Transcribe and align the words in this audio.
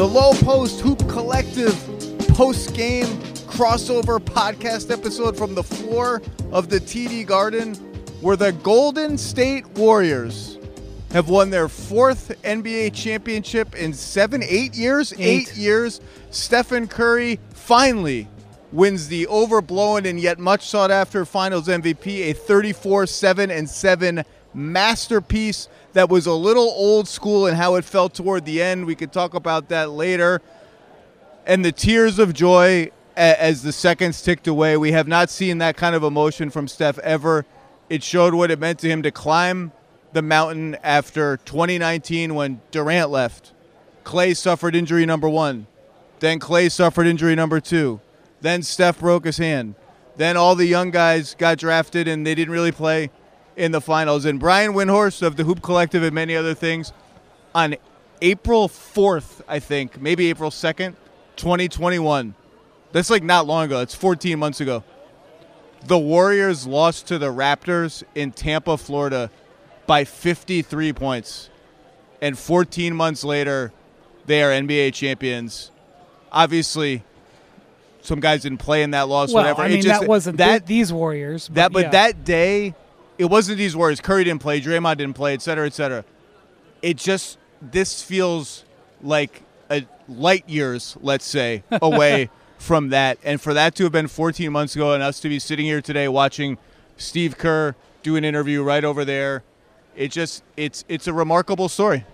the 0.00 0.08
Low 0.08 0.32
Post 0.32 0.80
Hoop 0.80 0.98
Collective 1.10 1.74
post 2.28 2.74
game 2.74 3.04
crossover 3.52 4.18
podcast 4.18 4.90
episode 4.90 5.36
from 5.36 5.54
the 5.54 5.62
floor 5.62 6.22
of 6.52 6.70
the 6.70 6.80
TD 6.80 7.26
Garden, 7.26 7.74
where 8.22 8.34
the 8.34 8.52
Golden 8.52 9.18
State 9.18 9.68
Warriors 9.72 10.56
have 11.12 11.28
won 11.28 11.50
their 11.50 11.68
fourth 11.68 12.28
NBA 12.44 12.94
championship 12.94 13.74
in 13.74 13.92
seven, 13.92 14.42
eight 14.42 14.74
years. 14.74 15.12
Eight. 15.18 15.54
years. 15.54 16.00
Stephen 16.30 16.88
Curry 16.88 17.38
finally 17.50 18.26
wins 18.72 19.06
the 19.08 19.26
overblown 19.26 20.06
and 20.06 20.18
yet 20.18 20.38
much 20.38 20.66
sought 20.66 20.90
after 20.90 21.26
Finals 21.26 21.68
MVP, 21.68 22.30
a 22.30 22.32
34 22.32 23.06
7 23.06 23.50
and 23.50 23.68
7 23.68 24.24
masterpiece 24.54 25.68
that 25.92 26.08
was 26.08 26.26
a 26.26 26.32
little 26.32 26.70
old 26.76 27.08
school 27.08 27.46
in 27.46 27.54
how 27.54 27.74
it 27.74 27.84
felt 27.84 28.14
toward 28.14 28.44
the 28.44 28.62
end. 28.62 28.86
We 28.86 28.94
could 28.94 29.12
talk 29.12 29.34
about 29.34 29.68
that 29.68 29.90
later. 29.90 30.40
And 31.46 31.64
the 31.64 31.72
tears 31.72 32.18
of 32.18 32.32
joy 32.32 32.90
as 33.16 33.62
the 33.62 33.72
seconds 33.72 34.22
ticked 34.22 34.46
away. 34.46 34.76
We 34.76 34.92
have 34.92 35.08
not 35.08 35.30
seen 35.30 35.58
that 35.58 35.76
kind 35.76 35.94
of 35.94 36.02
emotion 36.02 36.50
from 36.50 36.68
Steph 36.68 36.98
ever. 37.00 37.44
It 37.88 38.02
showed 38.02 38.34
what 38.34 38.50
it 38.50 38.58
meant 38.58 38.78
to 38.80 38.88
him 38.88 39.02
to 39.02 39.10
climb 39.10 39.72
the 40.12 40.22
mountain 40.22 40.76
after 40.82 41.36
2019 41.38 42.34
when 42.34 42.60
Durant 42.70 43.10
left. 43.10 43.52
Klay 44.04 44.36
suffered 44.36 44.74
injury 44.74 45.06
number 45.06 45.28
one. 45.28 45.66
Then 46.20 46.38
Klay 46.38 46.70
suffered 46.70 47.06
injury 47.06 47.34
number 47.34 47.60
two. 47.60 48.00
Then 48.40 48.62
Steph 48.62 49.00
broke 49.00 49.24
his 49.24 49.38
hand. 49.38 49.74
Then 50.16 50.36
all 50.36 50.54
the 50.54 50.66
young 50.66 50.90
guys 50.90 51.34
got 51.34 51.58
drafted 51.58 52.08
and 52.08 52.26
they 52.26 52.34
didn't 52.34 52.52
really 52.52 52.72
play 52.72 53.10
in 53.60 53.72
the 53.72 53.80
finals. 53.80 54.24
And 54.24 54.40
Brian 54.40 54.72
Windhorst 54.72 55.22
of 55.22 55.36
the 55.36 55.44
Hoop 55.44 55.60
Collective 55.62 56.02
and 56.02 56.14
many 56.14 56.34
other 56.34 56.54
things 56.54 56.92
on 57.54 57.76
April 58.22 58.68
4th, 58.68 59.42
I 59.46 59.58
think, 59.58 60.00
maybe 60.00 60.30
April 60.30 60.50
2nd, 60.50 60.94
2021. 61.36 62.34
That's 62.92 63.10
like 63.10 63.22
not 63.22 63.46
long 63.46 63.66
ago. 63.66 63.80
It's 63.80 63.94
14 63.94 64.38
months 64.38 64.60
ago. 64.60 64.82
The 65.86 65.98
Warriors 65.98 66.66
lost 66.66 67.06
to 67.08 67.18
the 67.18 67.32
Raptors 67.32 68.02
in 68.14 68.32
Tampa, 68.32 68.76
Florida 68.76 69.30
by 69.86 70.04
53 70.04 70.92
points. 70.94 71.50
And 72.22 72.38
14 72.38 72.94
months 72.94 73.24
later, 73.24 73.72
they 74.26 74.42
are 74.42 74.50
NBA 74.50 74.92
champions. 74.94 75.70
Obviously, 76.32 77.02
some 78.02 78.20
guys 78.20 78.42
didn't 78.42 78.58
play 78.58 78.82
in 78.82 78.90
that 78.92 79.08
loss, 79.08 79.32
Well, 79.32 79.42
whatever. 79.42 79.62
I 79.62 79.66
It 79.66 79.72
mean, 79.72 79.82
just- 79.82 80.00
that 80.00 80.08
wasn't 80.08 80.36
that 80.38 80.50
th- 80.60 80.64
these 80.66 80.92
Warriors. 80.92 81.48
But 81.48 81.54
that, 81.54 81.72
but 81.72 81.82
yeah. 81.84 81.90
that 81.90 82.24
day, 82.24 82.74
it 83.20 83.28
wasn't 83.28 83.58
these 83.58 83.76
words. 83.76 84.00
Curry 84.00 84.24
didn't 84.24 84.40
play. 84.40 84.62
Draymond 84.62 84.96
didn't 84.96 85.12
play, 85.12 85.34
et 85.34 85.42
cetera, 85.42 85.66
et 85.66 85.74
cetera. 85.74 86.06
It 86.80 86.96
just 86.96 87.36
this 87.60 88.02
feels 88.02 88.64
like 89.02 89.42
a 89.68 89.84
light 90.08 90.48
years, 90.48 90.96
let's 91.02 91.26
say, 91.26 91.62
away 91.82 92.30
from 92.56 92.88
that, 92.88 93.18
and 93.22 93.38
for 93.38 93.52
that 93.52 93.74
to 93.74 93.82
have 93.82 93.92
been 93.92 94.08
14 94.08 94.50
months 94.50 94.74
ago, 94.74 94.94
and 94.94 95.02
us 95.02 95.20
to 95.20 95.28
be 95.28 95.38
sitting 95.38 95.66
here 95.66 95.82
today 95.82 96.08
watching 96.08 96.56
Steve 96.96 97.36
Kerr 97.36 97.74
do 98.02 98.16
an 98.16 98.24
interview 98.24 98.62
right 98.62 98.84
over 98.84 99.04
there, 99.04 99.42
it 99.94 100.10
just 100.10 100.42
it's 100.56 100.86
it's 100.88 101.06
a 101.06 101.12
remarkable 101.12 101.68
story. 101.68 102.06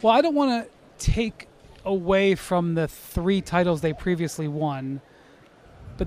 Well, 0.00 0.12
I 0.12 0.20
don't 0.20 0.36
want 0.36 0.64
to 0.64 1.04
take 1.04 1.48
away 1.84 2.36
from 2.36 2.76
the 2.76 2.86
three 2.86 3.40
titles 3.40 3.80
they 3.80 3.92
previously 3.92 4.46
won, 4.46 5.00
but 5.96 6.06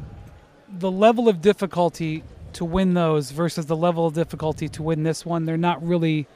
the 0.69 0.89
level 0.89 1.27
of 1.27 1.41
difficulty 1.41 2.23
to 2.53 2.65
win 2.65 2.93
those 2.93 3.31
versus 3.31 3.65
the 3.65 3.75
level 3.75 4.07
of 4.07 4.13
difficulty 4.13 4.67
to 4.69 4.83
win 4.83 5.03
this 5.03 5.25
one, 5.25 5.45
they're 5.45 5.57
not 5.57 5.85
really 5.85 6.27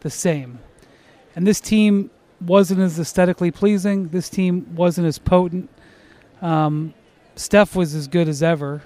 the 0.00 0.10
same. 0.10 0.58
And 1.34 1.46
this 1.46 1.60
team 1.60 2.10
wasn't 2.40 2.80
as 2.80 2.98
aesthetically 2.98 3.50
pleasing. 3.50 4.08
This 4.08 4.28
team 4.28 4.74
wasn't 4.76 5.06
as 5.06 5.18
potent. 5.18 5.70
Um, 6.42 6.94
Steph 7.36 7.74
was 7.74 7.94
as 7.94 8.06
good 8.06 8.28
as 8.28 8.42
ever. 8.42 8.82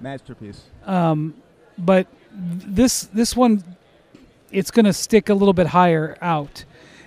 Masterpiece. 0.00 0.62
Um, 0.86 1.34
but 1.78 2.06
this 2.32 3.02
this 3.04 3.36
one, 3.36 3.62
it's 4.50 4.70
going 4.70 4.84
to 4.84 4.92
stick 4.92 5.28
a 5.28 5.34
little 5.34 5.52
bit 5.52 5.68
higher 5.68 6.16
out, 6.20 6.64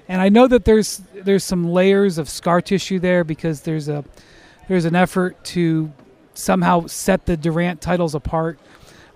and 0.07 0.21
I 0.21 0.29
know 0.29 0.47
that 0.47 0.65
there's 0.65 1.01
there's 1.13 1.43
some 1.43 1.69
layers 1.69 2.17
of 2.17 2.29
scar 2.29 2.61
tissue 2.61 2.99
there 2.99 3.23
because 3.23 3.61
there's 3.61 3.87
a 3.89 4.03
there's 4.67 4.85
an 4.85 4.95
effort 4.95 5.43
to 5.45 5.91
somehow 6.37 6.85
set 6.87 7.25
the 7.25 7.35
Durant 7.35 7.81
titles 7.81 8.15
apart. 8.15 8.59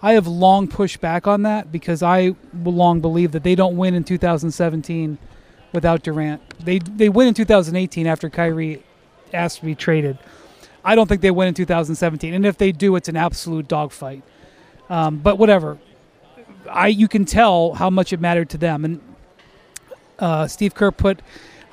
I 0.02 0.14
have 0.14 0.28
long 0.28 0.68
pushed 0.68 1.00
back 1.00 1.28
on 1.28 1.44
that 1.44 1.72
because 1.72 2.02
I 2.02 2.36
long 2.64 3.02
believe 3.02 3.32
that 3.34 3.44
they 3.44 3.56
don't 3.56 3.78
win 3.78 3.94
in 3.94 4.04
2017 4.04 5.18
without 5.74 6.04
Durant. 6.04 6.42
They 6.60 6.80
they 6.80 7.10
win 7.10 7.28
in 7.28 7.34
2018 7.34 8.08
after 8.08 8.30
Kyrie 8.30 8.84
asked 9.34 9.60
to 9.60 9.66
be 9.66 9.76
traded. 9.76 10.18
I 10.84 10.96
don't 10.96 11.08
think 11.08 11.22
they 11.22 11.32
win 11.32 11.48
in 11.48 11.54
2017, 11.54 12.34
and 12.34 12.46
if 12.46 12.58
they 12.58 12.72
do, 12.72 12.96
it's 12.96 13.08
an 13.08 13.16
absolute 13.16 13.68
dogfight. 13.68 14.24
Um, 14.90 15.18
but 15.18 15.38
whatever, 15.38 15.78
I 16.70 16.88
you 16.88 17.08
can 17.08 17.26
tell 17.26 17.74
how 17.74 17.92
much 17.92 18.12
it 18.12 18.20
mattered 18.20 18.50
to 18.50 18.58
them. 18.58 18.84
And 18.84 19.02
uh, 20.18 20.48
Steve 20.48 20.74
Kerr 20.74 20.92
put 20.92 21.22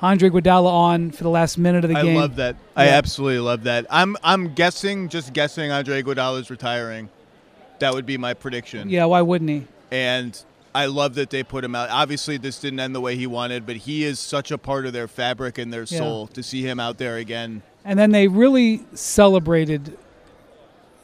Andre 0.01 0.29
Iguodala 0.29 0.67
on 0.71 1.11
for 1.11 1.23
the 1.23 1.29
last 1.29 1.57
minute 1.57 1.83
of 1.83 1.89
the 1.89 1.97
I 1.97 2.03
game. 2.03 2.17
I 2.17 2.21
love 2.21 2.35
that. 2.37 2.55
I 2.75 2.87
absolutely 2.89 3.39
love 3.39 3.63
that. 3.63 3.85
I'm 3.89 4.15
I'm 4.23 4.53
guessing, 4.53 5.09
just 5.09 5.33
guessing, 5.33 5.71
Andre 5.71 6.01
Iguodala 6.01 6.39
is 6.39 6.49
retiring. 6.49 7.09
That 7.79 7.93
would 7.93 8.05
be 8.05 8.17
my 8.17 8.33
prediction. 8.33 8.89
Yeah, 8.89 9.05
why 9.05 9.21
wouldn't 9.21 9.49
he? 9.49 9.65
and 9.91 10.41
I 10.75 10.85
love 10.85 11.15
that 11.15 11.31
they 11.31 11.41
put 11.41 11.63
him 11.63 11.73
out. 11.73 11.89
Obviously, 11.89 12.37
this 12.37 12.59
didn't 12.59 12.79
end 12.79 12.93
the 12.93 13.01
way 13.01 13.15
he 13.15 13.25
wanted, 13.25 13.65
but 13.65 13.75
he 13.75 14.03
is 14.03 14.19
such 14.19 14.51
a 14.51 14.57
part 14.57 14.85
of 14.85 14.93
their 14.93 15.07
fabric 15.07 15.57
and 15.57 15.73
their 15.73 15.81
Yeah. 15.89 15.97
soul. 15.97 16.27
To 16.27 16.43
see 16.43 16.61
him 16.61 16.79
out 16.79 16.99
there 16.99 17.17
again, 17.17 17.63
And 17.83 17.97
then 17.97 18.11
they 18.11 18.27
really 18.27 18.83
celebrated. 18.93 19.97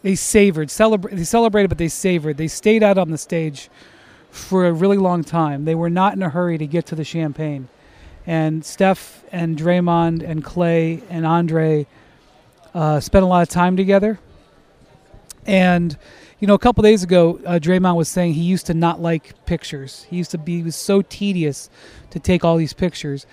They 0.03 0.13
savored, 0.13 0.69
celebrate. 0.69 1.15
They 1.15 1.23
celebrated, 1.23 1.69
but 1.69 1.79
they 1.79 1.87
savored. 1.87 2.37
They 2.37 2.47
stayed 2.47 2.83
out 2.83 2.99
on 2.99 3.09
the 3.09 3.17
stage 3.17 3.69
for 4.29 4.67
a 4.67 4.71
really 4.71 4.97
long 4.97 5.23
time. 5.23 5.65
They 5.65 5.73
were 5.75 5.89
not 5.89 6.13
in 6.13 6.21
a 6.21 6.29
hurry 6.29 6.59
to 6.59 6.67
get 6.67 6.85
to 6.87 6.95
the 6.95 7.03
champagne. 7.03 7.67
And 8.27 8.65
Steph 8.65 9.23
and 9.31 9.57
Draymond 9.57 10.27
and 10.27 10.43
Klay 10.43 11.01
and 11.09 11.25
Andre 11.25 11.85
uh, 12.73 12.99
spent 12.99 13.23
a 13.23 13.27
lot 13.27 13.43
of 13.43 13.49
time 13.49 13.77
together. 13.77 14.19
And 15.45 15.97
you 16.39 16.47
know, 16.47 16.53
a 16.53 16.59
couple 16.59 16.83
days 16.83 17.01
ago, 17.01 17.39
uh, 17.45 17.59
Draymond 17.59 17.95
was 17.95 18.09
saying 18.09 18.33
he 18.33 18.43
used 18.43 18.65
to 18.65 18.73
not 18.73 19.01
like 19.01 19.45
pictures. 19.45 20.05
He 20.09 20.17
used 20.17 20.31
to 20.31 20.37
be 20.37 20.61
was 20.63 20.75
so 20.75 21.01
tedious 21.01 21.69
to 22.11 22.19
take 22.19 22.43
all 22.43 22.57
these 22.57 22.73
pictures. 22.73 23.25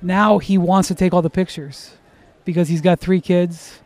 Now 0.00 0.38
he 0.38 0.56
wants 0.56 0.88
to 0.88 0.94
take 0.94 1.12
all 1.12 1.22
the 1.22 1.30
pictures 1.30 1.92
because 2.44 2.68
he's 2.68 2.80
got 2.80 3.00
three 3.00 3.20
kids 3.20 3.80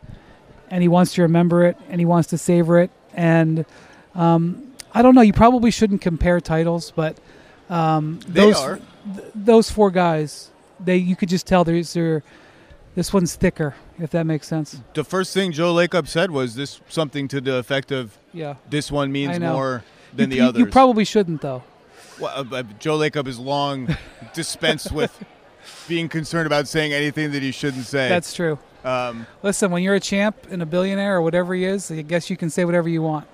and 0.69 0.81
he 0.81 0.87
wants 0.87 1.13
to 1.15 1.23
remember 1.23 1.65
it 1.65 1.77
and 1.89 1.99
he 1.99 2.05
wants 2.05 2.29
to 2.29 2.37
savor 2.37 2.79
it. 2.79 2.91
And 3.13 3.65
um, 4.15 4.73
I 4.93 5.01
don't 5.01 5.15
know. 5.15 5.21
You 5.21 5.33
probably 5.33 5.71
shouldn't 5.71 6.01
compare 6.01 6.39
titles, 6.39 6.91
but 6.95 7.17
um, 7.69 8.19
they 8.27 8.41
those 8.41 8.57
are. 8.57 8.79
Th- 9.15 9.27
those 9.35 9.69
four 9.69 9.91
guys, 9.91 10.49
they 10.79 10.97
you 10.97 11.15
could 11.15 11.29
just 11.29 11.45
tell 11.47 11.63
there's 11.63 11.93
there. 11.93 12.23
This 12.95 13.11
one's 13.11 13.35
thicker, 13.35 13.73
if 13.97 14.11
that 14.11 14.25
makes 14.27 14.47
sense. 14.47 14.79
The 14.93 15.03
first 15.03 15.33
thing 15.33 15.51
Joe 15.51 15.73
Lacob 15.73 16.07
said 16.07 16.29
was 16.29 16.53
this 16.53 16.79
something 16.89 17.27
to 17.29 17.41
the 17.41 17.55
effect 17.55 17.91
of 17.91 18.17
Yeah. 18.33 18.55
this 18.69 18.91
one 18.91 19.11
means 19.11 19.39
more 19.39 19.83
than 20.13 20.29
you, 20.29 20.35
the 20.37 20.41
others. 20.41 20.59
You 20.59 20.65
probably 20.67 21.03
shouldn't, 21.03 21.41
though. 21.41 21.63
Well, 22.19 22.47
uh, 22.53 22.61
Joe 22.77 22.99
Lacob 22.99 23.25
has 23.25 23.39
long 23.39 23.97
dispensed 24.35 24.91
with 24.91 25.23
being 25.87 26.07
concerned 26.07 26.45
about 26.45 26.67
saying 26.67 26.93
anything 26.93 27.31
that 27.31 27.41
he 27.41 27.51
shouldn't 27.51 27.85
say. 27.85 28.09
That's 28.09 28.31
true. 28.31 28.59
um, 28.83 29.25
Listen, 29.41 29.71
when 29.71 29.81
you're 29.81 29.95
a 29.95 29.99
champ 29.99 30.35
and 30.51 30.61
a 30.61 30.65
billionaire 30.67 31.15
or 31.17 31.21
whatever 31.23 31.55
he 31.55 31.65
is, 31.65 31.89
I 31.89 32.03
guess 32.03 32.29
you 32.29 32.37
can 32.37 32.51
say 32.51 32.63
whatever 32.63 32.89
you 32.89 33.01
want. 33.01 33.27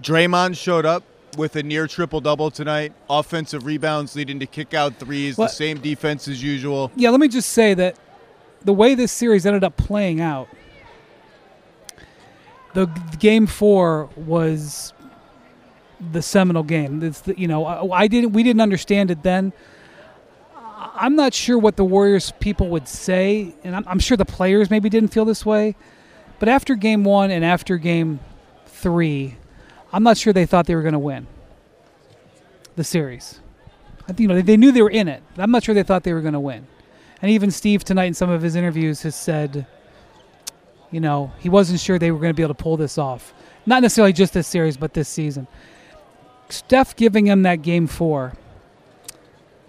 Draymond 0.00 0.56
showed 0.56 0.86
up 0.86 1.02
with 1.36 1.56
a 1.56 1.62
near 1.62 1.86
triple 1.86 2.20
double 2.20 2.50
tonight. 2.50 2.92
Offensive 3.10 3.66
rebounds 3.66 4.16
leading 4.16 4.38
to 4.40 4.46
kick 4.46 4.74
out 4.74 4.96
threes. 4.96 5.36
What- 5.36 5.48
The 5.48 5.54
same 5.54 5.78
defense 5.80 6.28
as 6.28 6.42
usual. 6.42 6.90
Yeah, 6.96 7.10
let 7.10 7.20
me 7.20 7.28
just 7.28 7.50
say 7.50 7.74
that 7.74 7.96
the 8.64 8.72
way 8.72 8.94
this 8.94 9.12
series 9.12 9.44
ended 9.46 9.62
up 9.64 9.76
playing 9.76 10.20
out, 10.20 10.48
the 12.74 12.86
game 13.18 13.46
four 13.46 14.08
was 14.16 14.92
the 16.12 16.20
seminal 16.22 16.62
game. 16.62 17.02
It's 17.02 17.20
the, 17.22 17.38
you 17.38 17.48
know, 17.48 17.64
I, 17.64 18.02
I 18.02 18.06
didn't, 18.08 18.32
we 18.32 18.42
didn't 18.42 18.60
understand 18.60 19.10
it 19.10 19.22
then. 19.22 19.52
I'm 20.98 21.16
not 21.16 21.32
sure 21.34 21.58
what 21.58 21.76
the 21.76 21.84
Warriors 21.84 22.32
people 22.38 22.68
would 22.68 22.86
say, 22.88 23.54
and 23.64 23.74
I'm, 23.76 23.84
I'm 23.86 23.98
sure 23.98 24.16
the 24.16 24.24
players 24.26 24.70
maybe 24.70 24.88
didn't 24.88 25.08
feel 25.08 25.24
this 25.24 25.44
way. 25.44 25.74
But 26.38 26.48
after 26.50 26.74
game 26.74 27.02
one 27.04 27.30
and 27.30 27.44
after 27.44 27.78
game 27.78 28.20
three, 28.66 29.36
I'm 29.96 30.02
not 30.02 30.18
sure 30.18 30.34
they 30.34 30.44
thought 30.44 30.66
they 30.66 30.74
were 30.74 30.82
going 30.82 30.92
to 30.92 30.98
win 30.98 31.26
the 32.76 32.84
series. 32.84 33.40
I 34.02 34.08
think, 34.08 34.20
you 34.20 34.28
know, 34.28 34.34
they, 34.34 34.42
they 34.42 34.58
knew 34.58 34.70
they 34.70 34.82
were 34.82 34.90
in 34.90 35.08
it. 35.08 35.22
I'm 35.38 35.50
not 35.50 35.64
sure 35.64 35.74
they 35.74 35.82
thought 35.82 36.02
they 36.02 36.12
were 36.12 36.20
going 36.20 36.34
to 36.34 36.40
win. 36.40 36.66
And 37.22 37.30
even 37.30 37.50
Steve 37.50 37.82
tonight 37.82 38.04
in 38.04 38.12
some 38.12 38.28
of 38.28 38.42
his 38.42 38.56
interviews 38.56 39.00
has 39.04 39.14
said, 39.14 39.66
you 40.90 41.00
know, 41.00 41.32
he 41.38 41.48
wasn't 41.48 41.80
sure 41.80 41.98
they 41.98 42.10
were 42.10 42.18
going 42.18 42.28
to 42.28 42.34
be 42.34 42.42
able 42.42 42.54
to 42.54 42.62
pull 42.62 42.76
this 42.76 42.98
off. 42.98 43.32
Not 43.64 43.80
necessarily 43.80 44.12
just 44.12 44.34
this 44.34 44.46
series, 44.46 44.76
but 44.76 44.92
this 44.92 45.08
season. 45.08 45.46
Steph 46.50 46.94
giving 46.94 47.26
him 47.26 47.44
that 47.44 47.62
game 47.62 47.86
four 47.86 48.34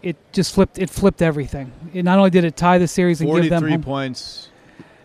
it 0.02 0.18
just 0.32 0.54
flipped. 0.54 0.78
It 0.78 0.90
flipped 0.90 1.22
everything. 1.22 1.72
It 1.94 2.04
not 2.04 2.18
only 2.18 2.30
did 2.30 2.44
it 2.44 2.56
tie 2.56 2.78
the 2.78 2.88
series 2.88 3.22
and 3.22 3.30
give 3.30 3.50
them 3.50 3.62
43 3.62 3.72
home, 3.72 3.84
points. 3.84 4.50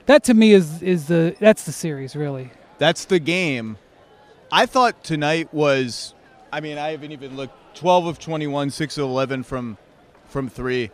that 0.07 0.25
to 0.25 0.35
me 0.35 0.53
is 0.53 0.83
is 0.83 1.07
the 1.07 1.35
that's 1.39 1.65
the 1.65 1.73
series 1.73 2.15
really. 2.15 2.51
That's 2.79 3.05
the 3.05 3.19
game. 3.19 3.79
I 4.53 4.67
thought 4.67 5.03
tonight 5.03 5.53
was. 5.53 6.15
I 6.53 6.61
mean, 6.61 6.77
I 6.79 6.91
haven't 6.91 7.13
even 7.13 7.37
looked. 7.37 7.55
12 7.75 8.05
of 8.07 8.19
21, 8.19 8.69
6 8.71 8.99
of 8.99 9.05
11 9.05 9.43
from 9.45 9.79
from 10.29 10.49
three, 10.51 10.91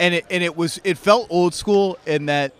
and 0.00 0.12
it 0.14 0.26
and 0.28 0.42
it 0.42 0.56
was 0.56 0.80
it 0.82 0.98
felt 0.98 1.28
old 1.30 1.54
school 1.54 1.96
in 2.04 2.26
that 2.26 2.52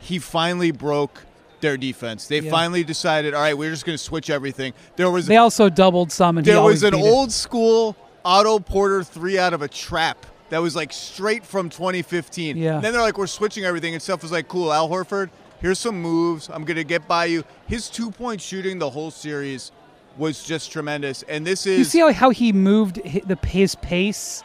he 0.00 0.18
finally 0.18 0.72
broke 0.72 1.22
their 1.60 1.76
defense. 1.76 2.26
They 2.26 2.40
Yeah. 2.40 2.50
finally 2.50 2.82
decided, 2.82 3.32
all 3.32 3.42
right, 3.42 3.56
we're 3.56 3.70
just 3.70 3.84
going 3.86 3.96
to 3.96 4.02
switch 4.02 4.28
everything. 4.28 4.72
There 4.96 5.08
was 5.10 5.26
They 5.26 5.36
also 5.36 5.68
doubled 5.68 6.10
some, 6.10 6.36
and 6.38 6.44
he 6.46 6.52
there 6.52 6.60
was 6.62 6.82
an 6.82 6.92
beat 6.92 7.00
it. 7.00 7.04
old 7.08 7.30
school 7.30 7.94
Otto 8.24 8.58
Porter 8.58 9.04
three 9.04 9.38
out 9.38 9.52
of 9.54 9.62
a 9.62 9.68
trap 9.68 10.26
that 10.48 10.58
was 10.58 10.74
like 10.74 10.92
straight 10.92 11.44
from 11.46 11.68
2015. 11.70 12.56
Yeah. 12.56 12.74
And 12.74 12.84
then 12.84 12.92
they're 12.92 13.02
like, 13.02 13.18
we're 13.18 13.26
switching 13.28 13.64
everything, 13.64 13.94
and 13.94 14.02
Steph 14.02 14.22
was 14.22 14.32
like, 14.32 14.48
cool, 14.48 14.72
Al 14.72 14.88
Horford, 14.88 15.30
here's 15.60 15.78
some 15.78 16.00
moves. 16.00 16.48
I'm 16.48 16.64
gonna 16.64 16.84
get 16.84 17.06
by 17.08 17.26
you. 17.26 17.44
His 17.66 17.88
two 17.90 18.10
point 18.10 18.40
shooting 18.40 18.78
the 18.78 18.90
whole 18.90 19.10
series 19.10 19.72
was 20.16 20.42
just 20.44 20.70
tremendous, 20.72 21.22
and 21.24 21.46
this 21.46 21.66
is 21.66 21.78
You 21.78 21.84
see 21.84 22.00
how, 22.00 22.12
how 22.12 22.30
he 22.30 22.52
moved 22.52 22.96
the 23.26 23.38
his 23.46 23.74
pace. 23.76 24.42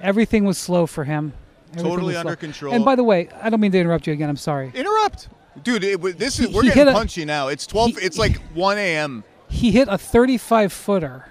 Everything 0.00 0.44
was 0.44 0.58
slow 0.58 0.86
for 0.86 1.04
him. 1.04 1.32
Everything 1.72 1.90
Totally 1.90 2.06
was 2.14 2.14
slow. 2.14 2.20
under 2.30 2.36
control. 2.36 2.74
And 2.74 2.84
by 2.84 2.94
the 2.94 3.02
way, 3.04 3.28
I 3.42 3.50
don't 3.50 3.60
mean 3.60 3.72
to 3.72 3.78
interrupt 3.78 4.06
you 4.06 4.12
again. 4.12 4.28
I'm 4.28 4.36
sorry. 4.36 4.70
interrupt, 4.74 5.28
dude. 5.62 5.82
It, 5.82 6.00
this 6.18 6.38
is 6.38 6.48
He- 6.48 6.54
we're 6.54 6.62
he 6.62 6.68
getting 6.68 6.88
a- 6.88 6.92
punchy 6.92 7.24
now. 7.24 7.48
It's 7.48 7.66
12. 7.66 7.90
he- 7.98 8.04
it's 8.06 8.18
like 8.18 8.36
1 8.54 8.78
a.m. 8.78 9.24
He 9.48 9.70
hit 9.72 9.88
a 9.88 9.96
35 9.98 10.72
footer, 10.72 11.30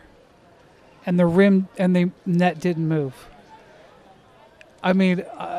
and 1.05 1.19
the 1.19 1.25
rim 1.25 1.67
and 1.77 1.95
the 1.95 2.11
net 2.25 2.59
didn't 2.59 2.87
move. 2.87 3.29
I 4.81 4.91
mean, 4.93 5.21
uh, 5.37 5.52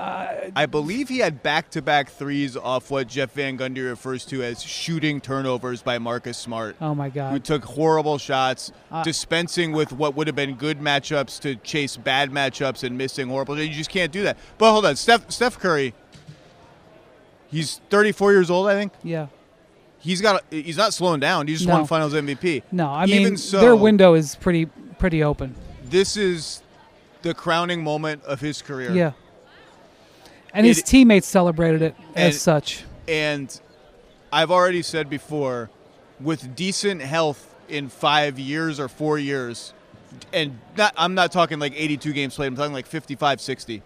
I 0.56 0.66
believe 0.66 1.08
he 1.08 1.18
had 1.18 1.42
back-to-back 1.42 2.10
threes 2.10 2.56
off 2.56 2.90
what 2.90 3.08
Jeff 3.08 3.32
Van 3.32 3.56
Gundy 3.58 3.84
refers 3.86 4.24
to 4.26 4.42
as 4.42 4.62
shooting 4.62 5.20
turnovers 5.20 5.82
by 5.82 5.98
Marcus 5.98 6.36
Smart. 6.38 6.76
oh 6.80 6.94
my 6.94 7.08
God. 7.10 7.32
who 7.32 7.38
took 7.38 7.64
horrible 7.64 8.18
shots, 8.18 8.72
Uh, 8.90 9.02
dispensing 9.02 9.72
with 9.72 9.92
what 9.92 10.14
would 10.16 10.26
have 10.26 10.36
been 10.36 10.54
good 10.54 10.80
matchups 10.80 11.40
to 11.40 11.56
chase 11.56 11.96
bad 11.96 12.30
matchups 12.30 12.84
and 12.84 12.96
missing 12.98 13.28
horrible. 13.28 13.58
You 13.60 13.68
just 13.72 13.90
can't 13.90 14.12
do 14.12 14.22
that. 14.24 14.36
But 14.58 14.72
hold 14.72 14.86
on, 14.86 14.96
Steph 14.96 15.30
Steph 15.30 15.58
Curry. 15.58 15.94
He's 17.50 17.80
34 17.90 18.32
years 18.32 18.50
old, 18.50 18.66
I 18.68 18.74
think. 18.74 18.92
Yeah. 19.02 19.26
He's 19.98 20.20
got. 20.20 20.42
He's 20.50 20.76
not 20.76 20.92
slowing 20.92 21.20
down. 21.20 21.46
He 21.46 21.54
just 21.54 21.66
No. 21.66 21.74
won 21.74 21.86
Finals 21.86 22.12
MVP. 22.14 22.62
No, 22.72 22.88
I 22.90 23.04
Even 23.06 23.22
mean 23.24 23.36
so- 23.36 23.60
their 23.60 23.76
window 23.76 24.14
is 24.14 24.34
pretty 24.36 24.66
pretty 24.98 25.22
open. 25.22 25.54
This 25.88 26.16
is 26.16 26.62
the 27.22 27.32
crowning 27.32 27.82
moment 27.82 28.22
of 28.24 28.40
his 28.40 28.60
career. 28.60 28.92
Yeah. 28.92 29.12
And 30.54 30.64
his 30.64 30.78
It- 30.78 30.86
teammates 30.86 31.26
celebrated 31.26 31.82
it 31.82 31.96
as 32.14 32.40
such. 32.40 32.84
And 33.08 33.60
I've 34.32 34.50
already 34.50 34.82
said 34.82 35.10
before, 35.10 35.68
with 36.20 36.54
decent 36.54 37.02
health 37.02 37.54
in 37.68 37.88
five 37.88 38.38
years 38.38 38.78
or 38.78 38.88
four 38.88 39.18
years, 39.18 39.74
and 40.32 40.58
not, 40.76 40.94
I'm 40.96 41.14
not 41.14 41.32
talking 41.32 41.58
like 41.58 41.72
82 41.76 42.12
games 42.12 42.36
played, 42.36 42.46
I'm 42.46 42.56
talking 42.56 42.72
like 42.72 42.86
55, 42.86 43.40
60. 43.40 43.82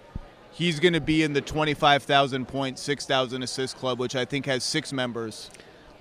He's 0.52 0.78
going 0.78 0.92
to 0.92 1.00
be 1.00 1.22
in 1.22 1.32
the 1.32 1.40
25,000 1.40 2.46
point, 2.46 2.78
6,000 2.78 3.42
assist 3.42 3.76
club, 3.78 3.98
which 3.98 4.14
I 4.14 4.24
think 4.24 4.44
has 4.46 4.62
six 4.62 4.92
members. 4.92 5.50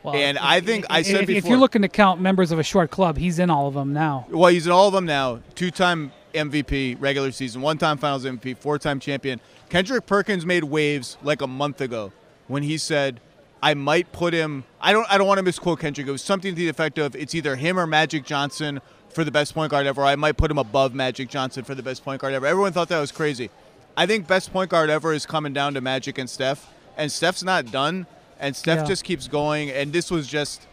Well, 0.03 0.15
and 0.15 0.37
if- 0.37 0.43
I 0.43 0.59
think 0.59 0.85
I 0.89 1.01
said 1.01 1.23
if, 1.23 1.29
if 1.29 1.45
you're 1.45 1.57
looking 1.57 1.81
to 1.81 1.87
count 1.87 2.19
members 2.21 2.51
of 2.51 2.59
a 2.59 2.63
short 2.63 2.91
club, 2.91 3.17
he's 3.17 3.39
in 3.39 3.49
all 3.49 3.67
of 3.67 3.73
them 3.73 3.93
now. 3.93 4.25
Well, 4.29 4.51
he's 4.51 4.65
in 4.65 4.71
all 4.71 4.87
of 4.87 4.93
them 4.93 5.05
now. 5.05 5.39
Two 5.55 5.71
time 5.71 6.11
MVP, 6.33 6.97
regular 6.99 7.31
season, 7.31 7.61
one 7.61 7.77
time 7.77 7.97
finals 7.97 8.25
MVP, 8.25 8.57
four 8.57 8.77
time 8.77 8.99
champion. 8.99 9.39
Kendrick 9.69 10.05
Perkins 10.05 10.45
made 10.45 10.63
waves 10.63 11.17
like 11.23 11.41
a 11.41 11.47
month 11.47 11.81
ago 11.81 12.11
when 12.47 12.63
he 12.63 12.77
said, 12.77 13.19
I 13.61 13.73
might 13.73 14.11
put 14.11 14.33
him 14.33 14.63
I 14.79 14.93
don't 14.93 15.05
I 15.11 15.17
don't 15.17 15.27
want 15.27 15.39
to 15.39 15.43
misquote 15.43 15.79
Kendrick. 15.79 16.07
It 16.07 16.11
was 16.11 16.21
something 16.21 16.53
to 16.53 16.55
the 16.55 16.69
effect 16.69 16.97
of 16.97 17.15
it's 17.15 17.33
either 17.35 17.55
him 17.55 17.79
or 17.79 17.87
Magic 17.87 18.23
Johnson 18.23 18.79
for 19.09 19.23
the 19.23 19.31
best 19.31 19.53
point 19.53 19.71
guard 19.71 19.87
ever. 19.87 20.03
I 20.03 20.15
might 20.15 20.37
put 20.37 20.51
him 20.51 20.57
above 20.59 20.93
Magic 20.93 21.27
Johnson 21.29 21.63
for 21.63 21.73
the 21.75 21.81
best 21.83 22.03
point 22.05 22.21
guard 22.21 22.33
ever. 22.33 22.45
Everyone 22.45 22.71
thought 22.71 22.87
that 22.89 22.99
was 22.99 23.11
crazy. 23.11 23.49
I 23.97 24.05
think 24.05 24.27
best 24.27 24.53
point 24.53 24.69
guard 24.69 24.89
ever 24.91 25.11
is 25.11 25.25
coming 25.25 25.53
down 25.53 25.73
to 25.73 25.81
Magic 25.81 26.17
and 26.19 26.29
Steph. 26.29 26.71
And 26.95 27.11
Steph's 27.11 27.43
not 27.43 27.71
done. 27.71 28.05
And 28.39 28.55
Steph 28.55 28.79
Yeah. 28.79 28.85
just 28.85 29.03
keeps 29.03 29.27
going. 29.27 29.71
And 29.71 29.91
this 29.91 30.11
was 30.11 30.27
just 30.27 30.67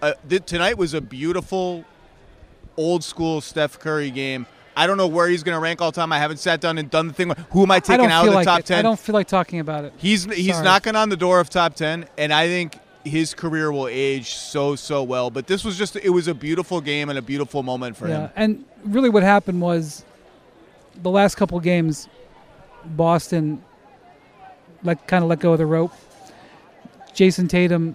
uh, 0.00 0.14
th- 0.28 0.46
tonight 0.46 0.78
was 0.78 0.94
a 0.94 1.00
beautiful 1.02 1.84
old 2.78 3.04
school 3.04 3.42
Steph 3.42 3.78
Curry 3.78 4.10
game. 4.10 4.46
I 4.76 4.86
don't 4.86 4.96
know 4.96 5.06
where 5.06 5.28
he's 5.28 5.42
going 5.42 5.54
to 5.56 5.60
rank 5.60 5.80
all 5.82 5.92
time. 5.92 6.12
I 6.12 6.18
haven't 6.18 6.38
sat 6.38 6.60
down 6.60 6.78
and 6.78 6.90
done 6.90 7.06
the 7.08 7.12
thing. 7.12 7.32
Who 7.50 7.62
am 7.62 7.70
I 7.70 7.76
I 7.76 7.80
taking 7.80 8.04
don't 8.04 8.10
out 8.10 8.24
of 8.26 8.30
the 8.30 8.36
like 8.36 8.46
top 8.46 8.60
it. 8.60 8.66
ten? 8.66 8.78
I 8.78 8.82
don't 8.82 8.98
feel 8.98 9.12
like 9.14 9.26
talking 9.28 9.60
about 9.60 9.84
it. 9.84 9.92
He's 9.98 10.24
he's 10.24 10.54
Sorry. 10.54 10.64
knocking 10.64 10.96
on 10.96 11.08
the 11.10 11.16
door 11.16 11.40
of 11.40 11.50
top 11.50 11.74
ten, 11.74 12.06
and 12.16 12.32
I 12.32 12.46
think 12.46 12.78
his 13.04 13.34
career 13.34 13.70
will 13.72 13.88
age 13.88 14.34
so 14.34 14.74
so 14.76 15.02
well. 15.02 15.30
But 15.30 15.46
this 15.46 15.64
was 15.64 15.76
just 15.76 15.96
it 15.96 16.10
was 16.10 16.26
a 16.28 16.34
beautiful 16.34 16.80
game 16.80 17.10
and 17.10 17.18
a 17.18 17.22
beautiful 17.22 17.62
moment 17.62 17.96
for 17.96 18.08
Yeah, 18.08 18.20
him. 18.28 18.30
and 18.36 18.64
really, 18.84 19.08
what 19.10 19.22
happened 19.22 19.60
was 19.60 20.04
the 21.02 21.10
last 21.10 21.34
couple 21.34 21.58
games, 21.60 22.08
Boston 22.84 23.62
let 24.82 25.06
kind 25.06 25.22
of 25.22 25.28
let 25.30 25.40
go 25.40 25.52
of 25.52 25.58
the 25.58 25.66
rope. 25.66 25.92
Jayson 27.14 27.48
Tatum. 27.48 27.94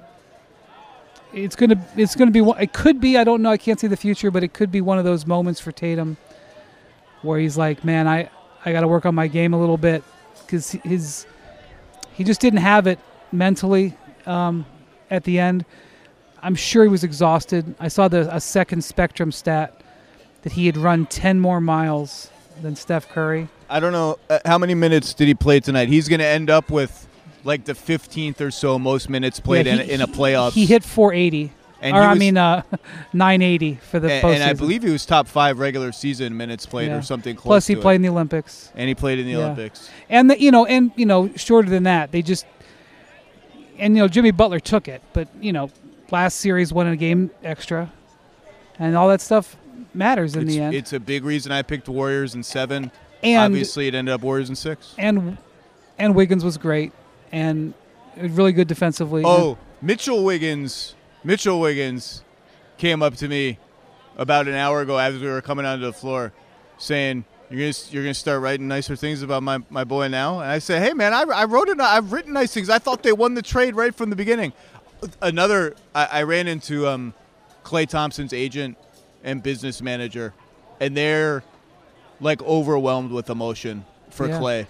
It's 1.33 1.55
gonna 1.55 1.83
it's 1.97 2.15
gonna 2.15 2.31
be. 2.31 2.39
It 2.39 2.71
could 2.73 3.01
be 3.01 3.17
I 3.17 3.23
don't 3.23 3.41
know. 3.41 3.49
I 3.49 3.57
can't 3.57 3.79
see 3.79 3.87
the 3.87 3.97
future, 3.97 4.31
but 4.31 4.43
it 4.43 4.53
could 4.53 4.71
be 4.71 4.79
one 4.79 4.97
of 4.97 5.03
those 5.05 5.25
moments 5.25 5.59
for 5.59 5.71
Tatum 5.71 6.17
where 7.21 7.39
he's 7.39 7.57
like, 7.57 7.83
man, 7.83 8.07
I 8.07 8.29
I 8.65 8.71
got 8.71 8.81
to 8.81 8.87
work 8.87 9.05
on 9.05 9.15
my 9.15 9.27
game 9.27 9.53
a 9.53 9.59
little 9.59 9.77
bit 9.77 10.03
because 10.45 10.71
his 10.71 11.25
he 12.13 12.23
just 12.23 12.41
didn't 12.41 12.59
have 12.59 12.87
it 12.87 12.99
mentally 13.31 13.95
um, 14.25 14.65
at 15.09 15.23
the 15.23 15.39
end. 15.39 15.65
I'm 16.41 16.55
sure 16.55 16.83
he 16.83 16.89
was 16.89 17.03
exhausted. 17.03 17.75
I 17.79 17.87
saw 17.87 18.07
the 18.07 18.33
a 18.33 18.39
second 18.39 18.83
spectrum 18.83 19.31
stat 19.31 19.81
that 20.43 20.53
he 20.53 20.65
had 20.65 20.77
run 20.77 21.05
10 21.05 21.39
more 21.39 21.59
miles 21.59 22.29
than 22.61 22.75
Steph 22.75 23.09
Curry. 23.09 23.49
I 23.69 23.79
don't 23.79 23.91
know 23.91 24.17
uh, 24.29 24.39
how 24.45 24.57
many 24.57 24.75
minutes 24.75 25.13
did 25.13 25.27
he 25.27 25.33
play 25.33 25.59
tonight. 25.59 25.89
He's 25.89 26.07
going 26.07 26.19
to 26.19 26.25
end 26.25 26.49
up 26.49 26.69
with 26.69 27.07
like 27.43 27.65
the 27.65 27.73
15th 27.73 28.41
or 28.41 28.51
so 28.51 28.77
most 28.79 29.09
minutes 29.09 29.39
played 29.39 29.65
Yeah, 29.65 29.75
in, 29.75 29.89
in 29.89 30.01
a 30.01 30.07
playoff. 30.07 30.53
He 30.53 30.65
hit 30.65 30.83
480. 30.83 31.51
And 31.81 31.95
or 31.95 32.01
I 32.01 32.09
was- 32.11 32.19
mean 32.19 32.37
uh, 32.37 32.63
980 33.13 33.75
for 33.75 33.99
the 33.99 34.11
and, 34.11 34.23
postseason. 34.23 34.33
and 34.35 34.43
I 34.43 34.53
believe 34.53 34.83
he 34.83 34.89
was 34.89 35.05
top 35.05 35.27
five 35.27 35.59
regular 35.59 35.91
season 35.91 36.35
minutes 36.35 36.65
played 36.65 36.87
Yeah. 36.89 36.97
or 36.97 37.01
something 37.01 37.35
close. 37.35 37.45
Plus 37.45 37.67
he 37.67 37.75
played 37.75 37.93
it. 37.93 37.95
in 37.97 38.01
the 38.03 38.09
Olympics. 38.09 38.71
and 38.75 38.87
he 38.87 38.95
played 38.95 39.19
in 39.19 39.25
the 39.25 39.33
Yeah. 39.33 39.37
Olympics. 39.39 39.89
And 40.09 40.29
the, 40.31 40.41
you 40.41 40.49
know, 40.51 40.65
and 40.65 40.91
you 40.95 41.05
know, 41.05 41.29
shorter 41.35 41.69
than 41.69 41.83
that, 41.83 42.11
they 42.11 42.21
just 42.21 42.45
and 43.77 43.95
you 43.95 44.01
know, 44.01 44.07
Jimmy 44.07 44.31
Butler 44.31 44.59
took 44.59 44.87
it, 44.87 45.01
but 45.13 45.27
you 45.39 45.53
know, 45.53 45.69
last 46.09 46.35
series 46.39 46.73
won 46.73 46.87
a 46.87 46.95
game 46.95 47.29
extra, 47.43 47.91
and 48.79 48.95
all 48.97 49.07
that 49.09 49.21
stuff 49.21 49.55
matters 49.93 50.35
in 50.35 50.43
it's, 50.43 50.51
the 50.55 50.59
end. 50.61 50.73
it's 50.75 50.93
a 50.93 50.99
big 50.99 51.23
reason 51.23 51.51
I 51.51 51.61
picked 51.61 51.87
Warriors 51.87 52.33
in 52.33 52.41
seven. 52.43 52.91
and 53.23 53.39
Obviously, 53.39 53.87
it 53.87 53.93
ended 53.93 54.13
up 54.13 54.21
Warriors 54.21 54.49
in 54.49 54.55
six. 54.55 54.95
and 54.97 55.37
and 55.99 56.15
Wiggins 56.15 56.43
was 56.43 56.57
great 56.57 56.91
and 57.31 57.73
really 58.17 58.51
good 58.51 58.67
defensively. 58.67 59.21
Oh, 59.25 59.57
Mitchell 59.81 60.23
Wiggins. 60.23 60.95
Mitchell 61.23 61.59
Wiggins 61.59 62.23
came 62.77 63.01
up 63.01 63.15
to 63.17 63.27
me 63.27 63.57
about 64.17 64.47
an 64.47 64.53
hour 64.53 64.81
ago 64.81 64.97
as 64.97 65.19
we 65.19 65.27
were 65.27 65.41
coming 65.41 65.65
onto 65.65 65.85
the 65.85 65.93
floor, 65.93 66.31
saying, 66.77 67.25
"You're 67.49 67.59
gonna 67.59 67.73
you're 67.91 68.03
gonna 68.03 68.13
start 68.13 68.41
writing 68.41 68.67
nicer 68.67 68.95
things 68.95 69.21
about 69.21 69.43
my, 69.43 69.59
my 69.69 69.83
boy 69.83 70.07
now." 70.07 70.39
And 70.39 70.49
I 70.49 70.59
said, 70.59 70.81
"Hey, 70.81 70.93
man, 70.93 71.13
I, 71.13 71.21
I 71.21 71.45
wrote 71.45 71.69
it. 71.69 71.79
I've 71.79 72.11
written 72.11 72.33
nice 72.33 72.53
things. 72.53 72.69
I 72.69 72.79
thought 72.79 73.03
they 73.03 73.11
won 73.13 73.33
the 73.33 73.41
trade 73.41 73.75
right 73.75 73.93
from 73.93 74.09
the 74.09 74.15
beginning." 74.15 74.53
Another, 75.21 75.75
I, 75.93 76.05
I 76.05 76.23
ran 76.23 76.47
into 76.47 76.87
um, 76.87 77.13
Klay 77.63 77.87
Thompson's 77.87 78.33
agent 78.33 78.77
and 79.23 79.43
business 79.43 79.81
manager, 79.81 80.33
and 80.79 80.97
they're 80.97 81.43
like 82.19 82.41
overwhelmed 82.41 83.11
with 83.11 83.29
emotion 83.29 83.85
for 84.09 84.27
Yeah. 84.27 84.39
Klay, 84.39 84.67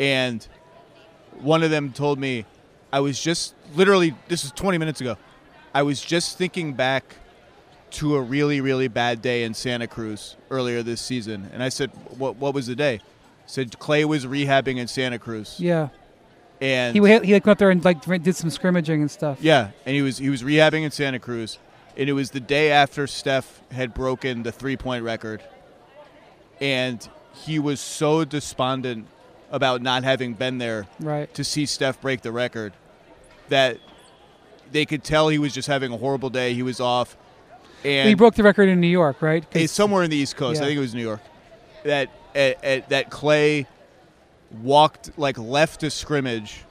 and 0.00 0.46
one 1.40 1.62
of 1.62 1.70
them 1.70 1.92
told 1.92 2.18
me, 2.18 2.44
I 2.92 2.98
was 2.98 3.20
just 3.22 3.54
literally, 3.76 4.14
this 4.26 4.42
was 4.42 4.50
20 4.52 4.76
minutes 4.78 5.00
ago. 5.00 5.16
I 5.74 5.82
was 5.82 6.00
just 6.00 6.36
thinking 6.38 6.72
back 6.74 7.16
to 7.92 8.16
a 8.16 8.20
really, 8.20 8.60
really 8.60 8.88
bad 8.88 9.20
day 9.22 9.42
in 9.44 9.54
Santa 9.54 9.86
Cruz 9.86 10.36
earlier 10.50 10.82
this 10.82 11.00
season. 11.00 11.50
And 11.52 11.62
I 11.62 11.68
said, 11.68 11.90
What, 12.18 12.36
what 12.36 12.54
was 12.54 12.66
the 12.66 12.76
day? 12.76 12.94
I 12.94 13.02
said, 13.46 13.72
Klay 13.72 14.04
was 14.04 14.26
rehabbing 14.26 14.76
in 14.78 14.86
Santa 14.86 15.18
Cruz. 15.18 15.56
yeah, 15.58 15.88
And 16.60 16.94
he 16.94 17.00
he 17.00 17.32
like 17.32 17.46
went 17.46 17.48
up 17.48 17.58
there 17.58 17.70
and 17.70 17.84
like 17.84 18.02
did 18.22 18.36
some 18.36 18.50
scrimmaging 18.50 19.00
and 19.00 19.10
stuff. 19.10 19.38
yeah, 19.40 19.70
and 19.86 19.94
he 19.96 20.02
was 20.02 20.18
he 20.18 20.28
was 20.30 20.42
rehabbing 20.42 20.82
in 20.84 20.90
Santa 20.92 21.18
Cruz, 21.18 21.58
and 21.96 22.08
it 22.08 22.12
was 22.12 22.30
the 22.30 22.40
day 22.40 22.70
after 22.70 23.06
Steph 23.08 23.60
had 23.72 23.92
broken 23.94 24.42
the 24.44 24.52
three 24.52 24.76
point 24.76 25.02
record, 25.04 25.42
and 26.60 27.08
he 27.32 27.58
was 27.58 27.80
so 27.80 28.24
despondent 28.24 29.06
about 29.50 29.82
not 29.82 30.04
having 30.04 30.34
been 30.34 30.58
there 30.58 30.86
Right. 31.00 31.32
to 31.34 31.42
see 31.42 31.66
Steph 31.66 32.00
break 32.00 32.22
the 32.22 32.30
record 32.32 32.72
that 33.48 33.78
they 34.72 34.86
could 34.86 35.04
tell 35.04 35.28
he 35.28 35.38
was 35.38 35.52
just 35.52 35.68
having 35.68 35.92
a 35.92 35.96
horrible 35.96 36.30
day. 36.30 36.54
He 36.54 36.62
was 36.62 36.80
off, 36.80 37.16
and 37.84 38.08
he 38.08 38.14
broke 38.14 38.34
the 38.34 38.42
record 38.42 38.68
in 38.68 38.80
New 38.80 38.86
York, 38.86 39.20
right? 39.22 39.44
it's 39.52 39.72
somewhere 39.72 40.02
in 40.02 40.10
the 40.10 40.16
East 40.16 40.36
Coast. 40.36 40.60
I 40.60 40.66
think 40.66 40.76
it 40.76 40.80
was 40.80 40.94
New 40.94 41.02
York, 41.02 41.20
that 41.84 42.08
uh, 42.34 42.38
uh, 42.38 42.80
that 42.88 43.10
Klay 43.10 43.66
walked 44.62 45.16
like 45.18 45.38
left 45.38 45.82
a 45.82 45.90
scrimmage 45.90 46.64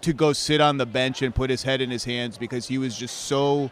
to 0.00 0.12
go 0.12 0.32
sit 0.32 0.60
on 0.60 0.76
the 0.76 0.86
bench 0.86 1.22
and 1.22 1.34
put 1.34 1.50
his 1.50 1.62
head 1.62 1.80
in 1.80 1.90
his 1.90 2.04
hands 2.04 2.38
because 2.38 2.68
he 2.68 2.78
was 2.78 2.96
just 2.96 3.16
so 3.22 3.70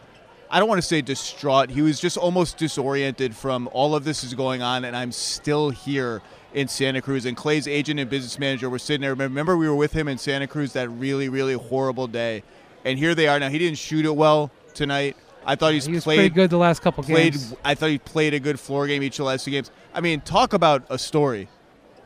I 0.51 0.61
don't 0.61 0.69
want 0.69 0.81
to 0.81 0.87
say 0.87 1.03
distraught. 1.03 1.71
He 1.71 1.83
was 1.83 1.99
just 1.99 2.17
almost 2.17 2.57
disoriented 2.57 3.35
from 3.35 3.69
all 3.73 3.95
of 3.95 4.05
this 4.05 4.23
is 4.23 4.35
going 4.35 4.63
on 4.63 4.85
and 4.85 4.97
I'm 4.97 5.13
still 5.13 5.71
here 5.71 6.23
in 6.55 6.69
Santa 6.69 7.03
Cruz. 7.03 7.27
And 7.27 7.37
Klay's 7.37 7.67
agent 7.67 7.99
and 7.99 8.09
business 8.09 8.39
manager 8.39 8.71
were 8.71 8.79
sitting 8.79 9.03
there. 9.03 9.15
Remember 9.15 9.57
we 9.57 9.69
were 9.69 9.75
with 9.75 9.93
him 9.93 10.09
in 10.09 10.19
Santa 10.19 10.47
Cruz 10.47 10.73
that 10.75 10.89
really, 10.89 11.29
really 11.29 11.55
horrible 11.55 12.07
day. 12.07 12.43
And 12.87 12.99
here 12.99 13.15
they 13.17 13.27
are 13.27 13.39
now. 13.41 13.49
He 13.49 13.59
didn't 13.59 13.79
shoot 13.79 14.07
it 14.07 14.15
well 14.15 14.51
tonight. 14.73 15.17
I 15.45 15.57
thought 15.57 15.75
he's 15.75 15.87
he 15.87 15.93
was 15.93 16.05
played 16.05 16.35
good 16.35 16.51
the 16.51 16.57
last 16.57 16.83
couple 16.83 17.03
played. 17.05 17.33
games. 17.33 17.55
I 17.65 17.75
thought 17.75 17.91
he 17.91 17.99
played 17.99 18.33
a 18.33 18.41
good 18.41 18.59
floor 18.59 18.87
game 18.87 19.03
each 19.03 19.15
of 19.15 19.19
the 19.19 19.25
last 19.25 19.45
two 19.45 19.51
games. 19.51 19.71
I 19.93 20.01
mean, 20.01 20.21
talk 20.21 20.53
about 20.53 20.85
a 20.89 20.99
story. 20.99 21.49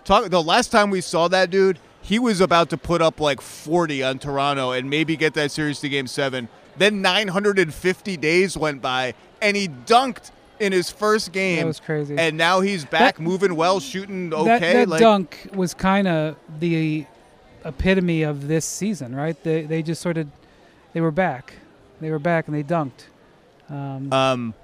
Talk 0.04 0.30
the 0.30 0.42
last 0.42 0.72
time 0.72 0.90
we 0.90 1.00
saw 1.02 1.28
that 1.28 1.50
dude, 1.50 1.78
he 2.00 2.18
was 2.18 2.40
about 2.40 2.70
to 2.70 2.78
put 2.78 3.02
up 3.02 3.20
like 3.20 3.40
40 3.40 4.02
on 4.02 4.18
Toronto 4.18 4.72
and 4.72 4.88
maybe 4.88 5.16
get 5.16 5.34
that 5.34 5.50
series 5.50 5.80
to 5.80 5.88
game 5.88 6.06
seven. 6.06 6.48
Then 6.78 7.02
950 7.02 8.16
days 8.16 8.56
went 8.56 8.80
by 8.80 9.14
and 9.42 9.56
he 9.56 9.68
dunked 9.68 10.30
in 10.58 10.72
his 10.72 10.90
first 10.90 11.32
game. 11.32 11.60
That 11.60 11.66
was 11.66 11.80
crazy. 11.80 12.16
And 12.18 12.36
now 12.38 12.60
he's 12.60 12.84
back, 12.84 13.16
That- 13.16 13.22
moving 13.22 13.54
well, 13.56 13.80
shooting 13.80 14.32
okay. 14.32 14.58
that 14.58 14.60
that 14.60 14.88
like, 14.88 15.00
dunk 15.00 15.48
was 15.54 15.74
kind 15.74 16.08
of 16.08 16.36
the 16.58 17.06
epitome 17.64 18.22
of 18.22 18.48
this 18.48 18.64
season, 18.64 19.14
right? 19.14 19.42
They 19.42 19.62
they 19.62 19.82
just 19.82 20.00
sort 20.00 20.16
of 20.16 20.28
they 20.92 21.00
were 21.00 21.10
back, 21.10 21.54
they 22.00 22.10
were 22.10 22.18
back 22.18 22.46
and 22.48 22.56
they 22.56 22.62
dunked. 22.62 23.06
Um, 23.68 24.12
Um, 24.12 24.54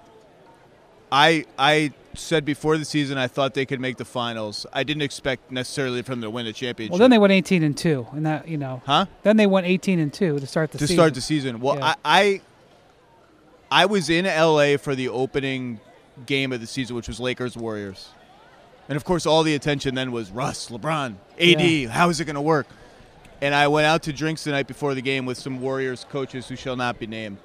I 1.12 1.45
I 1.59 1.92
said 2.14 2.45
before 2.45 2.78
the 2.78 2.85
season 2.85 3.18
I 3.18 3.28
thought 3.28 3.54
they 3.54 3.66
could 3.66 3.80
make 3.80 3.97
the 3.99 4.04
finals. 4.04 4.66
I 4.73 4.83
didn't 4.83 5.02
expect 5.02 5.52
necessarily 5.52 6.02
from 6.02 6.21
them 6.21 6.28
to 6.28 6.30
win 6.30 6.47
a 6.47 6.52
championship. 6.52 6.92
well, 6.92 6.99
then 6.99 7.11
they 7.11 7.18
went 7.18 7.33
18 7.33 7.62
and 7.62 7.76
two, 7.76 8.06
and 8.12 8.26
that 8.26 8.49
you 8.49 8.56
know, 8.56 8.83
huh? 8.87 9.06
then 9.23 9.37
they 9.37 9.47
went 9.47 9.66
18 9.66 9.99
and 10.00 10.12
two 10.12 10.38
to 10.40 10.47
start 10.47 10.73
the 10.73 10.78
to 10.78 10.85
season. 10.87 10.97
start 10.97 11.14
the 11.14 11.21
season. 11.21 11.61
Well, 11.61 11.76
Yeah. 11.76 11.95
I, 12.04 12.40
I 13.71 13.83
I 13.83 13.87
was 13.87 14.11
in 14.11 14.25
LA 14.25 14.76
for 14.76 14.95
the 14.95 15.09
opening 15.09 15.80
game 16.25 16.52
of 16.52 16.61
the 16.61 16.66
season, 16.66 16.97
which 16.97 17.09
was 17.09 17.21
Lakers 17.21 17.56
Warriors, 17.56 18.09
and 18.88 18.97
of 18.97 19.04
course, 19.04 19.26
all 19.26 19.42
the 19.45 19.54
attention 19.54 19.95
then 19.95 20.11
was 20.12 20.30
Russ, 20.30 20.71
LeBron, 20.71 21.14
AD. 21.38 21.61
Yeah. 21.61 21.88
How 21.88 22.09
is 22.09 22.18
it 22.21 22.25
going 22.25 22.35
to 22.37 22.40
work? 22.40 22.66
And 23.40 23.55
I 23.55 23.69
went 23.69 23.87
out 23.87 24.02
to 24.05 24.12
drinks 24.12 24.45
the 24.45 24.50
night 24.50 24.66
before 24.66 24.95
the 24.95 25.02
game 25.02 25.26
with 25.26 25.38
some 25.38 25.61
Warriors 25.61 26.07
coaches 26.11 26.49
who 26.49 26.57
shall 26.57 26.76
not 26.76 26.99
be 26.99 27.07
named, 27.07 27.38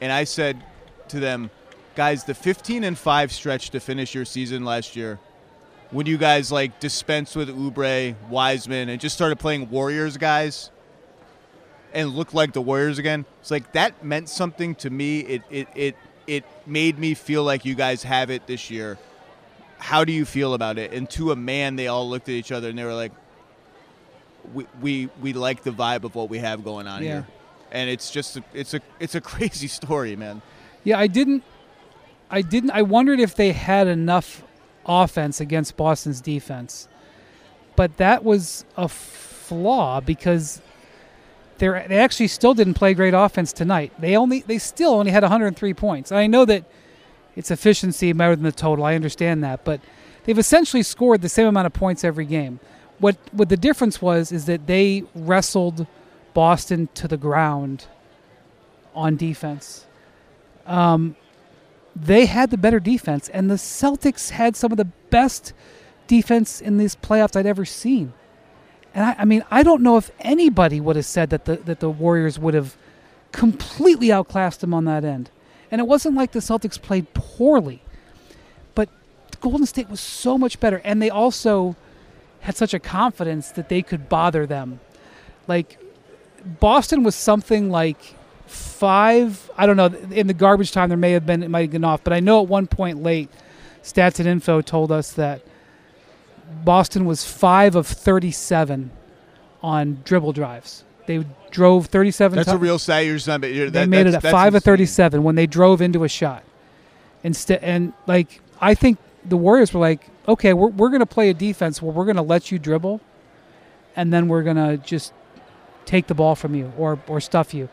and 0.00 0.12
I 0.12 0.24
said 0.24 0.62
to 1.08 1.18
them, 1.18 1.50
"Guys, 1.96 2.24
the 2.24 2.34
15 2.34 2.84
and 2.84 2.96
five 2.96 3.32
stretch 3.32 3.70
to 3.70 3.80
finish 3.80 4.14
your 4.14 4.24
season 4.24 4.64
last 4.64 4.94
year." 4.96 5.18
When 5.90 6.06
you 6.06 6.16
guys 6.16 6.50
like 6.50 6.80
dispense 6.80 7.34
with 7.36 7.50
Oubre, 7.50 8.14
Wiseman, 8.30 8.88
and 8.88 9.00
just 9.00 9.14
started 9.14 9.38
playing 9.38 9.68
Warriors 9.68 10.16
guys, 10.16 10.70
and 11.94 12.10
look 12.10 12.34
like 12.34 12.52
the 12.52 12.60
Warriors 12.60 12.98
again. 12.98 13.24
It's 13.40 13.50
like 13.50 13.72
that 13.72 14.04
meant 14.04 14.28
something 14.28 14.74
to 14.76 14.90
me. 14.90 15.20
It 15.20 15.42
it 15.50 15.68
it 15.74 15.96
it 16.26 16.44
made 16.66 16.98
me 16.98 17.14
feel 17.14 17.44
like 17.44 17.64
you 17.64 17.74
guys 17.74 18.02
have 18.02 18.30
it 18.30 18.46
this 18.46 18.70
year. 18.70 18.98
How 19.78 20.04
do 20.04 20.12
you 20.12 20.24
feel 20.24 20.54
about 20.54 20.78
it? 20.78 20.92
And 20.92 21.10
to 21.10 21.32
a 21.32 21.36
man, 21.36 21.76
they 21.76 21.88
all 21.88 22.08
looked 22.08 22.28
at 22.28 22.34
each 22.34 22.52
other 22.52 22.68
and 22.68 22.78
they 22.78 22.84
were 22.84 22.94
like, 22.94 23.12
"We 24.54 24.66
we 24.80 25.08
we 25.20 25.32
like 25.32 25.62
the 25.62 25.70
vibe 25.72 26.04
of 26.04 26.14
what 26.14 26.28
we 26.30 26.38
have 26.38 26.64
going 26.64 26.86
on 26.86 27.02
Yeah. 27.02 27.08
here." 27.08 27.26
And 27.70 27.88
it's 27.88 28.10
just 28.10 28.36
a, 28.36 28.44
it's 28.52 28.74
a 28.74 28.80
it's 29.00 29.14
a 29.14 29.20
crazy 29.32 29.68
story, 29.68 30.16
man. 30.16 30.42
Yeah, 30.84 30.98
I 30.98 31.06
didn't. 31.06 31.42
I 32.30 32.42
didn't. 32.42 32.70
I 32.70 32.82
wondered 32.82 33.20
if 33.20 33.34
they 33.34 33.52
had 33.52 33.86
enough 33.86 34.42
offense 34.86 35.40
against 35.40 35.76
Boston's 35.76 36.20
defense, 36.20 36.88
but 37.76 37.96
that 37.98 38.24
was 38.24 38.64
a 38.76 38.88
flaw 38.88 40.00
because 40.00 40.60
they 41.58 41.68
they 41.88 41.98
actually 41.98 42.28
still 42.28 42.54
didn't 42.54 42.74
play 42.74 42.94
great 42.94 43.14
offense 43.14 43.52
tonight. 43.52 43.92
They 43.98 44.16
only 44.16 44.40
they 44.40 44.58
still 44.58 44.92
only 44.94 45.12
had 45.12 45.22
103 45.22 45.74
points. 45.74 46.10
And 46.10 46.18
I 46.18 46.26
know 46.26 46.44
that 46.46 46.64
it's 47.36 47.50
efficiency 47.50 48.12
better 48.12 48.34
than 48.36 48.44
the 48.44 48.52
total. 48.52 48.84
I 48.84 48.94
understand 48.94 49.42
that, 49.44 49.64
but 49.64 49.80
they've 50.24 50.38
essentially 50.38 50.82
scored 50.82 51.22
the 51.22 51.28
same 51.28 51.46
amount 51.46 51.66
of 51.66 51.72
points 51.72 52.04
every 52.04 52.26
game. 52.26 52.60
What 53.02 53.16
what 53.32 53.48
the 53.48 53.56
difference 53.56 54.00
was 54.00 54.30
is 54.30 54.44
that 54.46 54.68
they 54.68 55.02
wrestled 55.12 55.88
Boston 56.34 56.88
to 56.94 57.08
the 57.08 57.16
ground 57.16 57.86
on 58.94 59.16
defense. 59.16 59.86
Um, 60.66 61.16
they 61.96 62.26
had 62.26 62.52
the 62.52 62.56
better 62.56 62.78
defense, 62.78 63.28
and 63.28 63.50
the 63.50 63.56
Celtics 63.56 64.30
had 64.30 64.54
some 64.54 64.70
of 64.70 64.78
the 64.78 64.84
best 65.10 65.52
defense 66.06 66.60
in 66.60 66.76
these 66.78 66.94
playoffs 66.94 67.34
I'd 67.34 67.44
ever 67.44 67.64
seen. 67.64 68.12
And 68.94 69.04
I, 69.04 69.16
I 69.18 69.24
mean, 69.24 69.44
I 69.50 69.64
don't 69.64 69.82
know 69.82 69.96
if 69.96 70.12
anybody 70.20 70.80
would 70.80 70.94
have 70.94 71.04
said 71.04 71.30
that 71.30 71.44
the 71.44 71.56
that 71.56 71.80
the 71.80 71.90
Warriors 71.90 72.38
would 72.38 72.54
have 72.54 72.76
completely 73.32 74.12
outclassed 74.12 74.60
them 74.60 74.72
on 74.72 74.84
that 74.84 75.04
end. 75.04 75.28
And 75.72 75.80
it 75.80 75.88
wasn't 75.88 76.14
like 76.14 76.30
the 76.30 76.38
Celtics 76.38 76.80
played 76.80 77.12
poorly, 77.14 77.82
but 78.76 78.88
Golden 79.40 79.66
State 79.66 79.90
was 79.90 80.00
so 80.00 80.38
much 80.38 80.60
better, 80.60 80.80
and 80.84 81.02
they 81.02 81.10
also 81.10 81.74
had 82.42 82.56
such 82.56 82.74
a 82.74 82.78
confidence 82.78 83.50
that 83.52 83.68
they 83.68 83.82
could 83.82 84.08
bother 84.08 84.46
them. 84.46 84.80
Like 85.48 85.78
Boston 86.60 87.02
was 87.02 87.14
something 87.14 87.70
like 87.70 88.14
five. 88.46 89.50
I 89.56 89.66
don't 89.66 89.76
know. 89.76 89.86
In 90.10 90.26
the 90.26 90.34
garbage 90.34 90.72
time, 90.72 90.88
there 90.88 90.98
may 90.98 91.12
have 91.12 91.26
been 91.26 91.42
it 91.42 91.48
might 91.48 91.62
have 91.62 91.70
been 91.70 91.84
off, 91.84 92.04
but 92.04 92.12
I 92.12 92.20
know 92.20 92.42
at 92.42 92.48
one 92.48 92.66
point 92.66 93.02
late, 93.02 93.30
Stats 93.82 94.18
and 94.18 94.28
Info 94.28 94.60
told 94.60 94.92
us 94.92 95.12
that 95.12 95.42
Boston 96.64 97.04
was 97.06 97.24
five 97.24 97.74
of 97.74 97.86
thirty-seven 97.86 98.90
on 99.62 100.02
dribble 100.04 100.32
drives. 100.32 100.84
They 101.06 101.24
drove 101.50 101.86
thirty-seven. 101.86 102.36
That's 102.36 102.48
a 102.48 102.58
real 102.58 102.78
stat. 102.78 103.06
You're 103.06 103.16
just 103.16 103.28
not. 103.28 103.42
You're, 103.42 103.70
they 103.70 103.86
made 103.86 104.00
it 104.00 104.04
that's- 104.04 104.16
at 104.16 104.22
that's 104.22 104.32
five 104.32 104.54
of 104.54 104.62
thirty-seven 104.62 105.22
when 105.22 105.34
they 105.34 105.46
drove 105.46 105.80
into 105.80 106.04
a 106.04 106.08
shot. 106.08 106.42
Instead, 107.24 107.60
and 107.62 107.92
like 108.06 108.40
I 108.60 108.74
think 108.74 108.98
the 109.24 109.36
Warriors 109.36 109.72
were 109.72 109.80
like, 109.80 110.08
okay, 110.26 110.52
we're 110.52 110.68
we're 110.68 110.90
gonna 110.90 111.06
play 111.06 111.30
a 111.30 111.34
defense 111.34 111.80
where 111.80 111.92
we're 111.92 112.04
gonna 112.06 112.22
let 112.22 112.50
you 112.50 112.58
dribble, 112.58 113.00
and 113.96 114.12
then 114.12 114.28
we're 114.28 114.42
gonna 114.42 114.76
just 114.76 115.12
take 115.84 116.06
the 116.06 116.14
ball 116.14 116.34
from 116.34 116.54
you 116.54 116.72
or 116.76 116.98
or 117.06 117.20
stuff 117.20 117.54
you. 117.54 117.68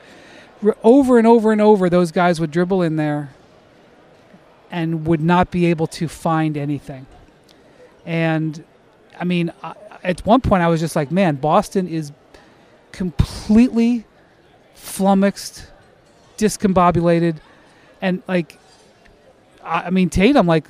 Over 0.84 1.18
and 1.18 1.25
over 1.25 1.51
and 1.51 1.62
over, 1.62 1.89
those 1.89 2.12
guys 2.12 2.39
would 2.39 2.51
dribble 2.51 2.82
in 2.82 2.98
there, 2.98 3.29
and 4.70 5.08
would 5.08 5.22
not 5.22 5.51
be 5.51 5.65
able 5.68 5.88
to 5.88 6.08
find 6.08 6.58
anything. 6.58 7.06
And 8.06 8.63
I 9.20 9.24
mean, 9.24 9.51
I, 9.63 9.75
at 10.03 10.25
one 10.25 10.41
point, 10.41 10.63
I 10.63 10.68
was 10.68 10.79
just 10.79 10.96
like, 10.96 11.12
man, 11.12 11.36
Boston 11.36 11.88
is 11.88 12.12
completely 12.91 14.06
flummoxed, 14.74 15.68
discombobulated, 16.38 17.38
and 18.01 18.24
like, 18.27 18.58
I, 19.63 19.84
I 19.84 19.89
mean, 19.89 20.10
Tatum, 20.10 20.48
like, 20.48 20.68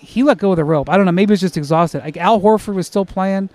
he 0.00 0.22
let 0.22 0.38
go 0.38 0.50
of 0.50 0.56
the 0.56 0.64
rope. 0.64 0.88
I 0.88 0.96
don't 0.96 1.06
know, 1.06 1.12
maybe 1.12 1.30
he 1.30 1.34
was 1.34 1.40
just 1.40 1.56
exhausted. 1.56 2.02
Like 2.02 2.16
Al 2.16 2.40
Horford 2.40 2.74
was 2.74 2.86
still 2.86 3.04
playing. 3.04 3.50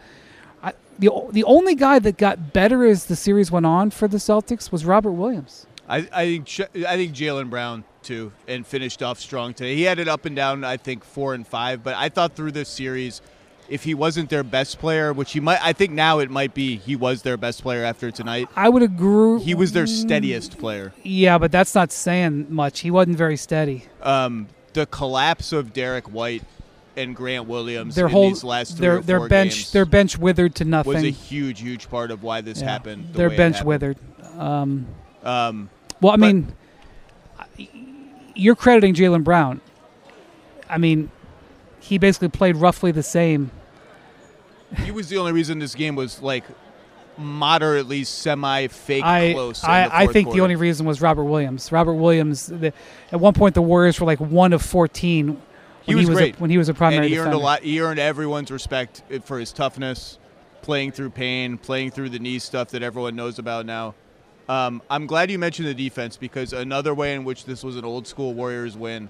I, 0.64 0.74
the 1.00 1.10
the 1.32 1.44
only 1.44 1.76
guy 1.76 2.00
that 2.00 2.18
got 2.18 2.54
better 2.54 2.86
as 2.86 3.06
the 3.06 3.16
series 3.16 3.52
went 3.52 3.66
on 3.66 3.92
for 3.92 4.08
the 4.08 4.18
Celtics 4.18 4.72
was 4.72 4.86
Robert 4.86 5.12
Williams. 5.12 5.66
I, 5.88 6.08
I 6.12 6.26
think 6.40 6.86
I 6.86 6.96
think 6.96 7.14
Jaylen 7.14 7.50
Brown 7.50 7.84
too, 8.02 8.32
and 8.48 8.66
finished 8.66 9.02
off 9.04 9.20
strong 9.20 9.54
today. 9.54 9.76
He 9.76 9.84
had 9.84 10.00
it 10.00 10.08
up 10.08 10.26
and 10.26 10.36
down. 10.36 10.64
I 10.64 10.78
think 10.78 11.04
four 11.04 11.34
and 11.34 11.46
five, 11.46 11.84
but 11.84 11.96
I 11.96 12.10
thought 12.10 12.36
through 12.36 12.52
this 12.52 12.70
series, 12.70 13.22
if 13.68 13.84
he 13.84 13.94
wasn't 13.94 14.30
their 14.30 14.44
best 14.44 14.80
player, 14.80 15.12
which 15.12 15.32
he 15.32 15.40
might, 15.40 15.60
I 15.64 15.74
think 15.74 15.92
now 15.92 16.20
it 16.20 16.30
might 16.30 16.54
be, 16.54 16.78
he 16.78 16.96
was 16.96 17.24
their 17.24 17.38
best 17.38 17.64
player 17.64 17.84
after 17.84 18.12
tonight. 18.12 18.48
I 18.56 18.70
would 18.70 18.84
agree. 18.84 19.42
He 19.42 19.56
was 19.56 19.72
their 19.72 19.88
steadiest 19.88 20.58
player. 20.60 20.94
Yeah, 21.04 21.38
but 21.40 21.52
that's 21.52 21.74
not 21.74 21.92
saying 21.92 22.48
much. 22.50 22.82
He 22.82 22.92
wasn't 22.92 23.18
very 23.18 23.38
steady. 23.38 23.86
Um, 24.04 24.48
the 24.76 24.86
collapse 24.86 25.52
of 25.52 25.74
Derrick 25.74 26.06
White 26.14 26.44
and 26.96 27.16
Grant 27.16 27.48
Williams 27.48 27.96
Their 27.96 28.06
in 28.06 28.12
whole 28.12 28.30
these 28.30 28.44
last 28.44 28.78
three 28.78 28.82
their 28.88 29.02
their 29.02 29.28
bench 29.28 29.72
their 29.72 29.86
bench 29.86 30.18
withered 30.18 30.56
to 30.56 30.66
nothing. 30.66 30.94
was 30.94 31.04
a 31.04 31.10
huge, 31.10 31.60
huge 31.62 31.90
part 31.90 32.12
of 32.12 32.24
why 32.24 32.42
this 32.42 32.62
Yeah. 32.62 32.70
happened. 32.72 33.10
the 33.12 33.18
Their 33.18 33.30
bench 33.32 33.56
happened. 33.58 33.68
withered. 33.68 33.98
Um, 34.38 34.86
Um, 35.24 35.70
well, 36.02 36.14
I 36.14 36.18
But- 36.18 36.20
mean, 36.20 36.54
you're 38.36 38.56
crediting 38.56 38.94
Jaylen 38.94 39.24
Brown. 39.24 39.60
I 40.70 40.78
mean, 40.78 41.10
he 41.80 41.98
basically 41.98 42.30
played 42.30 42.56
roughly 42.58 42.92
the 42.92 43.04
same. 43.04 43.52
he 44.84 44.92
was 44.92 45.10
the 45.10 45.18
only 45.18 45.32
reason 45.32 45.60
this 45.60 45.74
game 45.76 45.96
was 45.96 46.22
like 46.22 46.44
moderately 47.18 48.04
semi-fake 48.04 49.04
I 49.04 49.34
close. 49.34 49.64
in 49.64 49.70
I, 49.70 50.04
I 50.04 50.08
think 50.08 50.32
the 50.32 50.42
only 50.42 50.56
reason 50.56 50.86
was 50.86 51.02
Robert 51.02 51.24
Williams. 51.24 51.72
Robert 51.72 51.94
Williams. 51.94 52.48
The, 52.48 52.74
at 53.12 53.20
one 53.20 53.34
point, 53.34 53.56
the 53.56 53.62
Warriors 53.62 54.00
were 54.00 54.06
like 54.06 54.20
one 54.20 54.54
of 54.54 54.62
fourteen. 54.62 55.42
When 55.86 55.98
He 55.98 56.06
was 56.06 56.10
a, 56.10 56.14
great. 56.14 56.40
when 56.40 56.50
he 56.50 56.58
was 56.58 56.68
a 56.68 56.74
primary 56.74 57.06
and 57.06 57.14
he 57.14 57.20
earned 57.20 57.34
a 57.34 57.38
lot. 57.38 57.62
He 57.62 57.80
earned 57.80 58.00
everyone's 58.00 58.50
respect 58.50 59.04
for 59.24 59.40
his 59.40 59.52
toughness, 59.52 60.18
playing 60.64 60.94
through 60.94 61.12
pain, 61.12 61.58
playing 61.60 61.92
through 61.92 62.10
the 62.10 62.20
knee 62.20 62.40
stuff 62.40 62.70
that 62.70 62.82
everyone 62.82 63.16
knows 63.16 63.38
about 63.38 63.66
now. 63.68 63.94
Um, 64.50 64.82
I'm 64.90 65.08
glad 65.08 65.30
you 65.32 65.40
mentioned 65.40 65.68
the 65.68 65.74
defense 65.74 66.18
because 66.18 66.54
another 66.54 66.94
way 66.94 67.14
in 67.14 67.24
which 67.24 67.46
this 67.46 67.64
was 67.64 67.78
an 67.78 67.86
old 67.86 68.08
school 68.08 68.34
Warriors 68.34 68.76
win, 68.78 69.10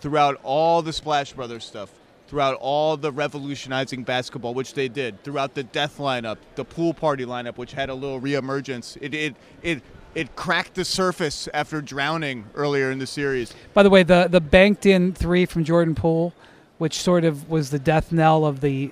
throughout 0.00 0.38
all 0.42 0.82
the 0.82 0.92
Splash 0.92 1.32
Brothers 1.32 1.64
stuff, 1.64 1.90
throughout 2.26 2.56
all 2.60 2.96
the 2.96 3.12
revolutionizing 3.12 4.02
basketball, 4.02 4.54
which 4.54 4.74
they 4.74 4.88
did, 4.88 5.22
throughout 5.22 5.54
the 5.54 5.62
death 5.62 5.98
lineup, 5.98 6.38
the 6.54 6.64
pool 6.64 6.94
party 6.94 7.24
lineup, 7.24 7.56
which 7.56 7.72
had 7.72 7.90
a 7.90 7.94
little 7.94 8.20
reemergence. 8.20 8.96
It 9.00 9.14
it 9.14 9.36
it 9.62 9.82
it 10.14 10.36
cracked 10.36 10.74
the 10.74 10.84
surface 10.84 11.48
after 11.52 11.80
drowning 11.80 12.46
earlier 12.54 12.90
in 12.90 12.98
the 12.98 13.06
series. 13.06 13.52
By 13.72 13.82
the 13.82 13.90
way, 13.90 14.02
the 14.02 14.28
the 14.30 14.40
banked 14.40 14.86
in 14.86 15.12
three 15.12 15.46
from 15.46 15.64
Jordan 15.64 15.94
Poole, 15.94 16.32
which 16.78 17.00
sort 17.00 17.24
of 17.24 17.48
was 17.50 17.70
the 17.70 17.78
death 17.78 18.12
knell 18.12 18.44
of 18.44 18.60
the 18.60 18.90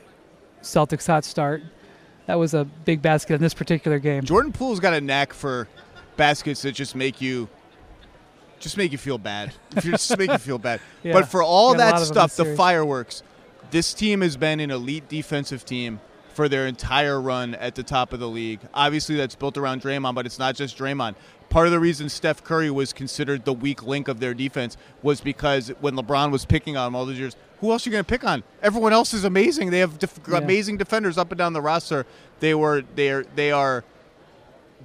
Celtics 0.63 1.07
hot 1.07 1.25
start. 1.25 1.63
That 2.27 2.39
was 2.39 2.55
a 2.55 2.65
big 2.65 3.03
basket 3.03 3.35
in 3.35 3.41
this 3.41 3.55
particular 3.55 3.99
game. 3.99 4.25
Jordan 4.25 4.53
Poole's 4.53 4.79
got 4.79 4.95
a 4.95 5.01
knack 5.01 5.33
for 5.33 5.69
baskets 6.17 6.63
that 6.63 6.73
just 6.73 6.95
make 6.95 7.21
you 7.21 7.49
just 8.63 8.77
make 8.77 8.93
you 8.93 8.99
feel 8.99 9.19
bad. 9.19 9.53
just 9.81 10.17
make 10.17 10.31
you 10.31 10.39
feel 10.39 10.59
bad. 10.59 10.81
Yeah. 11.03 11.13
But 11.15 11.29
for 11.29 11.43
all 11.43 11.75
that 11.75 11.99
stuff, 12.01 12.37
the 12.37 12.55
fireworks, 12.57 13.23
this 13.73 13.93
team 13.93 14.21
has 14.21 14.37
been 14.37 14.61
an 14.61 14.71
elite 14.71 15.09
defensive 15.09 15.65
team 15.65 16.01
for 16.33 16.49
their 16.49 16.67
entire 16.67 17.21
run 17.21 17.55
at 17.57 17.75
the 17.75 17.83
top 17.83 18.13
of 18.13 18.21
the 18.21 18.29
league. 18.29 18.61
Obviously, 18.73 19.17
that's 19.17 19.35
built 19.35 19.59
around 19.59 19.83
Draymond, 19.83 20.15
but 20.15 20.25
it's 20.27 20.39
not 20.39 20.55
just 20.55 20.79
Draymond. 20.79 21.17
Part 21.51 21.67
of 21.67 21.73
the 21.73 21.81
reason 21.81 22.09
Steph 22.09 22.43
Curry 22.45 22.71
was 22.71 22.93
considered 22.93 23.45
the 23.45 23.53
weak 23.53 23.83
link 23.83 24.09
of 24.09 24.21
their 24.21 24.33
defense 24.33 24.77
was 25.03 25.21
because 25.21 25.69
when 25.81 25.95
LeBron 25.97 26.31
was 26.31 26.45
picking 26.47 26.77
on 26.77 26.87
him 26.89 26.97
all 26.97 27.05
those 27.05 27.19
years, 27.19 27.37
who 27.61 27.71
else 27.73 27.85
are 27.87 27.91
you 27.91 27.93
going 27.93 28.05
to 28.05 28.09
pick 28.09 28.25
on? 28.25 28.43
Everyone 28.63 28.93
else 28.93 29.13
is 29.13 29.25
amazing. 29.25 29.71
They 29.71 29.81
have 29.81 29.99
def- 29.99 30.19
Yeah. 30.29 30.39
amazing 30.39 30.77
defenders 30.79 31.19
up 31.19 31.31
and 31.31 31.39
down 31.39 31.53
the 31.53 31.61
roster. 31.61 32.07
They 32.41 32.55
were 32.55 32.83
they 32.95 33.11
are 33.11 33.25
they 33.35 33.53
are 33.53 33.85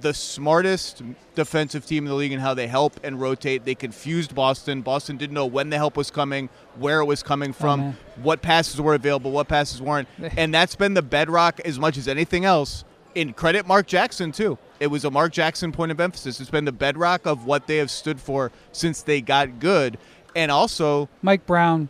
the 0.00 0.14
smartest 0.14 1.02
defensive 1.34 1.86
team 1.86 2.04
in 2.04 2.10
the 2.10 2.14
league 2.14 2.32
in 2.32 2.40
how 2.40 2.54
they 2.54 2.66
help 2.66 3.00
and 3.02 3.20
rotate. 3.20 3.64
They 3.64 3.74
confused 3.74 4.34
Boston. 4.34 4.82
Boston 4.82 5.16
didn't 5.16 5.34
know 5.34 5.46
when 5.46 5.70
the 5.70 5.76
help 5.76 5.96
was 5.96 6.10
coming, 6.10 6.48
where 6.76 7.00
it 7.00 7.04
was 7.04 7.22
coming 7.22 7.50
oh, 7.50 7.54
from, 7.54 7.80
man. 7.80 7.96
what 8.22 8.42
passes 8.42 8.80
were 8.80 8.94
available, 8.94 9.30
what 9.30 9.48
passes 9.48 9.82
weren't. 9.82 10.08
and 10.36 10.52
that's 10.52 10.76
been 10.76 10.94
the 10.94 11.02
bedrock 11.02 11.60
as 11.60 11.78
much 11.78 11.96
as 11.96 12.08
anything 12.08 12.44
else. 12.44 12.84
In 13.14 13.32
credit 13.32 13.66
Mark 13.66 13.86
Jackson 13.86 14.32
too. 14.32 14.58
It 14.80 14.88
was 14.88 15.04
a 15.04 15.10
Mark 15.10 15.32
Jackson 15.32 15.72
point 15.72 15.90
of 15.90 15.98
emphasis. 15.98 16.40
It's 16.40 16.50
been 16.50 16.64
the 16.64 16.72
bedrock 16.72 17.26
of 17.26 17.46
what 17.46 17.66
they 17.66 17.78
have 17.78 17.90
stood 17.90 18.20
for 18.20 18.52
since 18.70 19.02
they 19.02 19.20
got 19.20 19.58
good. 19.58 19.98
And 20.36 20.52
also 20.52 21.08
Mike 21.22 21.44
Brown. 21.46 21.88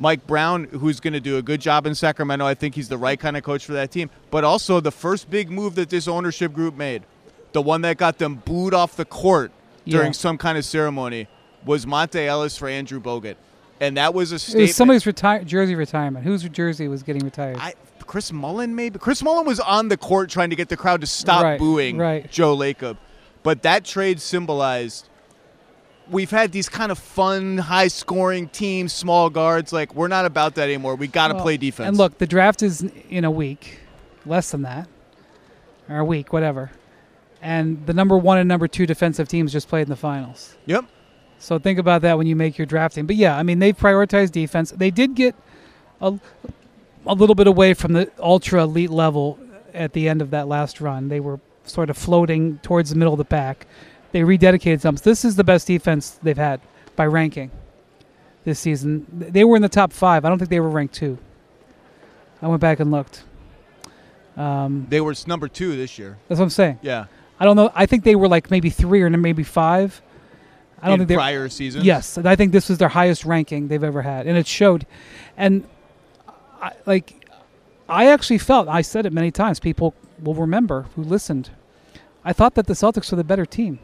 Mike 0.00 0.26
Brown, 0.26 0.64
who's 0.64 0.98
going 0.98 1.12
to 1.12 1.20
do 1.20 1.36
a 1.36 1.42
good 1.42 1.60
job 1.60 1.86
in 1.86 1.94
Sacramento. 1.94 2.46
I 2.46 2.54
think 2.54 2.74
he's 2.74 2.88
the 2.88 2.96
right 2.96 3.20
kind 3.20 3.36
of 3.36 3.42
coach 3.42 3.66
for 3.66 3.74
that 3.74 3.90
team. 3.90 4.08
But 4.30 4.44
also, 4.44 4.80
the 4.80 4.90
first 4.90 5.30
big 5.30 5.50
move 5.50 5.74
that 5.74 5.90
this 5.90 6.08
ownership 6.08 6.54
group 6.54 6.74
made, 6.74 7.02
the 7.52 7.62
one 7.62 7.82
that 7.82 7.96
got 7.96 8.18
them 8.18 8.36
booed 8.44 8.74
off 8.74 8.96
the 8.96 9.04
court 9.04 9.52
during 9.86 10.08
Yeah. 10.08 10.12
some 10.12 10.38
kind 10.38 10.56
of 10.58 10.64
ceremony, 10.64 11.26
was 11.64 11.84
Monta 11.86 12.24
Ellis 12.26 12.56
for 12.56 12.68
Andrew 12.68 13.00
Bogut. 13.00 13.36
And 13.80 13.96
that 13.96 14.12
was 14.14 14.32
a 14.32 14.58
It 14.58 14.62
was 14.62 14.76
somebody's 14.76 15.06
retire- 15.06 15.42
jersey 15.42 15.74
retirement. 15.74 16.24
Whose 16.24 16.42
jersey 16.48 16.86
was 16.88 17.02
getting 17.02 17.24
retired? 17.24 17.56
I, 17.58 17.74
Chris 18.06 18.30
Mullin, 18.32 18.74
maybe? 18.74 18.98
Chris 18.98 19.22
Mullin 19.22 19.46
was 19.46 19.58
on 19.60 19.88
the 19.88 19.96
court 19.96 20.28
trying 20.30 20.50
to 20.50 20.56
get 20.56 20.68
the 20.68 20.76
crowd 20.76 21.00
to 21.00 21.06
stop 21.06 21.42
Right, 21.42 21.58
booing 21.58 21.96
right. 21.96 22.30
Joe 22.30 22.56
Lacob. 22.56 22.98
But 23.42 23.62
that 23.62 23.84
trade 23.84 24.20
symbolized 24.20 25.06
we've 26.10 26.30
had 26.30 26.50
these 26.52 26.68
kind 26.68 26.90
of 26.90 26.98
fun, 26.98 27.56
high 27.56 27.86
scoring 27.88 28.48
teams, 28.48 28.92
small 28.92 29.30
guards. 29.30 29.72
Like, 29.72 29.94
we're 29.94 30.08
not 30.08 30.24
about 30.26 30.56
that 30.56 30.64
anymore. 30.64 30.96
We 30.96 31.06
got 31.06 31.28
to 31.28 31.34
Well, 31.34 31.42
play 31.44 31.56
defense. 31.56 31.86
And 31.88 31.96
look, 31.96 32.18
the 32.18 32.26
draft 32.26 32.62
is 32.62 32.82
in 33.08 33.24
a 33.24 33.30
week, 33.30 33.78
less 34.26 34.50
than 34.50 34.62
that, 34.62 34.88
or 35.88 35.98
a 35.98 36.04
week, 36.04 36.32
whatever. 36.32 36.72
And 37.42 37.86
the 37.86 37.94
number 37.94 38.18
one 38.18 38.38
and 38.38 38.48
number 38.48 38.68
two 38.68 38.86
defensive 38.86 39.28
teams 39.28 39.52
just 39.52 39.68
played 39.68 39.82
in 39.82 39.88
the 39.88 39.96
finals. 39.96 40.56
Yep. 40.66 40.84
So 41.38 41.58
think 41.58 41.78
about 41.78 42.02
that 42.02 42.18
when 42.18 42.26
you 42.26 42.36
make 42.36 42.58
your 42.58 42.66
drafting. 42.66 43.06
But 43.06 43.16
yeah, 43.16 43.36
I 43.36 43.42
mean 43.42 43.58
they've 43.60 43.76
prioritized 43.76 44.32
defense. 44.32 44.72
They 44.72 44.90
did 44.90 45.14
get 45.14 45.34
a, 46.02 46.18
a 47.06 47.14
little 47.14 47.34
bit 47.34 47.46
away 47.46 47.72
from 47.74 47.94
the 47.94 48.10
ultra 48.18 48.62
elite 48.64 48.90
level 48.90 49.38
at 49.72 49.94
the 49.94 50.08
end 50.08 50.20
of 50.20 50.30
that 50.32 50.48
last 50.48 50.80
run. 50.82 51.08
They 51.08 51.20
were 51.20 51.40
sort 51.64 51.88
of 51.88 51.96
floating 51.96 52.58
towards 52.58 52.90
the 52.90 52.96
middle 52.96 53.14
of 53.14 53.18
the 53.18 53.24
pack. 53.24 53.66
They 54.12 54.20
rededicated 54.20 54.82
themselves. 54.82 55.02
This 55.02 55.24
is 55.24 55.36
the 55.36 55.44
best 55.44 55.66
defense 55.66 56.18
they've 56.22 56.36
had 56.36 56.60
by 56.96 57.06
ranking 57.06 57.50
this 58.44 58.58
season. 58.58 59.06
They 59.10 59.44
were 59.44 59.56
in 59.56 59.62
the 59.62 59.68
top 59.68 59.92
five. 59.92 60.24
I 60.24 60.28
don't 60.28 60.38
think 60.38 60.50
they 60.50 60.60
were 60.60 60.68
ranked 60.68 60.94
two. 60.94 61.16
I 62.42 62.48
went 62.48 62.60
back 62.60 62.80
and 62.80 62.90
looked. 62.90 63.22
Um, 64.36 64.86
They 64.90 65.00
were 65.00 65.14
number 65.26 65.48
two 65.48 65.76
this 65.76 65.98
year. 65.98 66.18
that's 66.28 66.38
what 66.38 66.44
I'm 66.44 66.50
saying. 66.50 66.78
Yeah. 66.82 67.06
I 67.40 67.44
don't 67.44 67.56
know. 67.56 67.72
I 67.74 67.86
think 67.86 68.04
they 68.04 68.14
were 68.14 68.28
like 68.28 68.50
maybe 68.50 68.70
three 68.70 69.02
or 69.02 69.10
maybe 69.10 69.42
five. 69.42 70.02
I 70.82 70.86
don't 70.86 70.94
in 70.94 71.00
think 71.00 71.08
they 71.08 71.14
prior 71.16 71.48
seasons. 71.48 71.84
Yes, 71.84 72.16
and 72.16 72.28
I 72.28 72.36
think 72.36 72.52
this 72.52 72.68
was 72.68 72.78
their 72.78 72.88
highest 72.88 73.24
ranking 73.24 73.68
they've 73.68 73.82
ever 73.82 74.02
had, 74.02 74.26
and 74.26 74.38
it 74.38 74.46
showed. 74.46 74.86
And 75.36 75.66
I, 76.62 76.72
like, 76.86 77.26
I 77.88 78.06
actually 78.08 78.38
felt 78.38 78.68
I 78.68 78.82
said 78.82 79.06
it 79.06 79.12
many 79.12 79.30
times. 79.30 79.58
People 79.58 79.94
will 80.22 80.34
remember 80.34 80.86
who 80.94 81.02
listened. 81.02 81.50
I 82.24 82.32
thought 82.32 82.54
that 82.54 82.66
the 82.66 82.74
Celtics 82.74 83.10
were 83.10 83.16
the 83.16 83.24
better 83.24 83.46
team, 83.46 83.78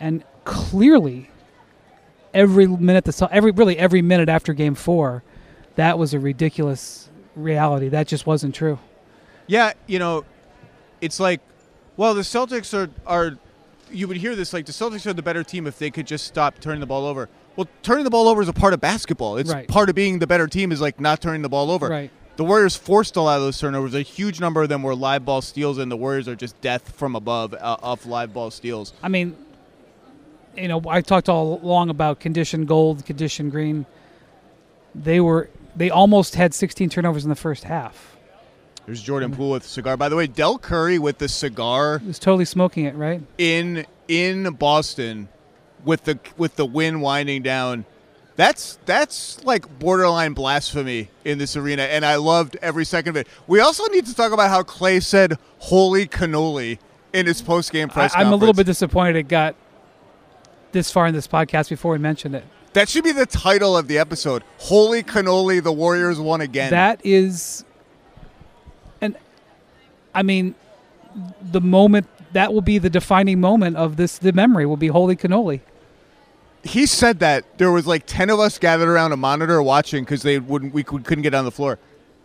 and 0.00 0.24
clearly, 0.44 1.30
every 2.32 2.66
minute 2.66 3.04
the 3.04 3.28
every 3.30 3.50
really 3.50 3.78
every 3.78 4.02
minute 4.02 4.28
after 4.28 4.52
Game 4.52 4.74
Four, 4.74 5.22
that 5.74 5.98
was 5.98 6.14
a 6.14 6.20
ridiculous 6.20 7.10
reality. 7.34 7.88
That 7.88 8.06
just 8.06 8.26
wasn't 8.26 8.54
true. 8.54 8.78
Yeah, 9.46 9.72
you 9.86 9.98
know, 9.98 10.24
it's 11.00 11.18
like, 11.20 11.40
well, 11.96 12.14
the 12.14 12.22
Celtics 12.22 12.74
are 12.74 12.90
are. 13.06 13.36
You 13.90 14.08
would 14.08 14.16
hear 14.16 14.34
this 14.34 14.52
like 14.54 14.64
the 14.64 14.72
Celtics 14.72 15.06
are 15.06 15.12
the 15.12 15.22
better 15.22 15.44
team 15.44 15.66
if 15.66 15.78
they 15.78 15.90
could 15.90 16.06
just 16.06 16.26
stop 16.26 16.58
turning 16.60 16.80
the 16.80 16.86
ball 16.86 17.04
over. 17.04 17.28
Well, 17.56 17.68
turning 17.82 18.04
the 18.04 18.10
ball 18.10 18.26
over 18.28 18.40
is 18.40 18.48
a 18.48 18.52
part 18.54 18.72
of 18.72 18.80
basketball. 18.80 19.36
It's 19.36 19.52
Right. 19.52 19.68
part 19.68 19.90
of 19.90 19.94
being 19.94 20.18
the 20.18 20.26
better 20.26 20.46
team 20.46 20.72
is 20.72 20.80
like 20.80 20.98
not 20.98 21.20
turning 21.20 21.42
the 21.42 21.50
ball 21.50 21.70
over. 21.70 21.88
Right. 21.88 22.10
The 22.36 22.44
Warriors 22.44 22.74
forced 22.74 23.16
a 23.16 23.20
lot 23.20 23.36
of 23.36 23.42
those 23.42 23.58
turnovers. 23.58 23.92
A 23.94 24.00
huge 24.00 24.40
number 24.40 24.62
of 24.62 24.70
them 24.70 24.82
were 24.82 24.94
live 24.94 25.26
ball 25.26 25.42
steals, 25.42 25.76
and 25.76 25.92
the 25.92 25.96
Warriors 25.98 26.26
are 26.28 26.34
just 26.34 26.58
death 26.62 26.92
from 26.96 27.14
above 27.14 27.52
uh, 27.52 27.76
off 27.82 28.06
live 28.06 28.32
ball 28.32 28.50
steals. 28.50 28.94
I 29.02 29.08
mean, 29.08 29.36
you 30.56 30.68
know, 30.68 30.82
I 30.88 31.02
talked 31.02 31.28
all 31.28 31.60
along 31.62 31.90
about 31.90 32.20
condition 32.20 32.64
gold, 32.64 33.04
condition 33.04 33.50
green. 33.50 33.84
They 34.94 35.20
were 35.20 35.50
they 35.76 35.90
almost 35.90 36.34
had 36.34 36.54
16 36.54 36.88
turnovers 36.88 37.24
in 37.24 37.30
the 37.30 37.36
first 37.36 37.64
half. 37.64 38.11
There's 38.86 39.00
Jordan 39.00 39.32
Poole 39.32 39.50
with 39.50 39.64
a 39.64 39.68
cigar. 39.68 39.96
By 39.96 40.08
the 40.08 40.16
way, 40.16 40.26
Del 40.26 40.58
Curry 40.58 40.98
with 40.98 41.18
the 41.18 41.28
cigar 41.28 41.96
It 41.96 42.06
was 42.06 42.18
totally 42.18 42.44
smoking 42.44 42.84
it, 42.84 42.94
right? 42.94 43.22
in 43.38 43.86
in 44.08 44.54
Boston 44.54 45.28
with 45.84 46.04
the 46.04 46.18
with 46.36 46.56
the 46.56 46.66
wind 46.66 47.00
winding 47.02 47.42
down. 47.42 47.84
That's 48.34 48.78
that's 48.86 49.44
like 49.44 49.78
borderline 49.78 50.32
blasphemy 50.32 51.10
in 51.24 51.38
this 51.38 51.56
arena, 51.56 51.82
and 51.82 52.04
I 52.04 52.16
loved 52.16 52.56
every 52.62 52.84
second 52.84 53.10
of 53.10 53.16
it. 53.16 53.28
We 53.46 53.60
also 53.60 53.84
need 53.86 54.06
to 54.06 54.14
talk 54.14 54.32
about 54.32 54.50
how 54.50 54.62
Klay 54.62 55.02
said 55.02 55.38
"Holy 55.58 56.06
cannoli" 56.06 56.78
in 57.12 57.26
his 57.26 57.42
post 57.42 57.70
game 57.72 57.88
press 57.88 58.12
I'm 58.16 58.32
a 58.32 58.36
little 58.36 58.54
bit 58.54 58.66
disappointed 58.66 59.16
it 59.16 59.28
got 59.28 59.54
this 60.72 60.90
far 60.90 61.06
in 61.06 61.14
this 61.14 61.28
podcast 61.28 61.68
before 61.68 61.92
we 61.92 61.98
mentioned 61.98 62.34
it. 62.34 62.44
That 62.72 62.88
should 62.88 63.04
be 63.04 63.12
the 63.12 63.26
title 63.26 63.76
of 63.76 63.86
the 63.86 63.98
episode. 63.98 64.42
"Holy 64.58 65.02
cannoli!" 65.02 65.62
The 65.62 65.72
Warriors 65.72 66.18
won 66.18 66.40
again. 66.40 66.70
That 66.70 67.00
is, 67.04 67.64
I 70.14 70.22
mean, 70.22 70.54
the 71.42 71.60
moment 71.60 72.06
that 72.32 72.52
will 72.54 72.62
be 72.62 72.78
the 72.78 72.90
defining 72.90 73.40
moment 73.40 73.76
of 73.76 73.96
this. 73.96 74.18
The 74.18 74.32
memory 74.32 74.64
will 74.66 74.76
be 74.78 74.88
holy 74.88 75.16
cannoli. 75.16 75.60
he 76.64 76.86
said 76.86 77.18
that 77.18 77.44
there 77.58 77.70
was 77.70 77.86
like 77.86 78.04
10 78.06 78.30
of 78.30 78.38
us 78.40 78.58
gathered 78.58 78.88
around 78.88 79.12
a 79.12 79.16
monitor 79.16 79.62
watching 79.62 80.04
because 80.04 80.22
they 80.22 80.38
wouldn't 80.38 80.72
we 80.72 80.82
could, 80.82 81.04
couldn't 81.04 81.22
get 81.22 81.34
on 81.34 81.44
the 81.44 81.50
floor 81.50 81.78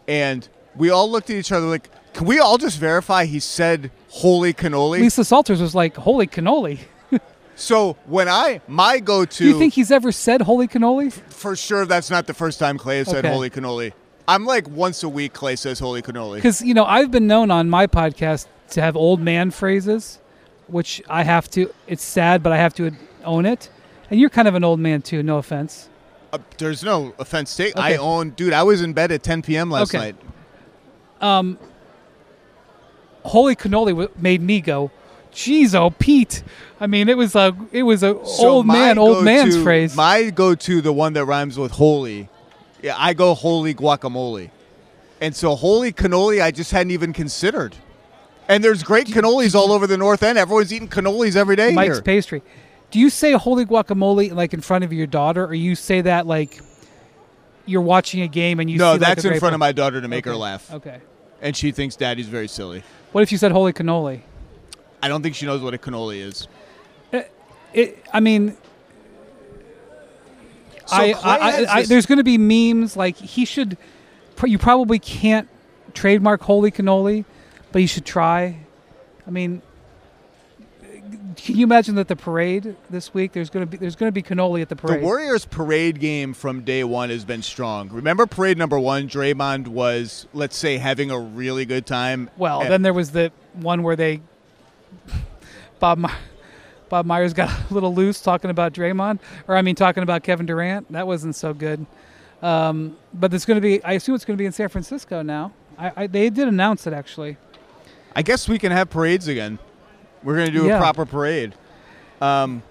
and 0.07 0.47
we 0.75 0.89
all 0.91 1.09
looked 1.11 1.29
at 1.29 1.35
each 1.35 1.51
other 1.51 1.65
like 1.65 1.89
can 2.13 2.25
we 2.27 2.39
all 2.39 2.57
just 2.57 2.77
verify 2.79 3.25
he 3.25 3.39
said 3.39 3.91
holy 4.09 4.53
cannoli 4.53 4.99
Lisa 5.01 5.25
Salters 5.25 5.59
was 5.59 5.73
like, 5.75 5.97
"Holy 5.97 6.27
cannoli." 6.27 6.79
so 7.55 7.97
when 8.05 8.29
i 8.29 8.61
my 8.67 8.99
go-to 8.99 9.43
Do 9.43 9.49
you 9.49 9.57
think 9.59 9.73
he's 9.73 9.91
ever 9.91 10.11
said 10.11 10.41
"holy 10.43 10.67
cannoli"? 10.67 11.11
for 11.11 11.55
sure 11.55 11.85
that's 11.85 12.09
not 12.11 12.27
the 12.27 12.33
first 12.35 12.59
time 12.59 12.77
Klay 12.77 12.99
has 12.99 13.07
said 13.09 13.25
Okay. 13.25 13.33
holy 13.33 13.49
cannoli 13.49 13.91
i'm 14.27 14.45
like 14.45 14.67
once 14.69 15.03
a 15.03 15.09
week 15.09 15.33
Klay 15.33 15.57
says 15.57 15.79
holy 15.79 16.01
cannoli 16.01 16.35
Because 16.35 16.61
you 16.61 16.73
know 16.73 16.85
I've 16.85 17.11
been 17.11 17.27
known 17.27 17.51
on 17.51 17.69
my 17.69 17.87
podcast 17.87 18.47
to 18.71 18.81
have 18.81 18.95
old 18.97 19.21
man 19.21 19.51
phrases, 19.51 20.19
which 20.67 21.01
I 21.09 21.23
have 21.23 21.49
to. 21.51 21.73
It's 21.87 22.03
sad, 22.03 22.43
but 22.43 22.51
I 22.51 22.57
have 22.57 22.73
to 22.75 22.91
own 23.23 23.45
it. 23.45 23.69
And 24.11 24.19
you're 24.19 24.29
kind 24.29 24.45
of 24.47 24.55
an 24.55 24.63
old 24.65 24.81
man 24.81 25.01
too. 25.01 25.23
No 25.23 25.37
offense. 25.37 25.87
uh, 26.33 26.39
there's 26.57 26.83
no 26.83 27.13
offense 27.17 27.55
taken 27.55 27.79
i 27.81 27.95
own 27.95 28.31
dude 28.31 28.51
i 28.51 28.61
was 28.63 28.81
in 28.81 28.91
bed 28.91 29.09
at 29.13 29.23
10 29.23 29.41
p.m 29.43 29.71
last 29.71 29.95
Okay. 29.95 30.13
night 31.21 31.57
Holy 33.23 33.55
cannoli 33.55 33.89
w- 33.89 34.09
made 34.17 34.41
me 34.41 34.61
go, 34.61 34.89
"Geez, 35.31 35.75
oh 35.75 35.89
Pete." 35.89 36.43
I 36.79 36.87
mean, 36.87 37.09
it 37.09 37.17
was 37.17 37.35
a 37.35 37.55
it 37.71 37.83
was 37.83 38.03
a 38.03 38.13
So 38.25 38.47
old 38.49 38.67
man, 38.67 38.97
old 38.97 39.23
man's 39.25 39.61
phrase. 39.61 39.95
My 39.95 40.29
go-to, 40.29 40.81
the 40.81 40.93
one 40.93 41.13
that 41.13 41.25
rhymes 41.25 41.57
with 41.57 41.73
holy. 41.73 42.29
Yeah, 42.81 42.95
I 42.97 43.13
go 43.13 43.33
holy 43.33 43.73
guacamole, 43.73 44.51
and 45.19 45.35
so 45.35 45.55
holy 45.55 45.91
cannoli, 45.91 46.41
I 46.41 46.51
just 46.51 46.71
hadn't 46.71 46.91
even 46.91 47.13
considered. 47.13 47.75
And 48.47 48.63
there's 48.63 48.83
great 48.83 49.07
cannolis 49.07 49.55
all 49.55 49.71
over 49.71 49.87
the 49.87 49.97
North 49.97 50.23
End. 50.23 50.37
Everyone's 50.37 50.71
eating 50.71 50.87
cannolis 50.87 51.35
every 51.35 51.55
day 51.55 51.73
Mike's 51.73 51.95
here. 51.95 52.01
pastry. 52.01 52.41
Do 52.91 52.99
you 52.99 53.09
say 53.09 53.33
holy 53.33 53.65
guacamole 53.65 54.33
like 54.33 54.53
in 54.53 54.61
front 54.61 54.83
of 54.85 54.93
your 54.93 55.07
daughter, 55.07 55.45
or 55.45 55.53
you 55.53 55.75
say 55.75 56.01
that 56.01 56.27
like 56.27 56.61
you're 57.65 57.81
watching 57.81 58.21
a 58.21 58.27
game 58.27 58.59
and 58.61 58.69
you 58.69 58.77
no, 58.77 58.93
see 58.93 58.99
like, 58.99 58.99
that's 59.01 59.25
a 59.25 59.33
in 59.33 59.39
front 59.39 59.53
of 59.53 59.59
my 59.59 59.71
daughter 59.73 59.99
to 59.99 60.07
make 60.07 60.23
her 60.25 60.35
laugh, 60.35 60.71
Okay. 60.71 61.01
and 61.41 61.55
she 61.57 61.71
thinks 61.71 61.95
Daddy's 61.97 62.27
very 62.27 62.47
silly. 62.47 62.83
What 63.11 63.23
if 63.23 63.31
you 63.31 63.37
said 63.37 63.51
holy 63.51 63.73
cannoli? 63.73 64.21
I 65.01 65.07
don't 65.09 65.21
think 65.21 65.35
she 65.35 65.45
knows 65.45 65.61
what 65.61 65.73
a 65.73 65.77
cannoli 65.77 66.19
is. 66.21 66.47
Uh, 67.11 67.21
it, 67.73 68.03
I 68.13 68.19
mean, 68.21 68.55
So 70.87 70.95
I, 70.95 71.11
I, 71.11 71.37
I, 71.37 71.65
I, 71.69 71.85
there's 71.85 72.05
going 72.05 72.17
to 72.17 72.23
be 72.23 72.37
memes 72.37 72.95
like 72.95 73.17
he 73.17 73.45
should. 73.45 73.77
You 74.45 74.57
probably 74.57 74.99
can't 74.99 75.47
trademark 75.93 76.41
holy 76.41 76.71
cannoli, 76.71 77.25
but 77.71 77.81
you 77.81 77.87
should 77.87 78.05
try. 78.05 78.59
I 79.25 79.29
mean, 79.29 79.61
can 81.35 81.55
you 81.55 81.63
imagine 81.63 81.95
that 81.95 82.07
the 82.07 82.15
parade 82.15 82.75
this 82.89 83.13
week? 83.13 83.31
There's 83.31 83.49
going 83.49 83.65
to 83.65 83.69
be 83.69 83.77
there's 83.77 83.95
going 83.95 84.07
to 84.07 84.13
be 84.13 84.23
cannoli 84.23 84.61
at 84.61 84.69
the 84.69 84.75
parade. 84.75 85.01
The. 85.01 85.05
Warriors 85.05 85.45
parade 85.45 85.99
game 85.99 86.33
from 86.33 86.63
day 86.63 86.83
one 86.83 87.09
has 87.09 87.25
been 87.25 87.41
strong. 87.41 87.89
Remember 87.89 88.25
parade 88.25 88.57
number 88.57 88.79
one? 88.79 89.07
Draymond 89.07 89.67
was, 89.67 90.27
let's 90.33 90.55
say, 90.55 90.77
having 90.77 91.11
a 91.11 91.19
really 91.19 91.65
good 91.65 91.85
time. 91.85 92.29
well, 92.37 92.61
And- 92.61 92.71
then 92.71 92.81
there 92.81 92.93
was 92.93 93.11
the 93.11 93.31
one 93.53 93.83
where 93.83 93.95
they 93.95 94.21
Bob 95.79 95.99
My- 95.99 96.13
Bob 96.89 97.05
Myers 97.05 97.33
got 97.33 97.49
a 97.71 97.73
little 97.73 97.93
loose 97.93 98.21
talking 98.21 98.49
about 98.49 98.73
Draymond, 98.73 99.19
or 99.47 99.55
I 99.55 99.61
mean 99.61 99.75
talking 99.75 100.03
about 100.03 100.23
Kevin 100.23 100.45
Durant. 100.45 100.91
That 100.91 101.07
wasn't 101.07 101.35
so 101.35 101.53
good. 101.53 101.85
Um, 102.41 102.97
but 103.13 103.33
it's 103.33 103.45
going 103.45 103.57
to 103.57 103.61
be. 103.61 103.83
I 103.83 103.93
assume 103.93 104.15
it's 104.15 104.25
going 104.25 104.37
to 104.37 104.41
be 104.41 104.45
in 104.45 104.51
San 104.51 104.69
Francisco 104.69 105.21
now. 105.21 105.53
I, 105.77 105.91
I, 105.95 106.07
they 106.07 106.29
did 106.29 106.47
announce 106.47 106.85
it 106.87 106.93
actually. 106.93 107.37
I 108.15 108.21
guess 108.21 108.47
we 108.47 108.57
can 108.59 108.71
have 108.71 108.89
parades 108.89 109.27
again. 109.27 109.59
We're 110.23 110.35
going 110.35 110.47
to 110.47 110.53
do 110.53 110.65
Yeah. 110.65 110.77
a 110.77 110.79
proper 110.81 111.05
parade. 111.05 111.53
Um, 112.21 112.63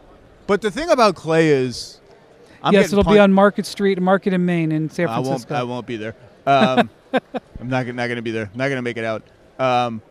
but 0.46 0.61
the 0.61 0.70
thing 0.70 0.90
about 0.90 1.14
Klay 1.14 1.44
is, 1.44 2.00
I'm 2.62 2.72
yes, 2.72 2.92
it'll 2.92 3.05
be 3.05 3.18
on 3.18 3.33
Market 3.33 3.64
Street, 3.66 4.00
Market 4.00 4.33
in 4.33 4.44
Main 4.44 4.72
in 4.72 4.90
San 4.90 5.09
I 5.09 5.16
won't. 5.18 5.26
Francisco. 5.26 5.55
I 5.55 5.62
won't 5.62 5.87
be 5.87 5.96
there. 5.96 6.14
Um, 6.46 6.90
I'm 7.61 7.68
not. 7.68 7.87
Not 7.87 8.07
going 8.07 8.16
to 8.16 8.22
be 8.22 8.31
there. 8.33 8.50
I'm 8.52 8.59
Not 8.59 8.66
going 8.68 8.76
to 8.76 8.83
make 8.83 8.96
it 8.96 9.05
out. 9.05 9.22
Um, 9.59 10.02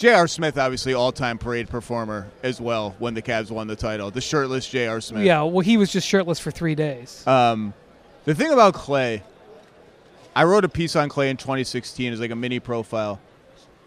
J.R. 0.00 0.26
Smith, 0.28 0.56
obviously 0.56 0.94
all-time 0.94 1.36
parade 1.36 1.68
performer 1.68 2.26
as 2.42 2.58
well. 2.58 2.96
When 2.98 3.12
the 3.12 3.20
Cavs 3.20 3.50
won 3.50 3.66
the 3.66 3.76
title, 3.76 4.10
the 4.10 4.22
shirtless 4.22 4.66
J.R. 4.66 4.98
Smith. 5.02 5.26
Yeah, 5.26 5.42
well, 5.42 5.60
he 5.60 5.76
was 5.76 5.92
just 5.92 6.08
shirtless 6.08 6.40
for 6.40 6.50
three 6.50 6.74
days. 6.74 7.26
Um, 7.26 7.74
the 8.24 8.34
thing 8.34 8.50
about 8.50 8.72
Klay, 8.72 9.20
I 10.34 10.44
wrote 10.44 10.64
a 10.64 10.70
piece 10.70 10.96
on 10.96 11.10
Klay 11.10 11.28
in 11.28 11.36
2016 11.36 12.14
as 12.14 12.18
like 12.18 12.30
a 12.30 12.34
mini 12.34 12.60
profile. 12.60 13.20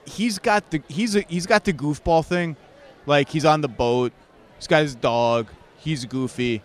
He's 0.06 0.38
got 0.38 0.70
the 0.70 0.84
he's 0.88 1.16
a, 1.16 1.22
he's 1.28 1.48
got 1.48 1.64
the 1.64 1.74
goofball 1.74 2.24
thing, 2.24 2.58
like 3.08 3.28
he's 3.28 3.44
on 3.44 3.62
the 3.62 3.68
boat. 3.68 4.14
He's 4.60 4.68
got 4.68 4.84
his 4.84 4.94
dog. 4.94 5.48
He's 5.80 6.06
goofy. 6.06 6.62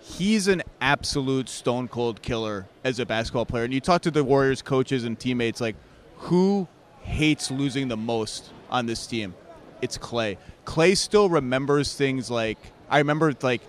He's 0.00 0.46
an 0.46 0.62
absolute 0.80 1.48
stone 1.48 1.88
cold 1.88 2.22
killer 2.22 2.66
as 2.84 3.00
a 3.00 3.04
basketball 3.04 3.46
player. 3.46 3.64
And 3.64 3.74
you 3.74 3.80
talk 3.80 4.02
to 4.02 4.12
the 4.12 4.22
Warriors 4.22 4.62
coaches 4.62 5.02
and 5.02 5.18
teammates, 5.18 5.60
like 5.60 5.74
who 6.18 6.68
hates 7.02 7.50
losing 7.50 7.88
the 7.88 7.96
most 7.96 8.52
on 8.70 8.86
this 8.86 9.06
team? 9.06 9.34
It's 9.82 9.98
Klay. 9.98 10.36
Klay 10.64 10.96
still 10.96 11.28
remembers 11.28 11.94
things 11.94 12.30
like 12.30 12.58
I 12.88 12.98
remember 12.98 13.34
like 13.42 13.62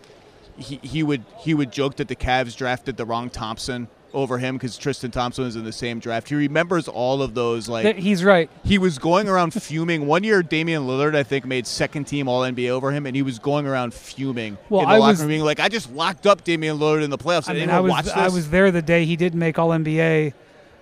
he, 0.58 0.80
he 0.84 1.04
would 1.04 1.24
he 1.40 1.54
would 1.54 1.72
joke 1.72 1.96
that 1.98 2.08
the 2.08 2.16
Cavs 2.16 2.56
drafted 2.56 2.98
the 2.98 3.06
wrong 3.06 3.30
Thompson 3.30 3.88
over 4.14 4.38
him 4.38 4.56
because 4.58 4.78
Tristan 4.78 5.10
Thompson 5.10 5.46
was 5.46 5.56
in 5.56 5.64
the 5.64 5.72
same 5.72 6.00
draft. 6.00 6.28
He 6.28 6.36
remembers 6.36 6.90
all 6.90 7.22
of 7.22 7.34
those. 7.34 7.70
Like 7.70 7.96
He's 7.96 8.26
right. 8.26 8.50
he 8.66 8.78
was 8.78 9.00
going 9.00 9.30
around 9.30 9.52
fuming. 9.54 10.06
One 10.06 10.26
year, 10.26 10.44
Damian 10.44 10.84
Lillard, 10.86 11.16
I 11.16 11.24
think, 11.24 11.46
made 11.46 11.66
second 11.66 12.06
team 12.06 12.28
All 12.28 12.42
NBA 12.42 12.68
over 12.72 12.92
him, 12.92 13.06
and 13.06 13.16
he 13.16 13.22
was 13.22 13.40
going 13.40 13.66
around 13.66 13.94
fuming 13.94 14.58
Well, 14.70 14.82
in 14.82 14.90
the 14.90 14.96
I 14.96 14.98
locker 14.98 15.12
was- 15.12 15.20
room, 15.22 15.30
being 15.30 15.44
like, 15.46 15.62
"I 15.62 15.70
just 15.70 15.94
locked 15.94 16.28
up 16.28 16.44
Damian 16.44 16.78
Lillard 16.78 17.04
in 17.04 17.10
the 17.10 17.18
playoffs. 17.18 17.50
I 17.50 17.54
mean, 17.54 17.70
I 17.70 17.80
was 17.80 17.90
watch 17.90 18.04
this?" 18.06 18.14
I 18.14 18.28
was 18.28 18.50
there 18.50 18.70
the 18.70 18.82
day 18.82 19.06
he 19.06 19.16
didn't 19.16 19.40
make 19.40 19.58
All 19.58 19.70
NBA 19.70 20.34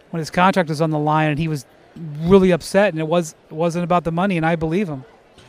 when 0.10 0.20
his 0.20 0.32
contract 0.32 0.70
was 0.70 0.82
on 0.82 0.90
the 0.90 0.98
line, 1.00 1.30
and 1.30 1.38
he 1.38 1.48
was 1.48 1.68
really 2.22 2.52
upset. 2.52 2.94
And 2.94 3.00
it 3.00 3.08
was 3.08 3.36
it 3.50 3.54
wasn't 3.54 3.84
about 3.84 4.04
the 4.04 4.12
money, 4.12 4.38
and 4.38 4.46
I 4.46 4.56
believe 4.56 4.88
him. 4.90 5.06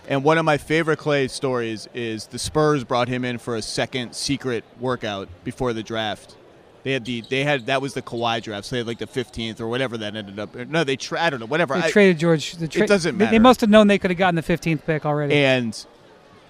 And 0.08 0.24
one 0.24 0.38
of 0.38 0.44
my 0.44 0.58
favorite 0.58 0.98
Klay 0.98 1.30
stories 1.30 1.88
is 1.94 2.26
the 2.26 2.38
Spurs 2.38 2.82
brought 2.84 3.08
him 3.08 3.24
in 3.24 3.38
for 3.38 3.54
a 3.54 3.62
second 3.62 4.14
secret 4.14 4.64
workout 4.80 5.28
before 5.44 5.72
the 5.72 5.82
draft. 5.84 6.36
They 6.82 6.92
had 6.92 7.04
the 7.04 7.20
they 7.28 7.44
had 7.44 7.66
that 7.66 7.82
was 7.82 7.94
the 7.94 8.02
Kawhi 8.02 8.42
draft, 8.42 8.66
so 8.66 8.74
they 8.74 8.78
had 8.78 8.86
like 8.86 8.98
the 8.98 9.06
15th 9.06 9.60
or 9.60 9.68
whatever 9.68 9.98
that 9.98 10.16
ended 10.16 10.38
up. 10.38 10.54
No, 10.54 10.82
they 10.82 10.96
tra- 10.96 11.20
I 11.22 11.30
don't 11.30 11.40
know, 11.40 11.46
whatever. 11.46 11.74
They 11.74 11.82
I- 11.82 11.90
traded 11.90 12.18
George. 12.18 12.52
The 12.52 12.66
tra- 12.68 12.86
doesn't 12.86 13.18
they- 13.18 13.26
They 13.26 13.38
must 13.38 13.60
have 13.60 13.70
known 13.70 13.86
they 13.86 13.98
could 13.98 14.10
have 14.10 14.18
gotten 14.18 14.34
the 14.34 14.42
15th 14.42 14.84
pick 14.86 15.04
already. 15.04 15.34
and 15.34 15.86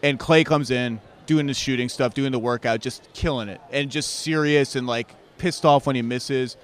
and 0.03 0.19
Klay 0.19 0.47
comes 0.47 0.71
in 0.71 1.01
doing 1.27 1.47
the 1.47 1.55
shooting 1.55 1.89
stuff, 1.89 2.15
doing 2.15 2.33
the 2.33 2.39
workout, 2.39 2.81
just 2.81 3.07
killing 3.13 3.49
it, 3.49 3.61
and 3.71 3.91
just 3.91 4.21
serious 4.21 4.75
and 4.77 4.87
like 4.87 5.15
pissed 5.39 5.65
off 5.65 5.87
when 5.87 5.97
he 5.97 6.03
misses. 6.03 6.57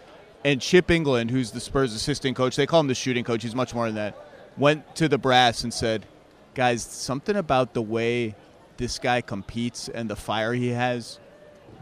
And 0.47 0.61
Chip 0.61 0.87
Engelland, 0.87 1.31
who's 1.31 1.51
the 1.51 1.59
Spurs 1.61 1.93
assistant 1.93 2.37
coach, 2.37 2.55
they 2.55 2.67
call 2.67 2.79
him 2.79 2.87
the 2.87 2.95
shooting 2.95 3.25
coach. 3.25 3.43
He's 3.43 3.55
much 3.55 3.75
more 3.75 3.87
than 3.87 3.97
that. 3.97 4.15
Went 4.57 4.95
to 4.95 5.09
the 5.09 5.19
brass 5.19 5.65
and 5.65 5.75
said, 5.75 6.07
"Guys, 6.55 6.83
something 6.85 7.35
about 7.35 7.75
the 7.75 7.83
way 7.83 8.37
this 8.77 8.99
guy 9.01 9.21
competes 9.23 9.89
and 9.89 10.09
the 10.09 10.15
fire 10.15 10.53
he 10.55 10.69
has 10.69 11.19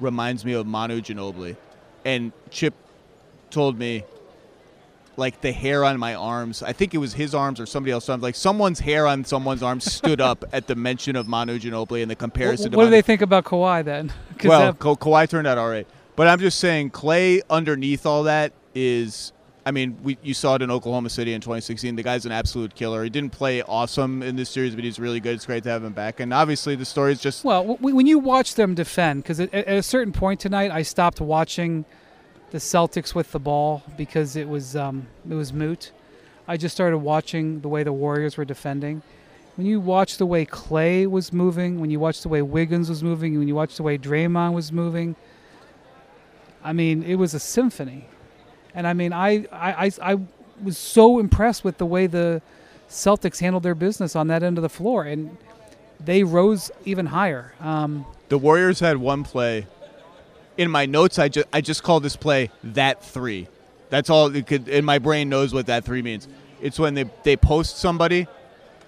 reminds 0.00 0.46
me 0.46 0.54
of 0.54 0.66
Manu 0.66 1.02
Ginobili." 1.02 1.56
And 2.06 2.32
Chip 2.50 2.72
told 3.50 3.78
me 3.78 4.04
like 5.16 5.42
the 5.42 5.52
hair 5.52 5.84
on 5.84 5.98
my 6.00 6.14
arms. 6.14 6.62
I 6.62 6.72
think 6.72 6.94
it 6.94 6.98
was 6.98 7.12
his 7.14 7.34
arms 7.34 7.60
or 7.60 7.66
somebody 7.66 7.92
else's 7.92 8.08
arms. 8.08 8.22
Like 8.22 8.34
someone's 8.34 8.80
hair 8.80 9.06
on 9.06 9.24
someone's 9.26 9.62
arms 9.62 9.84
stood 9.92 10.20
up 10.22 10.42
at 10.54 10.66
the 10.68 10.74
mention 10.74 11.16
of 11.16 11.28
Manu 11.28 11.58
Ginobili 11.58 12.00
and 12.02 12.10
the 12.10 12.14
what 12.14 12.18
comparison. 12.18 12.70
to 12.72 12.76
what 12.78 12.84
do 12.84 12.86
Manu. 12.86 12.96
they 12.96 13.02
think 13.02 13.20
about 13.20 13.44
Kawhi 13.44 13.84
then? 13.84 14.10
Well, 14.44 14.72
that- 14.72 14.78
Ka- 14.78 14.94
Kawhi 14.96 15.28
turned 15.28 15.46
out 15.46 15.58
all 15.58 15.68
right, 15.68 15.86
but 16.16 16.28
I'm 16.28 16.38
just 16.38 16.58
saying 16.58 16.90
Klay 16.90 17.40
underneath 17.50 18.06
all 18.06 18.24
that 18.24 18.52
is. 18.74 19.32
I 19.66 19.70
mean, 19.70 19.96
we, 20.02 20.18
you 20.22 20.34
saw 20.34 20.56
it 20.56 20.62
in 20.62 20.70
Oklahoma 20.70 21.08
City 21.08 21.32
in 21.32 21.40
2016. 21.40 21.96
The 21.96 22.02
guy's 22.02 22.26
an 22.26 22.32
absolute 22.32 22.74
killer. 22.74 23.02
He 23.02 23.08
didn't 23.08 23.32
play 23.32 23.62
awesome 23.62 24.22
in 24.22 24.36
this 24.36 24.50
series, 24.50 24.74
but 24.74 24.84
he's 24.84 24.98
really 24.98 25.20
good. 25.20 25.34
It's 25.34 25.46
great 25.46 25.62
to 25.62 25.70
have 25.70 25.82
him 25.82 25.94
back. 25.94 26.20
And 26.20 26.34
obviously, 26.34 26.74
the 26.76 26.84
story 26.84 27.12
is 27.12 27.20
just 27.20 27.44
well, 27.44 27.64
when 27.64 28.06
you 28.06 28.18
watch 28.18 28.54
them 28.54 28.74
defend, 28.74 29.22
because 29.22 29.40
at, 29.40 29.54
at 29.54 29.68
a 29.68 29.82
certain 29.82 30.12
point 30.12 30.40
tonight, 30.40 30.70
I 30.70 30.82
stopped 30.82 31.20
watching 31.20 31.86
the 32.50 32.58
Celtics 32.58 33.14
with 33.14 33.32
the 33.32 33.40
ball 33.40 33.82
because 33.96 34.36
it 34.36 34.48
was 34.48 34.76
um, 34.76 35.08
it 35.28 35.34
was 35.34 35.52
moot. 35.52 35.92
I 36.46 36.56
just 36.56 36.74
started 36.74 36.98
watching 36.98 37.60
the 37.60 37.68
way 37.68 37.82
the 37.82 37.92
Warriors 37.92 38.36
were 38.36 38.44
defending. 38.44 39.02
When 39.56 39.66
you 39.66 39.80
watch 39.80 40.18
the 40.18 40.26
way 40.26 40.44
Klay 40.44 41.06
was 41.06 41.32
moving, 41.32 41.80
when 41.80 41.90
you 41.90 41.98
watch 41.98 42.20
the 42.20 42.28
way 42.28 42.42
Wiggins 42.42 42.88
was 42.88 43.02
moving, 43.02 43.38
when 43.38 43.48
you 43.48 43.54
watch 43.54 43.76
the 43.76 43.82
way 43.82 43.96
Draymond 43.96 44.52
was 44.52 44.72
moving, 44.72 45.16
I 46.64 46.72
mean, 46.72 47.02
it 47.02 47.16
was 47.16 47.34
a 47.34 47.38
symphony. 47.38 48.08
And 48.74 48.86
I 48.86 48.94
mean, 48.94 49.12
I, 49.12 49.46
I, 49.52 49.86
I, 49.86 49.90
I 50.02 50.16
was 50.62 50.78
so 50.78 51.18
impressed 51.18 51.62
with 51.62 51.78
the 51.78 51.86
way 51.86 52.06
the 52.06 52.42
Celtics 52.88 53.38
handled 53.40 53.62
their 53.62 53.74
business 53.74 54.16
on 54.16 54.28
that 54.28 54.42
end 54.42 54.58
of 54.58 54.62
the 54.62 54.68
floor, 54.68 55.04
and 55.04 55.36
they 56.00 56.24
rose 56.24 56.70
even 56.84 57.06
higher. 57.06 57.54
Um, 57.60 58.06
The 58.28 58.38
Warriors 58.38 58.80
had 58.80 58.96
one 58.96 59.24
play. 59.24 59.66
In 60.56 60.70
my 60.70 60.86
notes, 60.86 61.18
I 61.18 61.28
just 61.28 61.48
I 61.52 61.60
just 61.60 61.82
call 61.82 61.98
this 62.00 62.14
play 62.14 62.50
that 62.62 63.02
three. 63.02 63.48
That's 63.90 64.08
all 64.08 64.34
it 64.34 64.46
could. 64.46 64.68
And 64.68 64.86
my 64.86 64.98
brain 64.98 65.28
knows 65.28 65.52
what 65.52 65.66
that 65.66 65.84
three 65.84 66.00
means. 66.02 66.28
It's 66.62 66.78
when 66.78 66.94
they 66.94 67.04
they 67.24 67.36
post 67.36 67.78
somebody, 67.78 68.28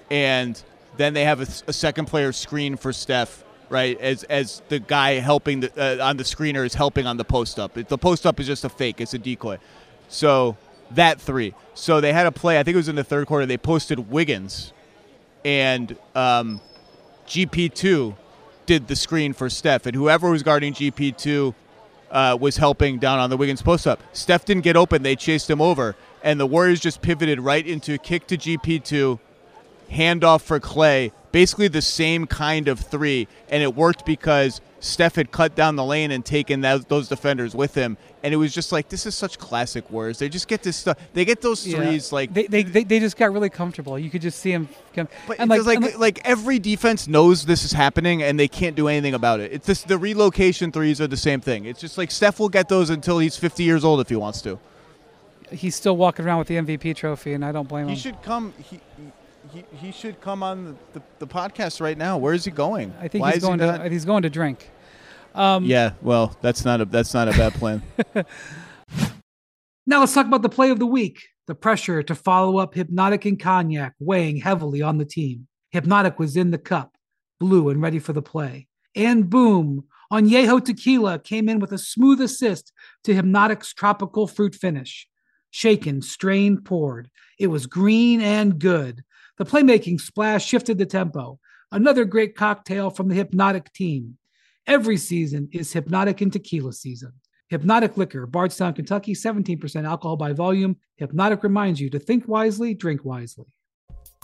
and 0.09 0.61
then 0.97 1.13
they 1.13 1.25
have 1.25 1.41
a, 1.41 1.49
a 1.69 1.73
second 1.73 2.07
player 2.07 2.33
screen 2.33 2.77
for 2.77 2.93
Steph, 2.93 3.43
right? 3.69 3.99
As 4.01 4.23
as 4.25 4.63
the 4.69 4.79
guy 4.79 5.15
helping 5.15 5.61
the, 5.61 6.01
uh, 6.01 6.07
on 6.07 6.17
the 6.17 6.25
screener 6.25 6.65
is 6.65 6.75
helping 6.75 7.07
on 7.07 7.17
the 7.17 7.25
post 7.25 7.59
up. 7.59 7.75
The 7.75 7.99
post 7.99 8.27
up 8.27 8.41
is 8.41 8.47
just 8.47 8.65
a 8.65 8.69
fake. 8.69 9.01
It's 9.01 9.15
a 9.15 9.19
decoy. 9.19 9.59
So 10.09 10.57
that 10.93 11.21
three. 11.21 11.55
So 11.75 12.01
they 12.01 12.13
had 12.13 12.27
a 12.27 12.33
play. 12.33 12.59
I 12.59 12.63
think 12.63 12.75
it 12.75 12.79
was 12.79 12.89
in 12.89 12.97
the 12.97 13.05
third 13.05 13.27
quarter. 13.27 13.47
They 13.47 13.59
posted 13.59 14.11
Wiggins, 14.11 14.73
and 15.45 15.97
um, 16.15 16.61
GP2 17.27 18.17
did 18.67 18.89
the 18.89 18.97
screen 18.97 19.33
for 19.33 19.49
Steph, 19.49 19.87
and 19.87 19.95
whoever 19.95 20.31
was 20.31 20.43
guarding 20.43 20.73
GP2 20.73 21.55
uh, 22.11 22.39
was 22.41 22.57
helping 22.57 22.99
down 22.99 23.19
on 23.19 23.31
the 23.31 23.37
Wiggins 23.37 23.63
post 23.63 23.87
up. 23.87 24.03
Steph 24.13 24.45
didn't 24.45 24.63
get 24.63 24.77
open; 24.77 25.03
they 25.03 25.17
chased 25.17 25.51
him 25.51 25.61
over, 25.61 25.97
and 26.23 26.39
the 26.39 26.47
Warriors 26.47 26.81
just 26.81 27.03
pivoted 27.03 27.41
right 27.41 27.67
into 27.67 27.95
a 27.95 27.99
kick 27.99 28.27
to 28.29 28.37
GP2, 28.37 29.19
handoff 29.91 30.43
for 30.43 30.61
Klay, 30.61 31.13
basically 31.33 31.69
the 31.69 31.83
same 31.83 32.27
kind 32.27 32.69
of 32.69 32.81
three, 32.81 33.29
and 33.49 33.63
it 33.63 33.75
worked 33.75 34.07
because 34.07 34.61
Steph 34.81 35.17
had 35.17 35.31
cut 35.31 35.55
down 35.55 35.77
the 35.77 35.85
lane 35.85 36.11
and 36.11 36.25
taken 36.25 36.61
that, 36.61 36.89
those 36.89 37.09
defenders 37.09 37.55
with 37.55 37.75
him, 37.75 37.97
and 38.23 38.33
it 38.33 38.37
was 38.37 38.55
just 38.55 38.73
like 38.73 38.89
this 38.89 39.07
is 39.07 39.15
such 39.15 39.39
classic 39.39 39.91
Warriors. 39.91 40.19
They 40.19 40.29
just 40.29 40.49
get 40.49 40.63
this 40.63 40.77
stuff. 40.77 40.99
They 41.13 41.25
get 41.25 41.41
those 41.41 41.67
yeah. 41.67 41.77
threes 41.79 42.13
like 42.13 42.33
they, 42.33 42.47
they, 42.47 42.63
they, 42.63 42.85
they 42.85 43.01
just 43.01 43.17
got 43.17 43.33
really 43.33 43.51
comfortable. 43.51 43.99
You 43.99 44.11
could 44.11 44.23
just 44.23 44.39
see 44.39 44.53
them 44.53 44.69
come. 44.95 45.09
But 45.27 45.41
and 45.41 45.53
it's 45.53 45.67
like, 45.67 45.83
and 45.83 45.99
like, 45.99 46.21
every 46.25 46.59
defense 46.59 47.09
knows 47.09 47.47
this 47.47 47.65
is 47.65 47.73
happening 47.73 48.23
and 48.23 48.39
they 48.39 48.49
can't 48.49 48.77
do 48.77 48.89
anything 48.89 49.15
about 49.15 49.41
it. 49.41 49.53
It's 49.53 49.67
just 49.67 49.89
the 49.89 49.99
relocation 49.99 50.73
threes 50.73 51.01
are 51.01 51.07
the 51.07 51.17
same 51.17 51.41
thing. 51.41 51.65
It's 51.65 51.81
just 51.81 51.99
like 51.99 52.11
Steph 52.11 52.39
will 52.39 52.49
get 52.49 52.69
those 52.69 52.91
until 52.91 53.19
he's 53.19 53.37
50 53.37 53.63
years 53.63 53.85
old 53.85 54.01
if 54.01 54.09
he 54.09 54.17
wants 54.17 54.43
to. 54.43 54.59
he's 55.51 55.75
still 55.75 55.97
walking 55.97 56.25
around 56.25 56.39
with 56.39 56.49
the 56.49 56.57
MVP 56.57 56.97
trophy, 56.97 57.33
and 57.33 57.45
I 57.45 57.53
don't 57.53 57.69
blame 57.69 57.87
He 57.87 57.93
him. 57.93 57.97
He 57.97 58.03
should 58.03 58.23
come. 58.23 58.53
He, 58.59 58.81
he, 59.57 59.87
he 59.87 59.93
should 59.93 60.21
come 60.21 60.43
on 60.43 60.65
the, 60.65 61.01
the, 61.01 61.03
the 61.21 61.27
podcast 61.27 61.81
right 61.81 61.97
now. 61.97 62.19
Where 62.19 62.35
is 62.35 62.45
he 62.45 62.51
going? 62.51 62.93
I 63.01 63.09
think 63.09 63.23
Why 63.23 63.33
he's 63.33 63.39
is 63.39 63.49
he 63.49 63.57
going 63.57 63.59
to 63.59 63.89
he's 63.89 64.05
going 64.05 64.23
to 64.23 64.31
drink. 64.31 64.71
Um, 65.35 65.65
Yeah, 65.65 65.93
well, 66.03 66.37
that's 66.41 66.65
not 66.65 66.81
a 66.81 66.85
that's 66.85 67.15
not 67.15 67.29
a 67.29 67.33
bad 67.33 67.55
plan. 67.55 67.83
Now 69.89 70.01
let's 70.01 70.15
talk 70.15 70.27
about 70.27 70.43
the 70.43 70.49
play 70.49 70.71
of 70.71 70.81
the 70.81 70.87
week. 70.87 71.29
The 71.47 71.55
pressure 71.55 72.03
to 72.03 72.15
follow 72.17 72.59
up 72.59 72.75
Hypnotic 72.75 73.25
and 73.25 73.41
Cognac 73.41 73.95
weighing 74.01 74.39
heavily 74.39 74.83
on 74.83 74.99
the 74.99 75.05
team. 75.05 75.47
Hypnotic 75.71 76.19
was 76.19 76.37
in 76.37 76.51
the 76.51 76.59
cup, 76.59 76.97
blue 77.39 77.69
and 77.69 77.81
ready 77.81 78.01
for 78.01 78.13
the 78.13 78.21
play. 78.21 78.67
And 78.97 79.31
boom, 79.31 79.85
Añejo 80.13 80.65
Tequila 80.65 81.21
came 81.21 81.49
in 81.49 81.61
with 81.61 81.71
a 81.71 81.79
smooth 81.79 82.21
assist 82.21 82.73
to 83.05 83.15
Hypnotic's 83.15 83.73
tropical 83.73 84.27
fruit 84.27 84.57
finish. 84.57 85.07
Shaken, 85.53 86.03
strained, 86.03 86.65
poured. 86.65 87.09
It 87.39 87.47
was 87.47 87.67
green 87.67 88.21
and 88.21 88.59
good. 88.59 89.05
The 89.39 89.45
playmaking 89.45 90.01
splash 90.01 90.47
shifted 90.47 90.79
the 90.79 90.87
tempo. 90.87 91.39
Another 91.71 92.05
great 92.05 92.37
cocktail 92.37 92.91
from 92.91 93.09
the 93.09 93.15
Hypnotic 93.15 93.73
team. 93.73 94.17
Every 94.67 94.97
season 94.97 95.49
is 95.53 95.73
Hypnotic 95.73 96.21
and 96.21 96.33
Tequila 96.33 96.73
season. 96.73 97.13
Hypnotic 97.49 97.97
Liquor, 97.97 98.27
Bardstown, 98.27 98.73
Kentucky, 98.73 99.15
17% 99.15 99.85
alcohol 99.85 100.17
by 100.17 100.33
volume. 100.33 100.77
Hypnotic 100.97 101.43
reminds 101.43 101.81
you 101.81 101.91
to 101.91 101.99
think 101.99 102.27
wisely, 102.27 102.75
drink 102.75 103.05
wisely. 103.05 103.47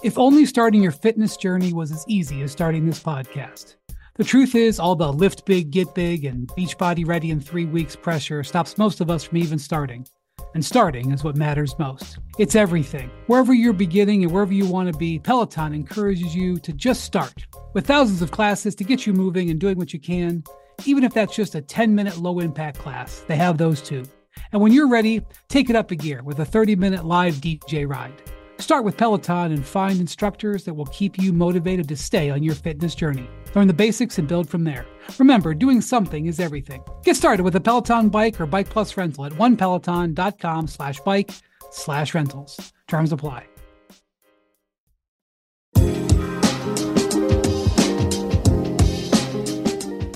If 0.02 0.18
only 0.18 0.46
starting 0.46 0.82
your 0.82 0.92
fitness 0.92 1.36
journey 1.36 1.72
was 1.72 1.92
as 1.92 2.04
easy 2.08 2.42
as 2.42 2.50
starting 2.50 2.86
this 2.86 3.00
podcast. 3.00 3.76
The 4.16 4.24
truth 4.24 4.54
is, 4.54 4.80
all 4.80 4.96
the 4.96 5.12
lift 5.12 5.46
big, 5.46 5.70
get 5.70 5.94
big, 5.94 6.24
and 6.24 6.48
Beachbody 6.48 7.06
ready 7.06 7.30
in 7.30 7.40
three 7.40 7.66
weeks 7.66 7.94
pressure 7.94 8.42
stops 8.42 8.76
most 8.76 9.00
of 9.00 9.10
us 9.10 9.24
from 9.24 9.38
even 9.38 9.58
starting. 9.58 10.06
And 10.54 10.64
starting 10.64 11.12
is 11.12 11.24
what 11.24 11.36
matters 11.36 11.78
most. 11.78 12.18
It's 12.38 12.54
everything. 12.54 13.10
Wherever 13.26 13.54
you're 13.54 13.72
beginning 13.72 14.22
and 14.22 14.32
wherever 14.32 14.52
you 14.52 14.66
want 14.66 14.92
to 14.92 14.98
be, 14.98 15.18
Peloton 15.18 15.72
encourages 15.72 16.34
you 16.34 16.58
to 16.58 16.72
just 16.72 17.04
start. 17.04 17.46
With 17.72 17.86
thousands 17.86 18.20
of 18.20 18.30
classes 18.30 18.74
to 18.76 18.84
get 18.84 19.06
you 19.06 19.12
moving 19.12 19.50
and 19.50 19.58
doing 19.58 19.78
what 19.78 19.92
you 19.92 20.00
can, 20.00 20.44
even 20.84 21.04
if 21.04 21.14
that's 21.14 21.34
just 21.34 21.54
a 21.54 21.62
10 21.62 21.94
minute 21.94 22.18
low 22.18 22.40
impact 22.40 22.78
class, 22.78 23.24
they 23.28 23.36
have 23.36 23.56
those 23.56 23.80
too. 23.80 24.04
And 24.52 24.60
when 24.60 24.72
you're 24.72 24.88
ready, 24.88 25.22
take 25.48 25.70
it 25.70 25.76
up 25.76 25.90
a 25.90 25.94
gear 25.94 26.22
with 26.22 26.38
a 26.40 26.44
30 26.44 26.76
minute 26.76 27.04
live 27.04 27.36
DJ 27.36 27.88
ride. 27.88 28.20
Start 28.58 28.84
with 28.84 28.96
Peloton 28.96 29.52
and 29.52 29.66
find 29.66 30.00
instructors 30.00 30.64
that 30.64 30.74
will 30.74 30.86
keep 30.86 31.18
you 31.18 31.32
motivated 31.32 31.88
to 31.88 31.96
stay 31.96 32.30
on 32.30 32.42
your 32.42 32.54
fitness 32.54 32.94
journey. 32.94 33.28
Learn 33.54 33.66
the 33.66 33.74
basics 33.74 34.18
and 34.18 34.28
build 34.28 34.48
from 34.48 34.64
there. 34.64 34.86
Remember, 35.18 35.52
doing 35.52 35.80
something 35.80 36.26
is 36.26 36.40
everything. 36.40 36.82
Get 37.04 37.16
started 37.16 37.42
with 37.42 37.56
a 37.56 37.60
Peloton 37.60 38.08
bike 38.08 38.40
or 38.40 38.46
bike 38.46 38.70
plus 38.70 38.96
rental 38.96 39.26
at 39.26 39.32
onepeloton.com 39.32 40.68
slash 40.68 41.00
bike 41.00 41.30
slash 41.70 42.14
rentals. 42.14 42.72
Terms 42.86 43.12
apply. 43.12 43.46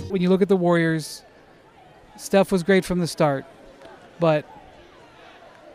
When 0.09 0.22
you 0.22 0.31
look 0.31 0.40
at 0.40 0.49
the 0.49 0.57
Warriors, 0.57 1.22
Steph 2.16 2.51
was 2.51 2.62
great 2.62 2.87
from 2.87 3.01
the 3.01 3.07
start, 3.07 3.44
but 4.18 4.46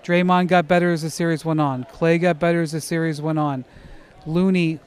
Draymond 0.04 0.48
got 0.48 0.68
better 0.68 0.92
as 0.92 1.02
the 1.02 1.10
series 1.10 1.46
went 1.46 1.62
on. 1.62 1.86
Klay 1.86 2.20
got 2.20 2.40
better 2.40 2.62
as 2.62 2.72
the 2.72 2.82
series 2.82 3.22
went 3.22 3.40
on. 3.40 3.66
Looney 4.26 4.80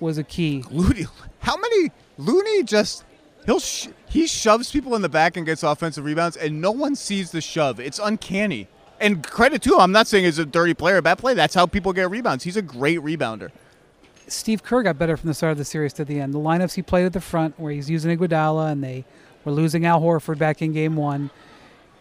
was 0.00 0.18
a 0.18 0.24
key. 0.24 0.64
Looney, 0.70 1.06
how 1.40 1.56
many 1.56 1.90
Looney 2.16 2.62
just 2.62 3.04
he'll 3.46 3.60
sh- 3.60 3.88
he 4.08 4.26
shoves 4.26 4.70
people 4.70 4.94
in 4.94 5.02
the 5.02 5.08
back 5.08 5.36
and 5.36 5.46
gets 5.46 5.62
offensive 5.62 6.04
rebounds, 6.04 6.36
and 6.36 6.60
no 6.60 6.70
one 6.70 6.94
sees 6.94 7.30
the 7.30 7.40
shove. 7.40 7.80
It's 7.80 7.98
uncanny. 7.98 8.68
And 9.00 9.24
credit 9.24 9.62
to 9.62 9.74
him. 9.74 9.80
I'm 9.80 9.92
not 9.92 10.08
saying 10.08 10.24
he's 10.24 10.38
a 10.38 10.46
dirty 10.46 10.74
player, 10.74 11.00
bad 11.00 11.18
play. 11.18 11.34
That's 11.34 11.54
how 11.54 11.66
people 11.66 11.92
get 11.92 12.10
rebounds. 12.10 12.42
He's 12.42 12.56
a 12.56 12.62
great 12.62 12.98
rebounder. 12.98 13.50
Steve 14.26 14.62
Kerr 14.62 14.82
got 14.82 14.98
better 14.98 15.16
from 15.16 15.28
the 15.28 15.34
start 15.34 15.52
of 15.52 15.58
the 15.58 15.64
series 15.64 15.92
to 15.94 16.04
the 16.04 16.20
end. 16.20 16.34
The 16.34 16.38
lineups 16.38 16.74
he 16.74 16.82
played 16.82 17.06
at 17.06 17.12
the 17.12 17.20
front, 17.20 17.58
where 17.58 17.72
he's 17.72 17.88
using 17.88 18.16
Iguodala, 18.16 18.72
and 18.72 18.82
they 18.82 19.04
were 19.44 19.52
losing 19.52 19.86
Al 19.86 20.00
Horford 20.00 20.38
back 20.38 20.60
in 20.60 20.72
Game 20.72 20.96
One. 20.96 21.30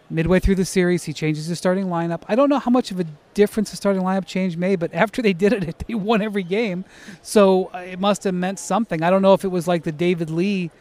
Midway 0.09 0.39
through 0.39 0.55
the 0.55 0.65
series, 0.65 1.03
he 1.03 1.11
changes 1.11 1.47
his 1.47 1.57
starting 1.57 1.87
lineup. 1.87 2.21
I 2.29 2.35
don't 2.35 2.49
know 2.49 2.59
how 2.59 2.71
much 2.71 2.91
of 2.91 2.99
a 2.99 3.05
difference 3.33 3.71
the 3.71 3.77
starting 3.77 4.01
lineup 4.01 4.25
change 4.25 4.55
made, 4.55 4.79
but 4.79 4.93
after 4.93 5.21
they 5.21 5.33
did 5.33 5.51
it, 5.53 5.83
they 5.87 5.95
won 5.95 6.21
every 6.21 6.43
game. 6.43 6.85
So 7.21 7.69
uh, 7.73 7.79
it 7.79 7.99
must 7.99 8.23
have 8.23 8.33
meant 8.33 8.59
something. 8.59 9.03
I 9.03 9.09
don't 9.09 9.21
know 9.21 9.33
if 9.33 9.43
it 9.43 9.49
was 9.49 9.67
like 9.67 9.83
the 9.83 9.91
David 9.91 10.29
Lee 10.29 10.71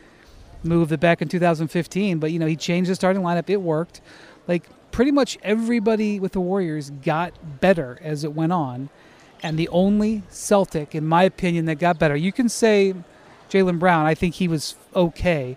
move 0.62 0.88
that 0.90 1.00
back 1.00 1.22
in 1.22 1.28
2015, 1.28 2.18
but 2.18 2.30
you 2.32 2.38
know 2.38 2.46
he 2.46 2.56
changed 2.56 2.90
the 2.90 2.94
starting 2.94 3.22
lineup. 3.22 3.50
It 3.50 3.58
worked. 3.58 4.00
Like 4.46 4.68
pretty 4.92 5.10
much 5.10 5.38
everybody 5.42 6.20
with 6.20 6.32
the 6.32 6.40
Warriors 6.40 6.90
got 6.90 7.60
better 7.60 7.98
as 8.02 8.22
it 8.24 8.32
went 8.32 8.52
on, 8.52 8.90
and 9.42 9.58
the 9.58 9.68
only 9.68 10.22
Celtic, 10.30 10.94
in 10.94 11.06
my 11.06 11.24
opinion, 11.24 11.66
that 11.66 11.76
got 11.76 11.98
better. 11.98 12.16
You 12.16 12.32
can 12.32 12.48
say 12.48 12.94
Jaylen 13.50 13.78
Brown. 13.78 14.06
I 14.06 14.14
think 14.14 14.36
he 14.36 14.48
was 14.48 14.76
okay. 14.94 15.56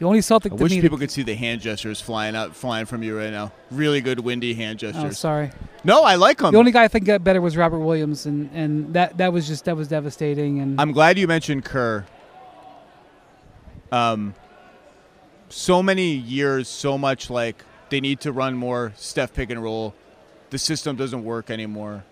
The 0.00 0.06
only 0.06 0.22
Celtic 0.22 0.52
I 0.52 0.54
wish 0.54 0.72
people 0.72 0.96
could 0.96 1.10
see 1.10 1.22
the 1.22 1.34
hand 1.34 1.60
gestures 1.60 2.00
flying 2.00 2.34
out, 2.34 2.56
flying 2.56 2.86
from 2.86 3.02
you 3.02 3.18
right 3.18 3.30
now. 3.30 3.52
Really 3.70 4.00
good 4.00 4.18
windy 4.18 4.54
hand 4.54 4.78
gestures. 4.78 5.04
Oh, 5.04 5.10
sorry. 5.10 5.50
no, 5.84 6.02
I 6.04 6.14
like 6.14 6.38
them. 6.38 6.52
The 6.52 6.58
only 6.58 6.72
guy 6.72 6.84
I 6.84 6.88
think 6.88 7.04
got 7.04 7.22
better 7.22 7.42
was 7.42 7.54
Robert 7.54 7.80
Williams, 7.80 8.24
and, 8.24 8.50
and 8.54 8.94
that 8.94 9.18
that 9.18 9.30
was 9.30 9.46
just 9.46 9.66
that 9.66 9.76
was 9.76 9.88
devastating. 9.88 10.58
And 10.58 10.80
I'm 10.80 10.92
glad 10.92 11.18
you 11.18 11.28
mentioned 11.28 11.66
Kerr. 11.66 12.06
Um, 13.92 14.34
so 15.50 15.82
many 15.82 16.14
years, 16.14 16.66
so 16.66 16.96
much 16.96 17.28
like 17.28 17.62
they 17.90 18.00
need 18.00 18.20
to 18.20 18.32
run 18.32 18.54
more 18.54 18.94
Steph 18.96 19.34
pick 19.34 19.50
and 19.50 19.62
roll. 19.62 19.94
The 20.48 20.58
system 20.58 20.96
doesn't 20.96 21.24
work 21.24 21.50
anymore. 21.50 22.04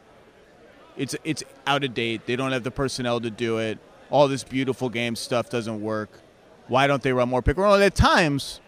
It's 0.99 1.17
it's 1.25 1.43
out 1.67 1.85
of 1.85 1.95
date. 1.95 2.27
They 2.27 2.37
don't 2.37 2.53
have 2.53 2.65
the 2.65 2.71
personnel 2.71 3.19
to 3.23 3.31
do 3.31 3.57
it. 3.57 3.79
All 4.11 4.29
this 4.29 4.45
beautiful 4.45 4.91
game 4.91 5.17
stuff 5.17 5.49
doesn't 5.49 5.81
work. 5.81 6.11
Why 6.69 6.87
don't 6.87 7.03
they 7.03 7.13
run 7.13 7.29
more 7.29 7.43
pick 7.43 7.57
and 7.57 7.65
roll? 7.65 7.75
And 7.75 7.83
at 7.83 7.95
times, 7.95 8.61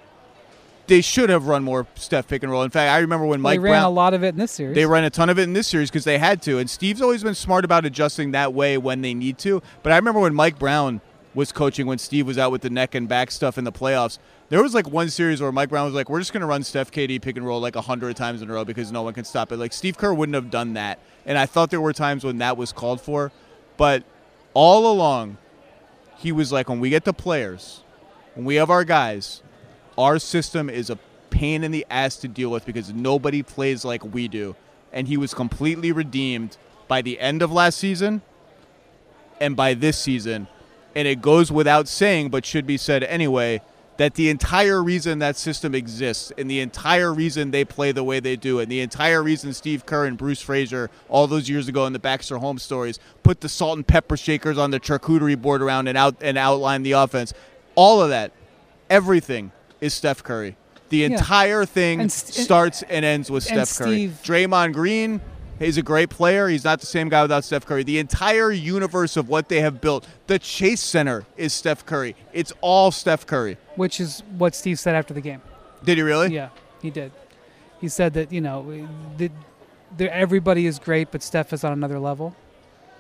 they 0.87 1.01
should 1.01 1.31
have 1.31 1.47
run 1.47 1.63
more 1.63 1.87
Steph 1.95 2.27
pick 2.27 2.43
and 2.43 2.51
roll. 2.51 2.63
In 2.63 2.71
fact, 2.71 2.91
I 2.91 2.99
remember 2.99 3.25
when 3.27 3.41
Mike 3.41 3.55
they 3.55 3.59
ran 3.59 3.73
Brown 3.75 3.85
a 3.85 3.91
lot 3.91 4.13
of 4.13 4.25
it 4.25 4.29
in 4.31 4.39
this 4.39 4.51
series. 4.51 4.75
they 4.75 4.87
ran 4.87 5.05
a 5.05 5.11
ton 5.11 5.31
of 5.31 5.39
it 5.39 5.43
in 5.45 5.53
this 5.53 5.69
series 5.69 5.91
because 5.91 6.05
they 6.05 6.19
had 6.19 6.43
to. 6.43 6.59
And 6.59 6.69
Steve's 6.69 7.01
always 7.01 7.23
been 7.23 7.35
smart 7.35 7.65
about 7.65 7.85
adjusting 7.85 8.33
that 8.33 8.53
way 8.53 8.77
when 8.77 9.01
they 9.03 9.15
need 9.15 9.39
to. 9.39 9.63
But 9.83 9.93
I 9.93 9.97
remember 9.97 10.21
when 10.21 10.35
Mike 10.35 10.59
Brown 10.59 11.01
was 11.33 11.53
coaching 11.53 11.87
when 11.87 11.99
Steve 11.99 12.27
was 12.27 12.39
out 12.39 12.51
with 12.51 12.63
the 12.63 12.71
neck 12.71 12.95
and 12.95 13.09
back 13.09 13.31
stuff 13.31 13.57
in 13.57 13.63
the 13.65 13.71
playoffs. 13.71 14.19
There 14.49 14.61
was 14.61 14.75
like 14.75 14.89
one 14.89 15.11
series 15.11 15.41
where 15.41 15.53
Mike 15.53 15.69
Brown 15.69 15.85
was 15.85 15.95
like, 15.95 16.11
"We're 16.11 16.19
just 16.19 16.33
going 16.33 16.41
to 16.41 16.47
run 16.47 16.65
Steph 16.65 16.91
KD 16.91 17.23
pick 17.23 17.37
and 17.37 17.47
roll 17.47 17.61
like 17.61 17.77
a 17.77 17.81
hundred 17.83 18.17
times 18.17 18.43
in 18.43 18.51
a 18.51 18.53
row 18.53 18.65
because 18.65 18.91
no 18.91 19.03
one 19.03 19.15
can 19.15 19.25
stop 19.25 19.53
it." 19.53 19.57
Like 19.57 19.73
Steve 19.73 19.97
Kerr 19.97 20.13
wouldn't 20.13 20.35
have 20.35 20.51
done 20.51 20.73
that, 20.75 20.99
and 21.25 21.39
I 21.39 21.47
thought 21.47 21.71
there 21.71 21.81
were 21.81 21.93
times 21.93 22.25
when 22.25 22.39
that 22.39 22.57
was 22.57 22.73
called 22.73 23.01
for, 23.01 23.31
but 23.77 24.03
all 24.55 24.91
along, 24.91 25.37
he 26.19 26.33
was 26.33 26.51
like, 26.51 26.69
"When 26.69 26.81
we 26.81 26.91
get 26.91 27.05
the 27.05 27.13
players, 27.13 27.85
when 28.35 28.45
we 28.45 28.57
have 28.57 28.71
our 28.71 28.85
guys, 28.85 29.43
our 29.99 30.19
system 30.19 30.71
is 30.71 30.91
a 30.91 30.99
pain 31.31 31.65
in 31.65 31.71
the 31.71 31.87
ass 31.91 32.17
to 32.17 32.29
deal 32.29 32.51
with 32.51 32.65
because 32.67 32.93
nobody 32.93 33.43
plays 33.43 33.85
like 33.85 34.05
we 34.05 34.29
do. 34.29 34.57
And 34.93 35.09
he 35.09 35.17
was 35.17 35.35
completely 35.35 35.93
redeemed 35.93 36.57
by 36.89 37.03
the 37.03 37.21
end 37.21 37.43
of 37.43 37.53
last 37.53 37.79
season 37.79 38.23
and 39.41 39.57
by 39.57 39.75
this 39.75 39.99
season. 39.99 40.49
And 40.95 41.07
it 41.07 41.23
goes 41.23 41.53
without 41.53 41.87
saying, 41.87 42.31
but 42.31 42.45
should 42.45 42.67
be 42.67 42.77
said 42.77 43.05
anyway, 43.05 43.63
that 44.01 44.15
the 44.15 44.31
entire 44.31 44.83
reason 44.83 45.19
that 45.19 45.37
system 45.37 45.75
exists 45.75 46.33
and 46.39 46.51
the 46.51 46.61
entire 46.61 47.13
reason 47.13 47.51
they 47.51 47.67
play 47.67 47.93
the 47.93 48.03
way 48.03 48.19
they 48.19 48.35
do 48.35 48.59
and 48.59 48.73
the 48.73 48.81
entire 48.81 49.23
reason 49.23 49.53
Steve 49.53 49.85
Kerr 49.85 50.07
and 50.07 50.17
Bruce 50.17 50.41
Fraser 50.41 50.89
all 51.11 51.27
those 51.27 51.51
years 51.51 51.69
ago 51.69 51.85
in 51.85 51.93
the 51.93 51.99
Baxter 51.99 52.39
Holmes 52.39 52.63
stories 52.63 52.99
put 53.23 53.43
the 53.43 53.49
salt 53.49 53.77
and 53.77 53.87
pepper 53.87 54.17
shakers 54.17 54.57
on 54.57 54.71
the 54.71 54.81
charcuterie 54.81 55.39
board 55.39 55.61
around 55.61 55.87
and 55.87 55.99
out 55.99 56.17
and 56.23 56.39
outline 56.39 56.83
the 56.83 56.93
offense. 56.93 57.35
All 57.75 58.03
of 58.03 58.11
that, 58.11 58.33
everything 58.89 59.53
is 59.81 59.95
Steph 59.95 60.23
Curry. 60.23 60.57
The 60.91 61.05
entire 61.05 61.65
thing 61.65 62.01
And 62.01 62.11
st- 62.13 62.35
starts 62.45 62.83
and 62.83 63.05
ends 63.05 63.31
with 63.31 63.49
and 63.51 63.67
Steph 63.67 63.87
Curry. 63.87 63.95
Steve- 63.97 64.21
Draymond 64.25 64.73
Green, 64.73 65.21
he's 65.59 65.79
a 65.79 65.83
great 65.83 66.11
player. 66.11 66.49
He's 66.49 66.65
not 66.65 66.81
the 66.81 66.87
same 66.87 67.09
guy 67.09 67.23
without 67.23 67.45
Steph 67.45 67.65
Curry. 67.65 67.85
The 67.85 67.99
entire 68.01 68.51
universe 68.51 69.17
of 69.17 69.29
what 69.29 69.49
they 69.49 69.61
have 69.61 69.81
built, 69.81 70.07
the 70.27 70.39
Chase 70.39 70.81
Center 70.81 71.25
is 71.37 71.53
Steph 71.55 71.87
Curry. 71.87 72.17
It's 72.33 72.53
all 72.61 72.91
Steph 72.91 73.25
Curry. 73.27 73.57
which 73.77 74.01
is 74.01 74.23
what 74.37 74.55
Steve 74.55 74.79
said 74.81 74.95
after 74.97 75.15
the 75.15 75.21
game. 75.21 75.41
Did 75.85 75.97
he 75.99 76.03
really? 76.03 76.35
Yeah, 76.35 76.49
he 76.83 76.91
did. 76.91 77.13
He 77.81 77.89
said 77.89 78.13
that 78.15 78.31
you 78.33 78.41
know, 78.43 78.67
the, 79.17 79.31
the, 79.97 80.13
everybody 80.15 80.67
is 80.67 80.79
great, 80.79 81.11
but 81.13 81.23
Steph 81.23 81.53
is 81.53 81.65
on 81.65 81.73
another 81.73 81.99
level. 81.99 82.35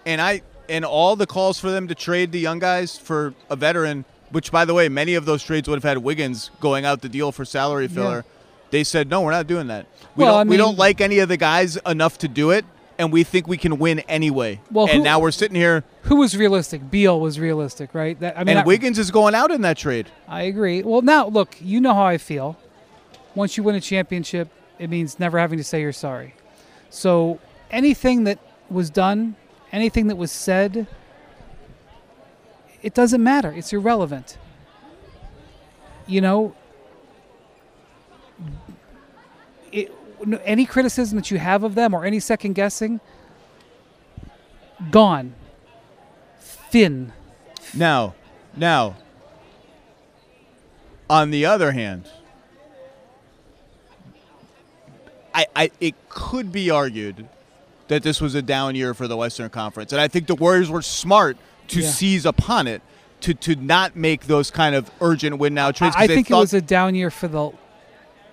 And 0.07 0.21
I 0.23 0.41
and 0.69 0.85
all 0.85 1.17
the 1.17 1.27
calls 1.27 1.59
for 1.61 1.71
them 1.71 1.89
to 1.89 1.95
trade 1.97 2.31
the 2.33 2.39
young 2.39 2.61
guys 2.61 2.97
for 2.97 3.35
a 3.51 3.57
veteran, 3.57 4.05
which 4.31 4.51
by 4.53 4.65
the 4.65 4.75
way, 4.75 4.89
many 4.89 5.15
of 5.15 5.25
those 5.25 5.43
trades 5.43 5.69
would 5.69 5.77
have 5.77 5.85
had 5.85 5.99
Wiggins 5.99 6.51
going 6.61 6.85
out 6.85 7.01
the 7.03 7.09
deal 7.09 7.33
for 7.33 7.45
salary 7.45 7.89
filler. 7.89 8.25
They 8.71 8.85
said, 8.85 9.09
"No, 9.11 9.23
we're 9.23 9.33
not 9.33 9.47
doing 9.47 9.67
that. 9.67 9.87
We 10.17 10.25
Well, 10.25 10.35
don't 10.39 10.49
I 10.49 10.51
we 10.51 10.57
don't 10.57 10.79
like 10.79 11.01
any 11.01 11.19
of 11.19 11.29
the 11.29 11.37
guys 11.37 11.77
enough 11.87 12.19
to 12.19 12.29
do 12.29 12.51
it." 12.51 12.65
And 12.99 13.11
we 13.11 13.25
think 13.25 13.49
we 13.49 13.57
can 13.57 13.79
win 13.79 14.01
anyway. 14.01 14.61
Well, 14.71 14.85
and 14.87 14.99
who- 14.99 15.03
now 15.03 15.19
we're 15.21 15.31
sitting 15.31 15.55
here, 15.57 15.85
Who 16.03 16.17
was 16.17 16.37
realistic? 16.37 16.91
Beal 16.91 17.19
was 17.19 17.41
realistic, 17.41 17.95
right? 17.95 18.21
That, 18.21 18.39
I 18.39 18.45
mean, 18.45 18.59
and 18.59 18.67
Wiggins 18.67 18.99
is 18.99 19.11
going 19.11 19.35
out 19.35 19.51
in 19.51 19.63
that 19.63 19.79
trade. 19.79 20.09
I 20.29 20.43
agree. 20.43 20.83
Well, 20.83 21.01
now 21.01 21.27
look, 21.29 21.57
you 21.63 21.81
know 21.81 21.95
how 21.95 22.05
I 22.05 22.19
feel. 22.19 22.59
Once 23.35 23.57
you 23.57 23.63
win 23.63 23.75
a 23.75 23.81
championship, 23.81 24.49
it 24.79 24.91
means 24.91 25.19
never 25.19 25.39
having 25.39 25.57
to 25.59 25.65
say 25.65 25.81
you're 25.81 25.93
sorry. 25.93 26.35
So 26.91 27.39
anything 27.71 28.25
that 28.25 28.39
was 28.71 28.91
done, 28.91 29.35
anything 29.73 30.09
that 30.09 30.17
was 30.17 30.31
said, 30.31 30.87
it 32.83 32.95
doesn't 32.95 33.23
matter. 33.23 33.53
It's 33.53 33.73
irrelevant. 33.73 34.39
You 36.07 36.21
know, 36.21 36.55
it, 39.71 39.93
any 40.45 40.67
criticism 40.67 41.17
that 41.17 41.31
you 41.31 41.39
have 41.39 41.63
of 41.63 41.75
them 41.75 41.95
or 41.95 42.05
any 42.05 42.21
second 42.21 42.55
guessing, 42.55 43.01
gone. 44.91 45.35
Thin. 46.41 47.13
Now, 47.75 48.15
now, 48.57 48.97
on 51.09 51.31
the 51.31 51.47
other 51.47 51.73
hand, 51.73 52.09
I, 55.35 55.47
I 55.55 55.71
it 55.81 55.95
could 56.09 56.53
be 56.53 56.71
argued 56.71 57.29
that 57.89 58.03
this 58.03 58.21
was 58.21 58.35
a 58.35 58.43
down 58.43 58.75
year 58.75 58.95
for 58.95 59.09
the 59.09 59.17
Western 59.17 59.51
Conference, 59.51 59.93
and 59.93 60.01
I 60.01 60.09
think 60.09 60.27
the 60.27 60.35
Warriors 60.35 60.71
were 60.71 60.83
smart 60.83 61.37
to 61.71 61.81
Yeah. 61.81 61.91
seize 61.91 62.27
upon 62.27 62.67
it 62.67 62.83
to 63.23 63.35
to 63.35 63.55
not 63.57 63.97
make 63.97 64.27
those 64.27 64.51
kind 64.51 64.75
of 64.75 64.91
urgent 65.01 65.39
win 65.39 65.55
now 65.55 65.71
trades. 65.71 65.95
I 65.99 66.07
think 66.07 66.31
it 66.31 66.35
was 66.35 66.55
a 66.55 66.61
down 66.61 66.95
year 66.95 67.11
for 67.11 67.29
the. 67.29 67.51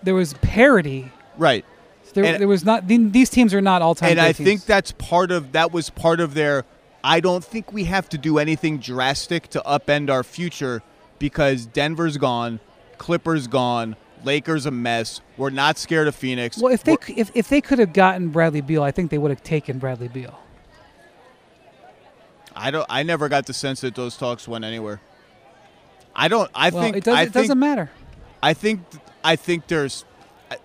There 0.03 0.15
was 0.15 0.33
parity. 0.35 1.11
right. 1.37 1.65
There, 2.13 2.23
And- 2.25 2.39
there 2.39 2.47
was 2.47 2.63
not. 2.65 2.87
These 2.87 3.29
teams 3.29 3.53
are 3.53 3.61
not 3.61 3.81
all 3.81 3.93
time. 3.93 4.11
and 4.11 4.19
I 4.19 4.33
think 4.33 4.65
that's 4.65 4.91
part 4.93 5.29
of 5.31 5.51
that 5.51 5.71
was 5.71 5.89
part 5.89 6.19
of 6.19 6.33
their. 6.33 6.63
I 7.03 7.19
don't 7.19 7.43
think 7.43 7.71
we 7.71 7.83
have 7.83 8.09
to 8.09 8.17
do 8.17 8.39
anything 8.39 8.77
drastic 8.79 9.49
to 9.49 9.61
upend 9.67 10.09
our 10.09 10.23
future 10.23 10.81
because 11.19 11.65
Denver's 11.67 12.17
gone, 12.17 12.59
Clippers 12.97 13.45
gone, 13.47 13.95
Lakers 14.23 14.65
a 14.65 14.71
mess. 14.71 15.21
We're 15.37 15.51
not 15.51 15.77
scared 15.77 16.07
of 16.07 16.15
Phoenix. 16.15 16.57
Well, 16.57 16.73
if 16.73 16.83
they 16.83 16.93
We're- 16.93 17.13
if, 17.21 17.29
if 17.35 17.49
they 17.49 17.61
could 17.61 17.77
have 17.77 17.93
gotten 17.93 18.29
Bradley 18.29 18.61
Beal, 18.61 18.81
I 18.81 18.89
think 18.91 19.11
they 19.11 19.17
would 19.19 19.29
have 19.31 19.43
taken 19.43 19.77
Bradley 19.77 20.07
Beal. 20.07 20.39
I 22.57 22.71
don't. 22.71 22.85
I 22.89 23.03
never 23.03 23.29
got 23.29 23.45
the 23.45 23.53
sense 23.53 23.81
that 23.81 23.95
those 23.95 24.17
talks 24.17 24.47
went 24.47 24.65
anywhere. 24.65 24.99
I 26.15 26.27
don't. 26.27 26.49
I 26.55 26.69
well, 26.69 26.83
think. 26.83 26.97
it, 26.97 27.03
does, 27.03 27.15
I 27.15 27.21
it 27.21 27.25
think, 27.25 27.33
doesn't 27.33 27.59
matter. 27.59 27.89
I 28.41 28.53
think. 28.53 28.81
I 29.23 29.35
think 29.35 29.67
there's. 29.67 30.03
I, 30.49 30.57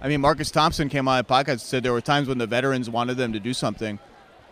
I 0.00 0.08
mean, 0.08 0.20
Marcus 0.20 0.50
Thompson 0.50 0.88
came 0.88 1.08
on 1.08 1.18
a 1.18 1.24
podcast 1.24 1.48
and 1.48 1.60
said 1.60 1.82
there 1.82 1.92
were 1.92 2.00
times 2.00 2.28
when 2.28 2.38
the 2.38 2.46
veterans 2.46 2.88
wanted 2.88 3.16
them 3.16 3.32
to 3.32 3.40
do 3.40 3.52
something, 3.52 3.98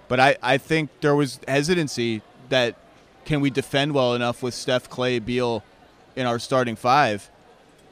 but 0.08 0.18
I, 0.18 0.36
I 0.42 0.58
think 0.58 0.90
there 1.00 1.14
was 1.14 1.38
hesitancy 1.46 2.22
that 2.48 2.76
can 3.24 3.40
we 3.40 3.50
defend 3.50 3.94
well 3.94 4.14
enough 4.14 4.42
with 4.42 4.54
Steph, 4.54 4.90
Klay, 4.90 5.24
Beal 5.24 5.62
in 6.16 6.26
our 6.26 6.38
starting 6.38 6.76
five 6.76 7.30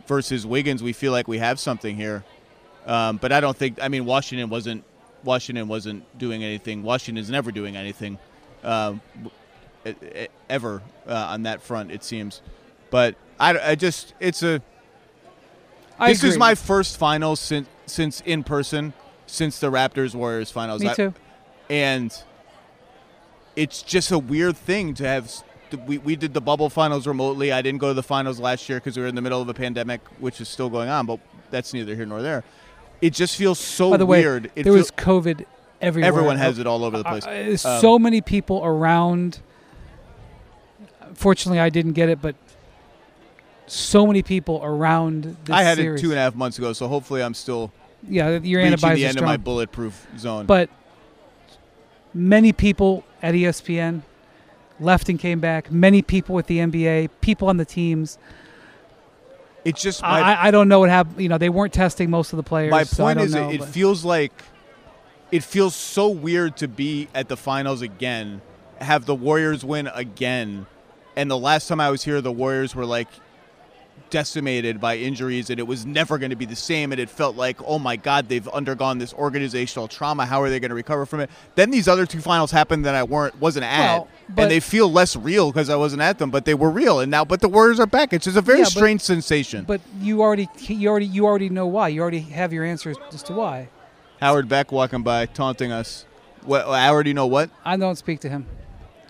versus 0.07 0.45
Wiggins. 0.45 0.83
We 0.83 0.93
feel 0.93 1.13
like 1.13 1.29
we 1.29 1.39
have 1.39 1.61
something 1.61 1.95
here, 1.97 2.25
um, 2.87 3.19
but 3.19 3.31
I 3.33 3.41
don't 3.41 3.57
think. 3.57 3.79
I 3.81 3.89
mean, 3.89 4.05
Washington 4.05 4.51
wasn't. 4.51 4.85
Washington 5.23 5.69
wasn't 5.69 6.19
doing 6.19 6.43
anything. 6.43 6.83
Washington's 6.83 7.31
never 7.31 7.53
doing 7.53 7.77
anything, 7.77 8.19
e- 8.65 10.27
ever 10.49 10.83
uh, 11.07 11.15
on 11.15 11.43
that 11.45 11.63
front. 11.63 11.91
It 11.91 12.05
seems, 12.05 12.43
but 12.91 13.15
I, 13.39 13.59
I 13.71 13.75
just 13.75 14.15
it's 14.21 14.43
a 14.43 14.63
I 15.99 16.13
this 16.13 16.25
is 16.25 16.39
my 16.39 16.55
first 16.55 16.97
final 16.99 17.37
since 17.37 17.69
since 17.87 18.21
in 18.23 18.45
person 18.45 18.93
since 19.27 19.59
the 19.61 19.71
Raptors 19.71 20.15
Warriors 20.15 20.51
finals. 20.51 20.83
Me 20.83 20.89
I- 20.89 20.95
too. 20.95 21.15
and 21.69 22.15
it's 23.57 23.83
just 23.83 24.11
a 24.11 24.19
weird 24.19 24.57
thing 24.57 24.95
to 24.95 25.05
have. 25.07 25.33
We, 25.87 25.99
we 25.99 26.17
did 26.17 26.35
the 26.35 26.41
bubble 26.41 26.69
finals 26.69 27.07
remotely. 27.07 27.53
I 27.53 27.63
didn't 27.63 27.79
go 27.79 27.89
to 27.89 27.95
the 27.95 28.03
finals 28.03 28.41
last 28.41 28.69
year 28.69 28.79
because 28.79 28.97
we 28.97 29.03
were 29.03 29.09
in 29.09 29.15
the 29.15 29.23
middle 29.23 29.41
of 29.41 29.49
a 29.49 29.55
pandemic, 29.55 30.01
which 30.19 30.41
is 30.41 30.49
still 30.49 30.69
going 30.69 30.89
on. 30.89 31.07
But 31.07 31.21
that's 31.51 31.73
neither 31.73 31.95
here 31.95 32.07
nor 32.07 32.23
there. 32.23 32.43
It 33.01 33.13
just 33.13 33.37
feels 33.37 33.59
so 33.59 33.91
By 33.91 33.97
the 33.99 34.07
way, 34.07 34.21
weird. 34.21 34.51
It 34.57 34.65
there 34.65 34.73
was 34.73 34.91
COVID 34.91 35.45
everywhere. 35.81 36.09
everyone 36.09 36.37
has 36.37 36.59
it 36.59 36.67
all 36.67 36.85
over 36.85 36.99
the 36.99 37.05
place. 37.05 37.27
Uh, 37.27 37.51
Um, 37.69 37.81
so 37.81 37.99
many 37.99 38.21
people 38.21 38.61
around. 38.65 39.41
Fortunately, 41.15 41.61
I 41.61 41.69
didn't 41.71 41.93
get 41.93 42.09
it, 42.09 42.23
but 42.23 42.35
so 43.67 44.07
many 44.07 44.23
people 44.23 44.61
around 44.63 45.37
this 45.45 45.55
I 45.55 45.63
had 45.63 45.77
series. 45.77 46.01
it 46.01 46.03
two 46.03 46.11
and 46.11 46.19
a 46.19 46.23
half 46.23 46.35
months 46.35 46.59
ago, 46.59 46.73
so 46.73 46.89
hopefully 46.89 47.23
I'm 47.23 47.35
still 47.35 47.73
Yeah, 48.09 48.39
your 48.39 48.61
antibodies 48.61 48.99
the 49.01 49.07
end 49.07 49.19
of 49.19 49.25
my 49.25 49.37
bulletproof 49.37 50.07
zone. 50.19 50.47
But 50.47 50.71
many 52.15 52.53
people 52.53 53.05
at 53.23 53.35
ESPN 53.35 54.03
left 54.79 55.09
and 55.09 55.19
came 55.19 55.41
back. 55.41 55.71
Many 55.71 56.01
people 56.03 56.35
with 56.35 56.47
the 56.47 56.59
NBA, 56.59 57.11
people 57.21 57.49
on 57.49 57.57
the 57.59 57.65
teams. 57.65 58.19
it's 59.65 59.83
just 59.83 60.03
my, 60.03 60.21
I, 60.21 60.49
I- 60.49 60.51
don't 60.51 60.69
know 60.69 60.81
what 60.81 60.89
happened. 60.91 61.21
You 61.21 61.29
know, 61.29 61.39
they 61.39 61.51
weren't 61.51 61.73
testing 61.73 62.09
most 62.11 62.33
of 62.33 62.39
the 62.39 62.43
players. 62.43 62.71
My 62.71 62.85
so 62.85 63.05
I 63.05 63.15
point 63.15 63.19
don't 63.19 63.27
is, 63.27 63.35
know, 63.35 63.51
it, 63.51 63.61
it 63.61 63.65
feels 63.67 64.05
like 64.05 64.33
it 65.33 65.45
feels 65.45 65.75
so 65.75 66.09
weird 66.09 66.57
to 66.59 66.69
be 66.69 67.09
at 67.15 67.29
the 67.29 67.37
finals 67.37 67.83
again, 67.83 68.41
have 68.81 69.07
the 69.07 69.15
Warriors 69.15 69.65
win 69.65 69.89
again, 69.95 70.67
and 71.17 71.31
the 71.31 71.39
last 71.39 71.69
time 71.69 71.81
I 71.81 71.91
was 71.91 72.03
here, 72.05 72.21
the 72.21 72.33
Warriors 72.33 72.75
were 72.75 72.87
like 72.87 73.09
decimated 74.09 74.81
by 74.81 74.97
injuries, 74.97 75.51
and 75.51 75.61
it 75.61 75.63
was 75.67 75.87
never 75.87 76.19
going 76.19 76.31
to 76.31 76.37
be 76.37 76.45
the 76.47 76.57
same. 76.57 76.91
And 76.91 77.01
it 77.01 77.09
felt 77.09 77.37
like, 77.37 77.59
oh 77.65 77.79
my 77.79 77.95
God, 77.97 78.29
they've 78.29 78.47
undergone 78.49 78.99
this 78.99 79.13
organizational 79.15 79.87
trauma. 79.87 80.27
How 80.27 80.43
are 80.43 80.51
they 80.51 80.59
going 80.59 80.71
to 80.71 80.75
recover 80.75 81.07
from 81.07 81.21
it? 81.21 81.31
Then 81.55 81.71
these 81.71 81.87
other 81.87 82.07
two 82.07 82.21
finals 82.21 82.51
happened 82.51 82.85
that 82.87 82.95
I 82.97 83.05
weren't 83.05 83.39
wasn't 83.41 83.67
at, 83.67 83.79
Well, 83.99 84.09
but- 84.29 84.43
and 84.43 84.51
they 84.51 84.59
feel 84.61 84.91
less 84.91 85.15
real 85.15 85.53
because 85.53 85.71
I 85.71 85.77
wasn't 85.77 86.03
at 86.03 86.19
them, 86.19 86.31
but 86.31 86.45
they 86.45 86.55
were 86.55 86.71
real. 86.71 86.99
And 87.01 87.11
now, 87.11 87.25
but 87.25 87.41
the 87.41 87.49
Warriors 87.49 87.79
are 87.79 87.87
back. 87.87 88.13
It's 88.13 88.25
just 88.25 88.37
a 88.37 88.41
very 88.41 88.59
Yeah, 88.61 88.65
but- 88.65 88.73
strange 88.73 89.01
sensation. 89.03 89.65
But 89.65 89.81
you 90.01 90.23
already, 90.23 90.49
you 90.67 90.89
already, 90.89 91.07
you 91.07 91.25
already 91.27 91.49
know 91.49 91.67
why. 91.67 91.89
You 91.89 92.01
already 92.01 92.21
have 92.21 92.53
your 92.53 92.65
answers 92.65 92.97
as 93.13 93.23
to 93.25 93.33
why. 93.35 93.69
Howard 94.21 94.49
Beck 94.49 94.71
walking 94.71 95.03
by, 95.03 95.27
taunting 95.27 95.73
us. 95.73 96.05
What? 96.43 96.67
I 96.67 96.89
already 96.89 97.13
know 97.13 97.27
what. 97.27 97.51
I 97.65 97.77
don't 97.77 97.97
speak 97.97 98.21
to 98.21 98.29
him. 98.29 98.47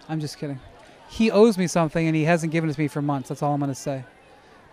I'm 0.08 0.20
just 0.20 0.38
kidding. 0.38 0.60
He 1.08 1.30
owes 1.30 1.58
me 1.58 1.66
something, 1.66 2.06
and 2.06 2.14
he 2.14 2.24
hasn't 2.24 2.52
given 2.52 2.70
it 2.70 2.74
to 2.74 2.80
me 2.80 2.88
for 2.88 3.02
months. 3.02 3.28
That's 3.28 3.42
all 3.42 3.52
I'm 3.52 3.60
going 3.60 3.70
to 3.70 3.74
say. 3.74 4.04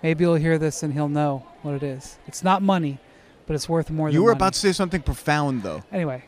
Maybe 0.04 0.24
he'll 0.24 0.36
hear 0.36 0.60
this 0.60 0.84
and 0.84 0.94
he'll 0.94 1.10
know 1.10 1.44
what 1.64 1.74
it 1.74 1.82
is. 1.82 2.20
It's 2.28 2.44
not 2.44 2.62
money, 2.62 3.00
but 3.48 3.56
it's 3.56 3.68
worth 3.68 3.90
more. 3.90 4.10
You 4.10 4.22
were 4.22 4.30
money. 4.32 4.38
about 4.38 4.54
to 4.54 4.60
say 4.60 4.72
something 4.72 5.02
profound, 5.02 5.64
though. 5.64 5.84
anyway. 5.92 6.24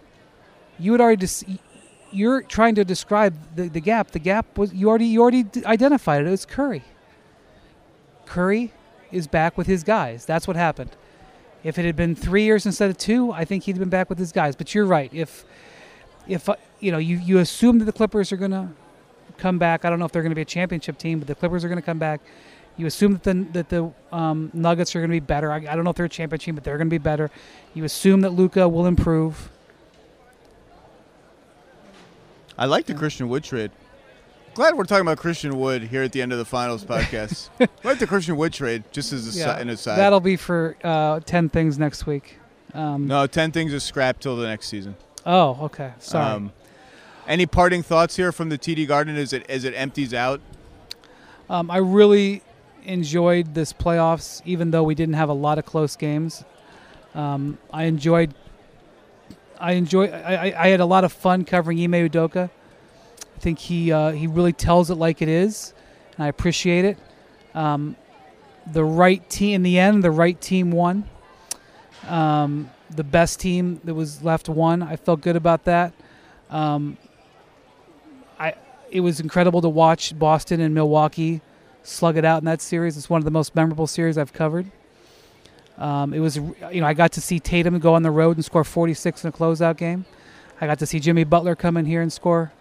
You 0.79 0.93
had 0.93 1.01
already. 1.01 1.17
Dis- 1.17 1.43
you're 2.11 2.41
trying 2.41 2.73
to 2.75 2.83
describe 2.83 3.35
the, 3.55 3.69
the 3.69 3.79
gap. 3.79 4.11
The 4.11 4.19
gap 4.19 4.57
was 4.57 4.73
you 4.73 4.89
already 4.89 5.05
you 5.05 5.21
already 5.21 5.43
d- 5.43 5.63
identified 5.65 6.21
it. 6.21 6.27
It 6.27 6.31
was 6.31 6.45
Curry. 6.45 6.83
Curry 8.25 8.73
is 9.11 9.27
back 9.27 9.57
with 9.57 9.67
his 9.67 9.83
guys. 9.83 10.25
That's 10.25 10.47
what 10.47 10.55
happened. 10.55 10.91
If 11.63 11.77
it 11.77 11.85
had 11.85 11.95
been 11.95 12.15
three 12.15 12.43
years 12.43 12.65
instead 12.65 12.89
of 12.89 12.97
two, 12.97 13.31
I 13.31 13.45
think 13.45 13.63
he'd 13.63 13.77
been 13.77 13.89
back 13.89 14.09
with 14.09 14.17
his 14.17 14.31
guys. 14.31 14.55
But 14.55 14.73
you're 14.73 14.85
right. 14.85 15.13
If 15.13 15.45
if 16.27 16.47
uh, 16.47 16.55
you 16.79 16.91
know 16.91 16.97
you 16.97 17.17
you 17.17 17.39
assume 17.39 17.79
that 17.79 17.85
the 17.85 17.93
Clippers 17.93 18.31
are 18.31 18.37
gonna 18.37 18.73
come 19.39 19.57
back. 19.57 19.85
I 19.85 19.89
don't 19.89 19.97
know 19.97 20.05
if 20.05 20.11
they're 20.11 20.21
going 20.21 20.31
to 20.31 20.35
be 20.35 20.43
a 20.43 20.45
championship 20.45 20.97
team, 20.97 21.19
but 21.19 21.27
the 21.27 21.35
Clippers 21.35 21.63
are 21.63 21.69
going 21.69 21.79
to 21.79 21.85
come 21.85 21.97
back. 21.97 22.21
You 22.77 22.85
assume 22.85 23.13
that 23.13 23.23
the 23.23 23.33
that 23.53 23.69
the 23.69 23.91
um, 24.11 24.51
Nuggets 24.53 24.95
are 24.95 24.99
going 24.99 25.09
to 25.09 25.15
be 25.15 25.19
better. 25.19 25.51
I, 25.51 25.57
I 25.57 25.75
don't 25.75 25.83
know 25.83 25.89
if 25.89 25.95
they're 25.95 26.05
a 26.05 26.09
championship 26.09 26.45
team, 26.45 26.55
but 26.55 26.63
they're 26.63 26.77
going 26.77 26.87
to 26.87 26.93
be 26.93 26.97
better. 26.97 27.31
You 27.73 27.83
assume 27.83 28.21
that 28.21 28.31
Luka 28.31 28.69
will 28.69 28.85
improve. 28.85 29.49
I 32.57 32.65
like 32.65 32.85
the 32.85 32.93
Christian 32.93 33.29
Wood 33.29 33.43
trade. 33.43 33.71
Glad 34.59 34.75
we're 34.75 34.83
talking 34.83 35.03
about 35.03 35.19
Christian 35.19 35.57
Wood 35.57 35.83
here 35.83 36.03
at 36.03 36.11
the 36.11 36.21
end 36.21 36.33
of 36.33 36.37
the 36.37 36.43
finals 36.43 36.83
podcast. 36.83 37.47
Like 37.85 37.97
the 37.97 38.05
Christian 38.05 38.35
Wood 38.35 38.51
trade, 38.51 38.83
just 38.91 39.13
as 39.13 39.25
a 39.25 39.31
si- 39.31 39.41
an 39.41 39.69
aside. 39.69 39.95
That'll 39.95 40.19
be 40.19 40.35
for 40.35 40.75
uh, 40.83 41.21
ten 41.21 41.47
things 41.47 41.79
next 41.79 42.05
week. 42.05 42.39
Um, 42.73 43.07
no, 43.07 43.25
ten 43.25 43.53
things 43.53 43.71
is 43.71 43.85
scrapped 43.85 44.21
till 44.21 44.35
the 44.35 44.45
next 44.45 44.67
season. 44.67 44.97
Oh, 45.25 45.57
okay. 45.61 45.93
Sorry. 45.99 46.25
Um, 46.25 46.51
any 47.25 47.45
parting 47.45 47.83
thoughts 47.83 48.17
here 48.17 48.33
from 48.33 48.49
the 48.49 48.57
TD 48.57 48.85
Garden 48.85 49.15
as 49.15 49.31
it 49.31 49.49
as 49.49 49.63
it 49.63 49.73
empties 49.75 50.13
out? 50.13 50.41
Um, 51.49 51.71
I 51.71 51.77
really 51.77 52.41
enjoyed 52.83 53.53
this 53.53 53.71
playoffs, 53.71 54.41
even 54.43 54.71
though 54.71 54.83
we 54.83 54.93
didn't 54.93 55.15
have 55.15 55.29
a 55.29 55.33
lot 55.33 55.57
of 55.57 55.65
close 55.65 55.95
games. 55.95 56.43
Um, 57.15 57.57
I 57.71 57.85
enjoyed. 57.85 58.33
I 59.57 59.71
enjoy. 59.71 60.07
I, 60.07 60.49
I, 60.49 60.65
I 60.65 60.67
had 60.67 60.81
a 60.81 60.85
lot 60.85 61.05
of 61.05 61.13
fun 61.13 61.45
covering 61.45 61.81
Ime 61.81 62.09
Udoka. 62.09 62.49
I 63.39 63.41
think 63.41 63.59
he 63.59 63.89
uh, 63.89 64.11
he 64.11 64.27
really 64.27 64.51
tells 64.51 64.89
it 64.89 64.95
like 64.95 65.21
it 65.21 65.29
is, 65.29 65.73
and 66.17 66.25
I 66.25 66.27
appreciate 66.27 66.83
it. 66.83 66.97
Um, 67.55 67.95
the 68.69 68.83
right 68.83 69.27
team 69.29 69.55
in 69.55 69.63
the 69.63 69.79
end, 69.79 70.03
the 70.03 70.11
right 70.11 70.39
team 70.41 70.71
won. 70.71 71.05
Um, 72.05 72.69
the 72.89 73.05
best 73.05 73.39
team 73.39 73.79
that 73.85 73.93
was 73.93 74.21
left 74.23 74.49
won. 74.49 74.83
I 74.83 74.97
felt 74.97 75.21
good 75.21 75.37
about 75.37 75.63
that. 75.63 75.93
Um, 76.49 76.97
I 78.37 78.55
it 78.91 78.99
was 78.99 79.21
incredible 79.21 79.61
to 79.61 79.69
watch 79.69 80.19
Boston 80.19 80.59
and 80.59 80.75
Milwaukee 80.75 81.39
slug 81.81 82.17
it 82.17 82.25
out 82.25 82.39
in 82.39 82.45
that 82.45 82.61
series. 82.61 82.97
It's 82.97 83.09
one 83.09 83.21
of 83.21 83.25
the 83.25 83.31
most 83.31 83.55
memorable 83.55 83.87
series 83.87 84.17
I've 84.17 84.33
covered. 84.33 84.69
Um, 85.77 86.13
it 86.13 86.19
was, 86.19 86.35
you 86.35 86.81
know, 86.81 86.87
I 86.87 86.93
got 86.93 87.13
to 87.13 87.21
see 87.21 87.39
Tatum 87.39 87.79
go 87.79 87.93
on 87.93 88.03
the 88.03 88.11
road 88.11 88.35
and 88.35 88.43
score 88.43 88.65
46 88.65 89.23
in 89.23 89.29
a 89.29 89.31
closeout 89.31 89.77
game. 89.77 90.03
I 90.59 90.67
got 90.67 90.79
to 90.79 90.85
see 90.85 90.99
Jimmy 90.99 91.23
Butler 91.23 91.55
come 91.55 91.77
in 91.77 91.85
here 91.85 92.01
and 92.01 92.11
score 92.11 92.51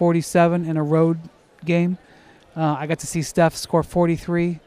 47 0.00 0.64
in 0.64 0.78
a 0.78 0.82
road 0.82 1.18
game. 1.62 1.98
Uh, 2.56 2.74
I 2.78 2.86
got 2.86 3.00
to 3.00 3.06
see 3.06 3.20
Steph 3.20 3.54
score 3.54 3.82
43 3.82 4.58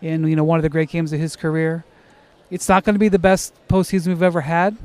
in 0.00 0.26
you 0.26 0.34
know 0.34 0.44
one 0.44 0.58
of 0.58 0.62
the 0.62 0.70
great 0.70 0.88
games 0.88 1.12
of 1.12 1.20
his 1.20 1.36
career. 1.36 1.84
It's 2.50 2.70
not 2.70 2.84
going 2.84 2.94
to 2.94 2.98
be 2.98 3.10
the 3.10 3.18
best 3.18 3.52
postseason 3.68 4.06
we've 4.06 4.22
ever 4.22 4.40
had, 4.40 4.78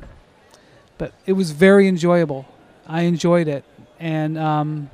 but 0.98 1.14
it 1.24 1.32
was 1.32 1.52
very 1.52 1.88
enjoyable. 1.88 2.44
I 2.86 3.04
enjoyed 3.04 3.48
it, 3.48 3.64
and 3.98 4.36
um, 4.36 4.90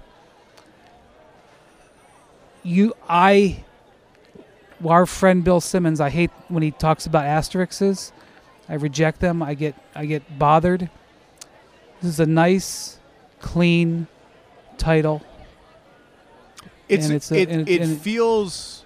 you, 2.62 2.94
I, 3.08 3.64
our 4.86 5.06
friend 5.06 5.42
Bill 5.42 5.60
Simmons. 5.60 6.00
I 6.00 6.10
hate 6.10 6.30
when 6.46 6.62
he 6.62 6.70
talks 6.70 7.06
about 7.06 7.24
asterisks. 7.24 8.12
I 8.68 8.74
reject 8.74 9.18
them. 9.18 9.42
I 9.42 9.54
get 9.54 9.74
I 9.92 10.06
get 10.06 10.38
bothered. 10.38 10.88
This 12.00 12.12
is 12.12 12.20
a 12.20 12.26
nice, 12.26 13.00
clean 13.40 14.06
title. 14.80 15.22
It's, 16.88 17.08
it's 17.08 17.30
a- 17.30 17.36
it, 17.40 17.50
it- 17.50 17.68
it 17.68 17.82
it- 17.82 17.98
feels 17.98 18.84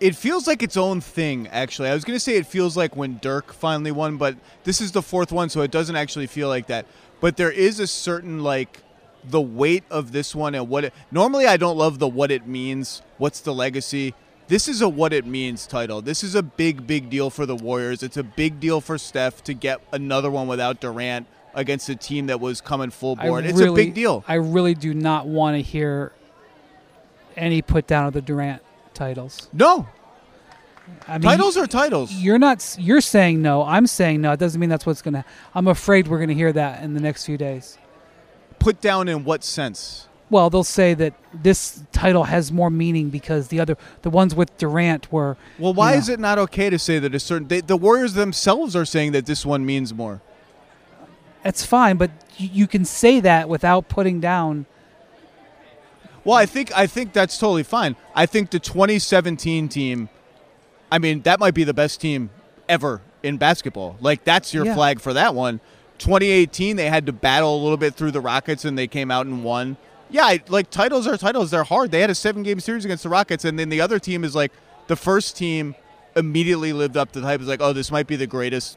it 0.00 0.14
feels 0.14 0.46
like 0.46 0.62
its 0.62 0.76
own 0.76 1.00
thing 1.00 1.48
actually. 1.48 1.88
I 1.88 1.94
was 1.94 2.04
going 2.04 2.16
to 2.16 2.20
say 2.20 2.36
it 2.36 2.46
feels 2.46 2.76
like 2.76 2.94
when 2.96 3.18
Dirk 3.20 3.52
finally 3.52 3.90
won, 3.90 4.16
but 4.16 4.36
this 4.64 4.80
is 4.80 4.92
the 4.92 5.02
fourth 5.02 5.32
one 5.32 5.48
so 5.48 5.60
it 5.62 5.70
doesn't 5.72 5.96
actually 5.96 6.26
feel 6.28 6.48
like 6.48 6.68
that. 6.68 6.86
But 7.20 7.36
there 7.36 7.50
is 7.50 7.80
a 7.80 7.86
certain 7.86 8.42
like 8.44 8.82
the 9.24 9.40
weight 9.40 9.82
of 9.90 10.12
this 10.12 10.34
one 10.36 10.54
and 10.54 10.68
what 10.68 10.84
it 10.84 10.94
normally 11.10 11.46
I 11.46 11.56
don't 11.56 11.76
love 11.76 11.98
the 11.98 12.06
what 12.08 12.30
it 12.30 12.46
means, 12.46 13.02
what's 13.18 13.40
the 13.40 13.52
legacy. 13.54 14.14
This 14.46 14.66
is 14.68 14.80
a 14.80 14.88
what 14.88 15.12
it 15.12 15.26
means 15.26 15.66
title. 15.66 16.00
This 16.00 16.22
is 16.24 16.34
a 16.34 16.42
big 16.42 16.86
big 16.86 17.10
deal 17.10 17.28
for 17.28 17.44
the 17.44 17.56
Warriors. 17.56 18.02
It's 18.02 18.16
a 18.16 18.22
big 18.22 18.60
deal 18.60 18.80
for 18.80 18.98
Steph 18.98 19.42
to 19.44 19.52
get 19.54 19.80
another 19.92 20.30
one 20.30 20.46
without 20.48 20.80
Durant 20.80 21.26
against 21.54 21.88
a 21.88 21.96
team 21.96 22.26
that 22.26 22.40
was 22.40 22.60
coming 22.60 22.90
full 22.90 23.16
I 23.18 23.26
board. 23.28 23.44
It's 23.46 23.58
really- 23.58 23.82
a 23.82 23.84
big 23.86 23.94
deal. 23.94 24.24
I 24.28 24.34
really 24.34 24.74
do 24.74 24.94
not 24.94 25.26
want 25.26 25.56
to 25.56 25.62
hear 25.62 26.12
any 27.36 27.62
put 27.62 27.86
down 27.86 28.06
of 28.06 28.12
the 28.12 28.20
Durant 28.22 28.62
titles. 28.94 29.48
No. 29.52 29.86
I 31.06 31.12
mean, 31.18 31.22
Titles 31.22 31.56
are 31.58 31.66
titles. 31.66 32.12
You're 32.12 32.38
not. 32.38 32.76
You're 32.78 33.02
saying 33.02 33.42
no. 33.42 33.62
I'm 33.62 33.86
saying 33.86 34.22
no. 34.22 34.32
It 34.32 34.40
doesn't 34.40 34.58
mean 34.58 34.70
that's 34.70 34.86
what's 34.86 35.02
gonna. 35.02 35.24
I'm 35.54 35.68
afraid 35.68 36.08
we're 36.08 36.18
gonna 36.18 36.32
hear 36.32 36.52
that 36.52 36.82
in 36.82 36.94
the 36.94 37.00
next 37.00 37.26
few 37.26 37.36
days. 37.36 37.76
Put 38.58 38.80
down 38.80 39.06
in 39.06 39.22
what 39.24 39.44
sense? 39.44 40.08
Well, 40.30 40.48
they'll 40.50 40.64
say 40.64 40.94
that 40.94 41.14
this 41.34 41.82
title 41.92 42.24
has 42.24 42.50
more 42.52 42.70
meaning 42.70 43.08
because 43.10 43.48
the 43.48 43.60
other, 43.60 43.76
the 44.02 44.10
ones 44.10 44.34
with 44.34 44.56
Durant 44.58 45.10
were. 45.12 45.36
Well, 45.58 45.72
why 45.74 45.92
Yeah. 45.92 45.98
is 45.98 46.08
it 46.08 46.20
not 46.20 46.38
okay 46.38 46.68
to 46.70 46.78
say 46.78 46.98
that 46.98 47.14
a 47.14 47.20
certain 47.20 47.48
they, 47.48 47.60
the 47.60 47.76
Warriors 47.76 48.14
themselves 48.14 48.74
are 48.74 48.84
saying 48.86 49.12
that 49.12 49.26
this 49.26 49.44
one 49.46 49.64
means 49.66 49.92
more? 49.94 50.20
It's 51.48 51.64
fine, 51.64 51.96
but 51.96 52.10
you, 52.36 52.66
can 52.66 52.84
say 52.84 53.20
that 53.20 53.48
without 53.48 53.88
putting 53.88 54.20
down. 54.20 54.66
Well, 56.22 56.36
I 56.36 56.44
think 56.44 56.76
I 56.76 56.86
think 56.86 57.14
that's 57.14 57.38
totally 57.38 57.62
fine. 57.62 57.96
I 58.14 58.26
think 58.26 58.50
the 58.50 58.58
2017 58.58 59.68
team, 59.70 60.10
I 60.92 60.98
mean, 60.98 61.22
that 61.22 61.40
might 61.40 61.54
be 61.54 61.64
the 61.64 61.72
best 61.72 62.02
team 62.02 62.28
ever 62.68 63.00
in 63.22 63.38
basketball. 63.38 63.96
Like 63.98 64.24
that's 64.24 64.52
your 64.52 64.66
Yeah. 64.66 64.74
flag 64.74 65.00
for 65.00 65.14
that 65.14 65.34
one. 65.34 65.60
2018, 65.96 66.76
they 66.76 66.90
had 66.90 67.06
to 67.06 67.12
battle 67.12 67.56
a 67.56 67.60
little 67.62 67.78
bit 67.78 67.94
through 67.94 68.10
the 68.10 68.20
Rockets 68.20 68.66
and 68.66 68.76
they 68.76 68.86
came 68.86 69.10
out 69.10 69.24
and 69.24 69.42
won. 69.42 69.78
Yeah, 70.10 70.26
I, 70.26 70.40
like 70.48 70.70
titles 70.70 71.06
are 71.06 71.16
titles. 71.16 71.50
They're 71.50 71.64
hard. 71.64 71.92
They 71.92 72.00
had 72.02 72.10
a 72.10 72.14
seven 72.14 72.42
game 72.42 72.60
series 72.60 72.84
against 72.84 73.04
the 73.04 73.08
Rockets, 73.08 73.46
and 73.46 73.58
then 73.58 73.70
the 73.70 73.80
other 73.80 73.98
team 73.98 74.22
is 74.22 74.34
like 74.34 74.52
the 74.86 74.96
first 74.96 75.34
team 75.34 75.74
immediately 76.14 76.74
lived 76.74 76.98
up 76.98 77.12
to 77.12 77.20
the 77.20 77.26
hype. 77.26 77.40
It's 77.40 77.48
like, 77.48 77.62
oh, 77.62 77.72
this 77.72 77.90
might 77.90 78.06
be 78.06 78.16
the 78.16 78.26
greatest 78.26 78.76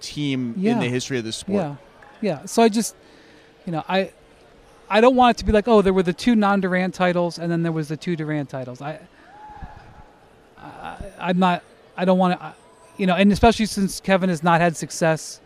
team 0.00 0.54
in 0.56 0.78
the 0.78 0.88
history 0.88 1.18
of 1.18 1.24
the 1.24 1.32
sport. 1.32 1.64
Yeah, 1.64 1.76
yeah. 2.20 2.44
So 2.44 2.62
I 2.62 2.68
just, 2.68 2.94
you 3.66 3.72
know, 3.72 3.84
I, 3.88 4.12
I 4.90 5.00
don't 5.00 5.16
want 5.16 5.36
it 5.36 5.38
to 5.40 5.44
be 5.44 5.52
like, 5.52 5.68
oh, 5.68 5.82
there 5.82 5.92
were 5.92 6.02
the 6.02 6.12
two 6.12 6.34
non-Durant 6.34 6.94
titles, 6.94 7.38
and 7.38 7.50
then 7.50 7.62
there 7.62 7.72
was 7.72 7.88
the 7.88 7.96
two 7.96 8.16
Durant 8.16 8.48
titles. 8.48 8.80
I, 8.80 9.00
I 10.56 10.96
I'm 11.18 11.38
not. 11.38 11.62
I 11.96 12.04
don't 12.04 12.18
want 12.18 12.38
to. 12.40 12.54
You 12.96 13.06
know, 13.06 13.14
and 13.14 13.30
especially 13.30 13.66
since 13.66 14.00
Kevin 14.00 14.28
has 14.28 14.42
not 14.42 14.60
had 14.60 14.76
success 14.76 15.40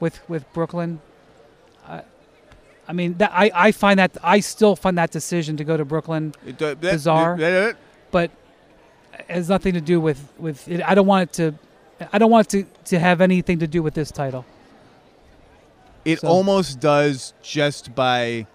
with 0.00 0.26
with 0.28 0.50
Brooklyn. 0.52 1.00
I, 1.86 2.02
I 2.88 2.92
mean, 2.92 3.18
that 3.18 3.30
I, 3.32 3.50
I 3.54 3.72
find 3.72 3.98
that 3.98 4.16
I 4.22 4.40
still 4.40 4.74
find 4.74 4.96
that 4.98 5.10
decision 5.10 5.56
to 5.58 5.64
go 5.64 5.76
to 5.76 5.84
Brooklyn 5.84 6.34
Bizarre. 6.92 7.36
but 8.10 8.30
it 9.12 9.26
has 9.28 9.48
nothing 9.48 9.74
to 9.74 9.80
do 9.80 10.00
with 10.00 10.32
with 10.38 10.66
it. 10.68 10.82
I 10.82 10.94
don't 10.94 11.06
want 11.06 11.30
it 11.30 11.32
to. 11.34 12.08
I 12.12 12.18
don't 12.18 12.30
want 12.30 12.54
it 12.54 12.64
to, 12.64 12.90
to 12.90 12.98
have 12.98 13.20
anything 13.20 13.58
to 13.58 13.66
do 13.66 13.82
with 13.82 13.92
this 13.94 14.10
title. 14.10 14.44
It 16.08 16.20
So- 16.20 16.28
almost 16.28 16.80
does 16.80 17.34
just 17.42 17.94
by 17.94 18.46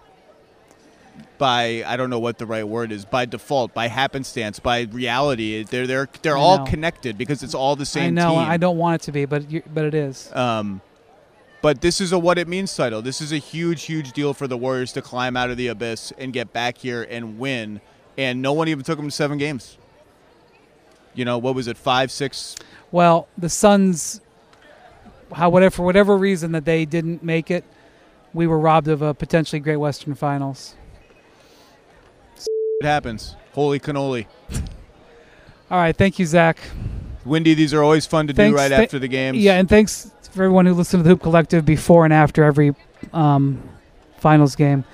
by 1.38 1.84
I 1.86 1.96
don't 1.96 2.10
know 2.10 2.18
what 2.18 2.38
the 2.38 2.46
right 2.46 2.66
word 2.66 2.90
is 2.90 3.04
by 3.04 3.24
default 3.24 3.72
by 3.74 3.88
happenstance 3.88 4.58
by 4.58 4.82
reality 4.82 5.62
they're 5.64 5.86
they're 5.86 6.08
they're 6.22 6.36
all 6.36 6.64
connected 6.66 7.16
because 7.18 7.42
it's 7.42 7.54
all 7.54 7.76
the 7.76 7.86
same 7.86 8.06
I 8.06 8.10
know. 8.10 8.30
team. 8.30 8.38
I 8.38 8.56
don't 8.56 8.78
want 8.78 9.02
it 9.02 9.04
to 9.06 9.12
be, 9.12 9.24
but 9.24 9.44
but 9.72 9.84
it 9.84 9.94
is. 9.94 10.30
Um, 10.34 10.80
but 11.62 11.80
this 11.80 12.00
is 12.00 12.12
a 12.12 12.18
what 12.18 12.38
it 12.38 12.46
means 12.48 12.74
title. 12.76 13.00
This 13.02 13.20
is 13.20 13.32
a 13.32 13.38
huge, 13.38 13.84
huge 13.84 14.12
deal 14.12 14.34
for 14.34 14.46
the 14.46 14.56
Warriors 14.56 14.92
to 14.92 15.02
climb 15.02 15.36
out 15.36 15.50
of 15.50 15.56
the 15.56 15.68
abyss 15.68 16.12
and 16.18 16.32
get 16.32 16.52
back 16.52 16.78
here 16.78 17.06
and 17.08 17.38
win. 17.38 17.80
And 18.18 18.42
no 18.42 18.52
one 18.52 18.68
even 18.68 18.84
took 18.84 18.96
them 18.98 19.06
to 19.08 19.10
seven 19.14 19.38
games. 19.38 19.78
You 21.14 21.24
know 21.24 21.38
what 21.38 21.54
was 21.54 21.66
it? 21.68 21.76
Five, 21.78 22.10
six. 22.10 22.54
Well, 22.92 23.28
the 23.38 23.48
Suns, 23.48 24.20
how 25.34 25.50
whatever 25.50 25.74
for 25.74 25.82
whatever 25.84 26.16
reason 26.16 26.52
that 26.52 26.64
they 26.64 26.84
didn't 26.84 27.22
make 27.22 27.50
it, 27.50 27.64
we 28.32 28.46
were 28.46 28.58
robbed 28.58 28.88
of 28.88 29.02
a 29.02 29.14
potentially 29.14 29.60
great 29.60 29.76
Western 29.76 30.14
Finals. 30.14 30.76
It 32.80 32.86
happens. 32.86 33.36
Holy 33.52 33.78
cannoli. 33.78 34.26
All 35.70 35.78
right, 35.78 35.96
thank 35.96 36.18
you, 36.18 36.26
Zach. 36.26 36.58
Windy, 37.24 37.54
these 37.54 37.72
are 37.72 37.82
always 37.82 38.06
fun 38.06 38.26
to 38.26 38.34
Thanks, 38.34 38.52
do 38.52 38.56
right 38.56 38.68
th- 38.68 38.80
after 38.80 38.98
the 38.98 39.08
games. 39.08 39.38
Yeah, 39.38 39.54
and 39.54 39.68
thanks 39.68 40.10
for 40.30 40.42
everyone 40.42 40.66
who 40.66 40.74
listened 40.74 41.00
to 41.00 41.04
the 41.04 41.10
Hoop 41.10 41.22
Collective 41.22 41.64
before 41.64 42.04
and 42.04 42.12
after 42.12 42.44
every 42.44 42.74
um, 43.12 43.62
finals 44.18 44.56
game. 44.56 44.84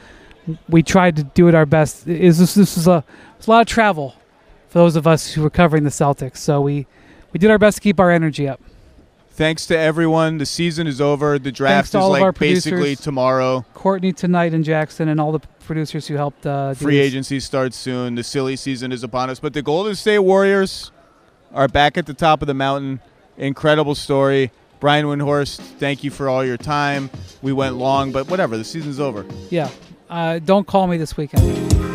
We 0.68 0.82
tried 0.82 1.16
to 1.16 1.24
do 1.24 1.48
it 1.48 1.54
our 1.54 1.66
best. 1.66 2.06
Is 2.06 2.38
this 2.38 2.54
this 2.54 2.76
was 2.76 2.86
a, 2.86 3.04
was 3.36 3.46
a 3.46 3.50
lot 3.50 3.60
of 3.60 3.66
travel 3.66 4.14
for 4.68 4.78
those 4.78 4.96
of 4.96 5.06
us 5.06 5.32
who 5.32 5.42
were 5.42 5.50
covering 5.50 5.84
the 5.84 5.90
Celtics, 5.90 6.38
so 6.38 6.60
we 6.60 6.86
we 7.32 7.38
did 7.38 7.50
our 7.50 7.58
best 7.58 7.76
to 7.78 7.80
keep 7.82 7.98
our 8.00 8.10
energy 8.10 8.48
up. 8.48 8.60
Thanks 9.40 9.64
to 9.68 9.78
everyone. 9.78 10.36
The 10.36 10.44
season 10.44 10.86
is 10.86 11.00
over. 11.00 11.38
The 11.38 11.50
draft 11.50 11.88
is 11.88 11.94
like 11.94 12.38
basically 12.38 12.94
tomorrow. 12.94 13.64
Courtney 13.72 14.12
tonight 14.12 14.52
and 14.52 14.62
Jackson 14.62 15.08
and 15.08 15.18
all 15.18 15.32
the 15.32 15.40
producers 15.60 16.06
who 16.06 16.16
helped. 16.16 16.44
Uh, 16.44 16.74
Free 16.74 16.98
this. 16.98 17.06
agency 17.06 17.40
starts 17.40 17.78
soon. 17.78 18.16
The 18.16 18.22
silly 18.22 18.54
season 18.54 18.92
is 18.92 19.02
upon 19.02 19.30
us. 19.30 19.40
But 19.40 19.54
the 19.54 19.62
Golden 19.62 19.94
State 19.94 20.18
Warriors 20.18 20.92
are 21.54 21.68
back 21.68 21.96
at 21.96 22.04
the 22.04 22.12
top 22.12 22.42
of 22.42 22.48
the 22.48 22.54
mountain. 22.54 23.00
Incredible 23.38 23.94
story. 23.94 24.52
Brian 24.78 25.06
Windhorst, 25.06 25.56
thank 25.78 26.04
you 26.04 26.10
for 26.10 26.28
all 26.28 26.44
your 26.44 26.58
time. 26.58 27.08
We 27.40 27.54
went 27.54 27.76
long, 27.76 28.12
but 28.12 28.28
whatever. 28.28 28.58
The 28.58 28.64
season's 28.64 29.00
over. 29.00 29.24
Yeah. 29.48 29.70
Uh, 30.10 30.38
don't 30.40 30.66
call 30.66 30.86
me 30.86 30.98
this 30.98 31.16
weekend. 31.16 31.89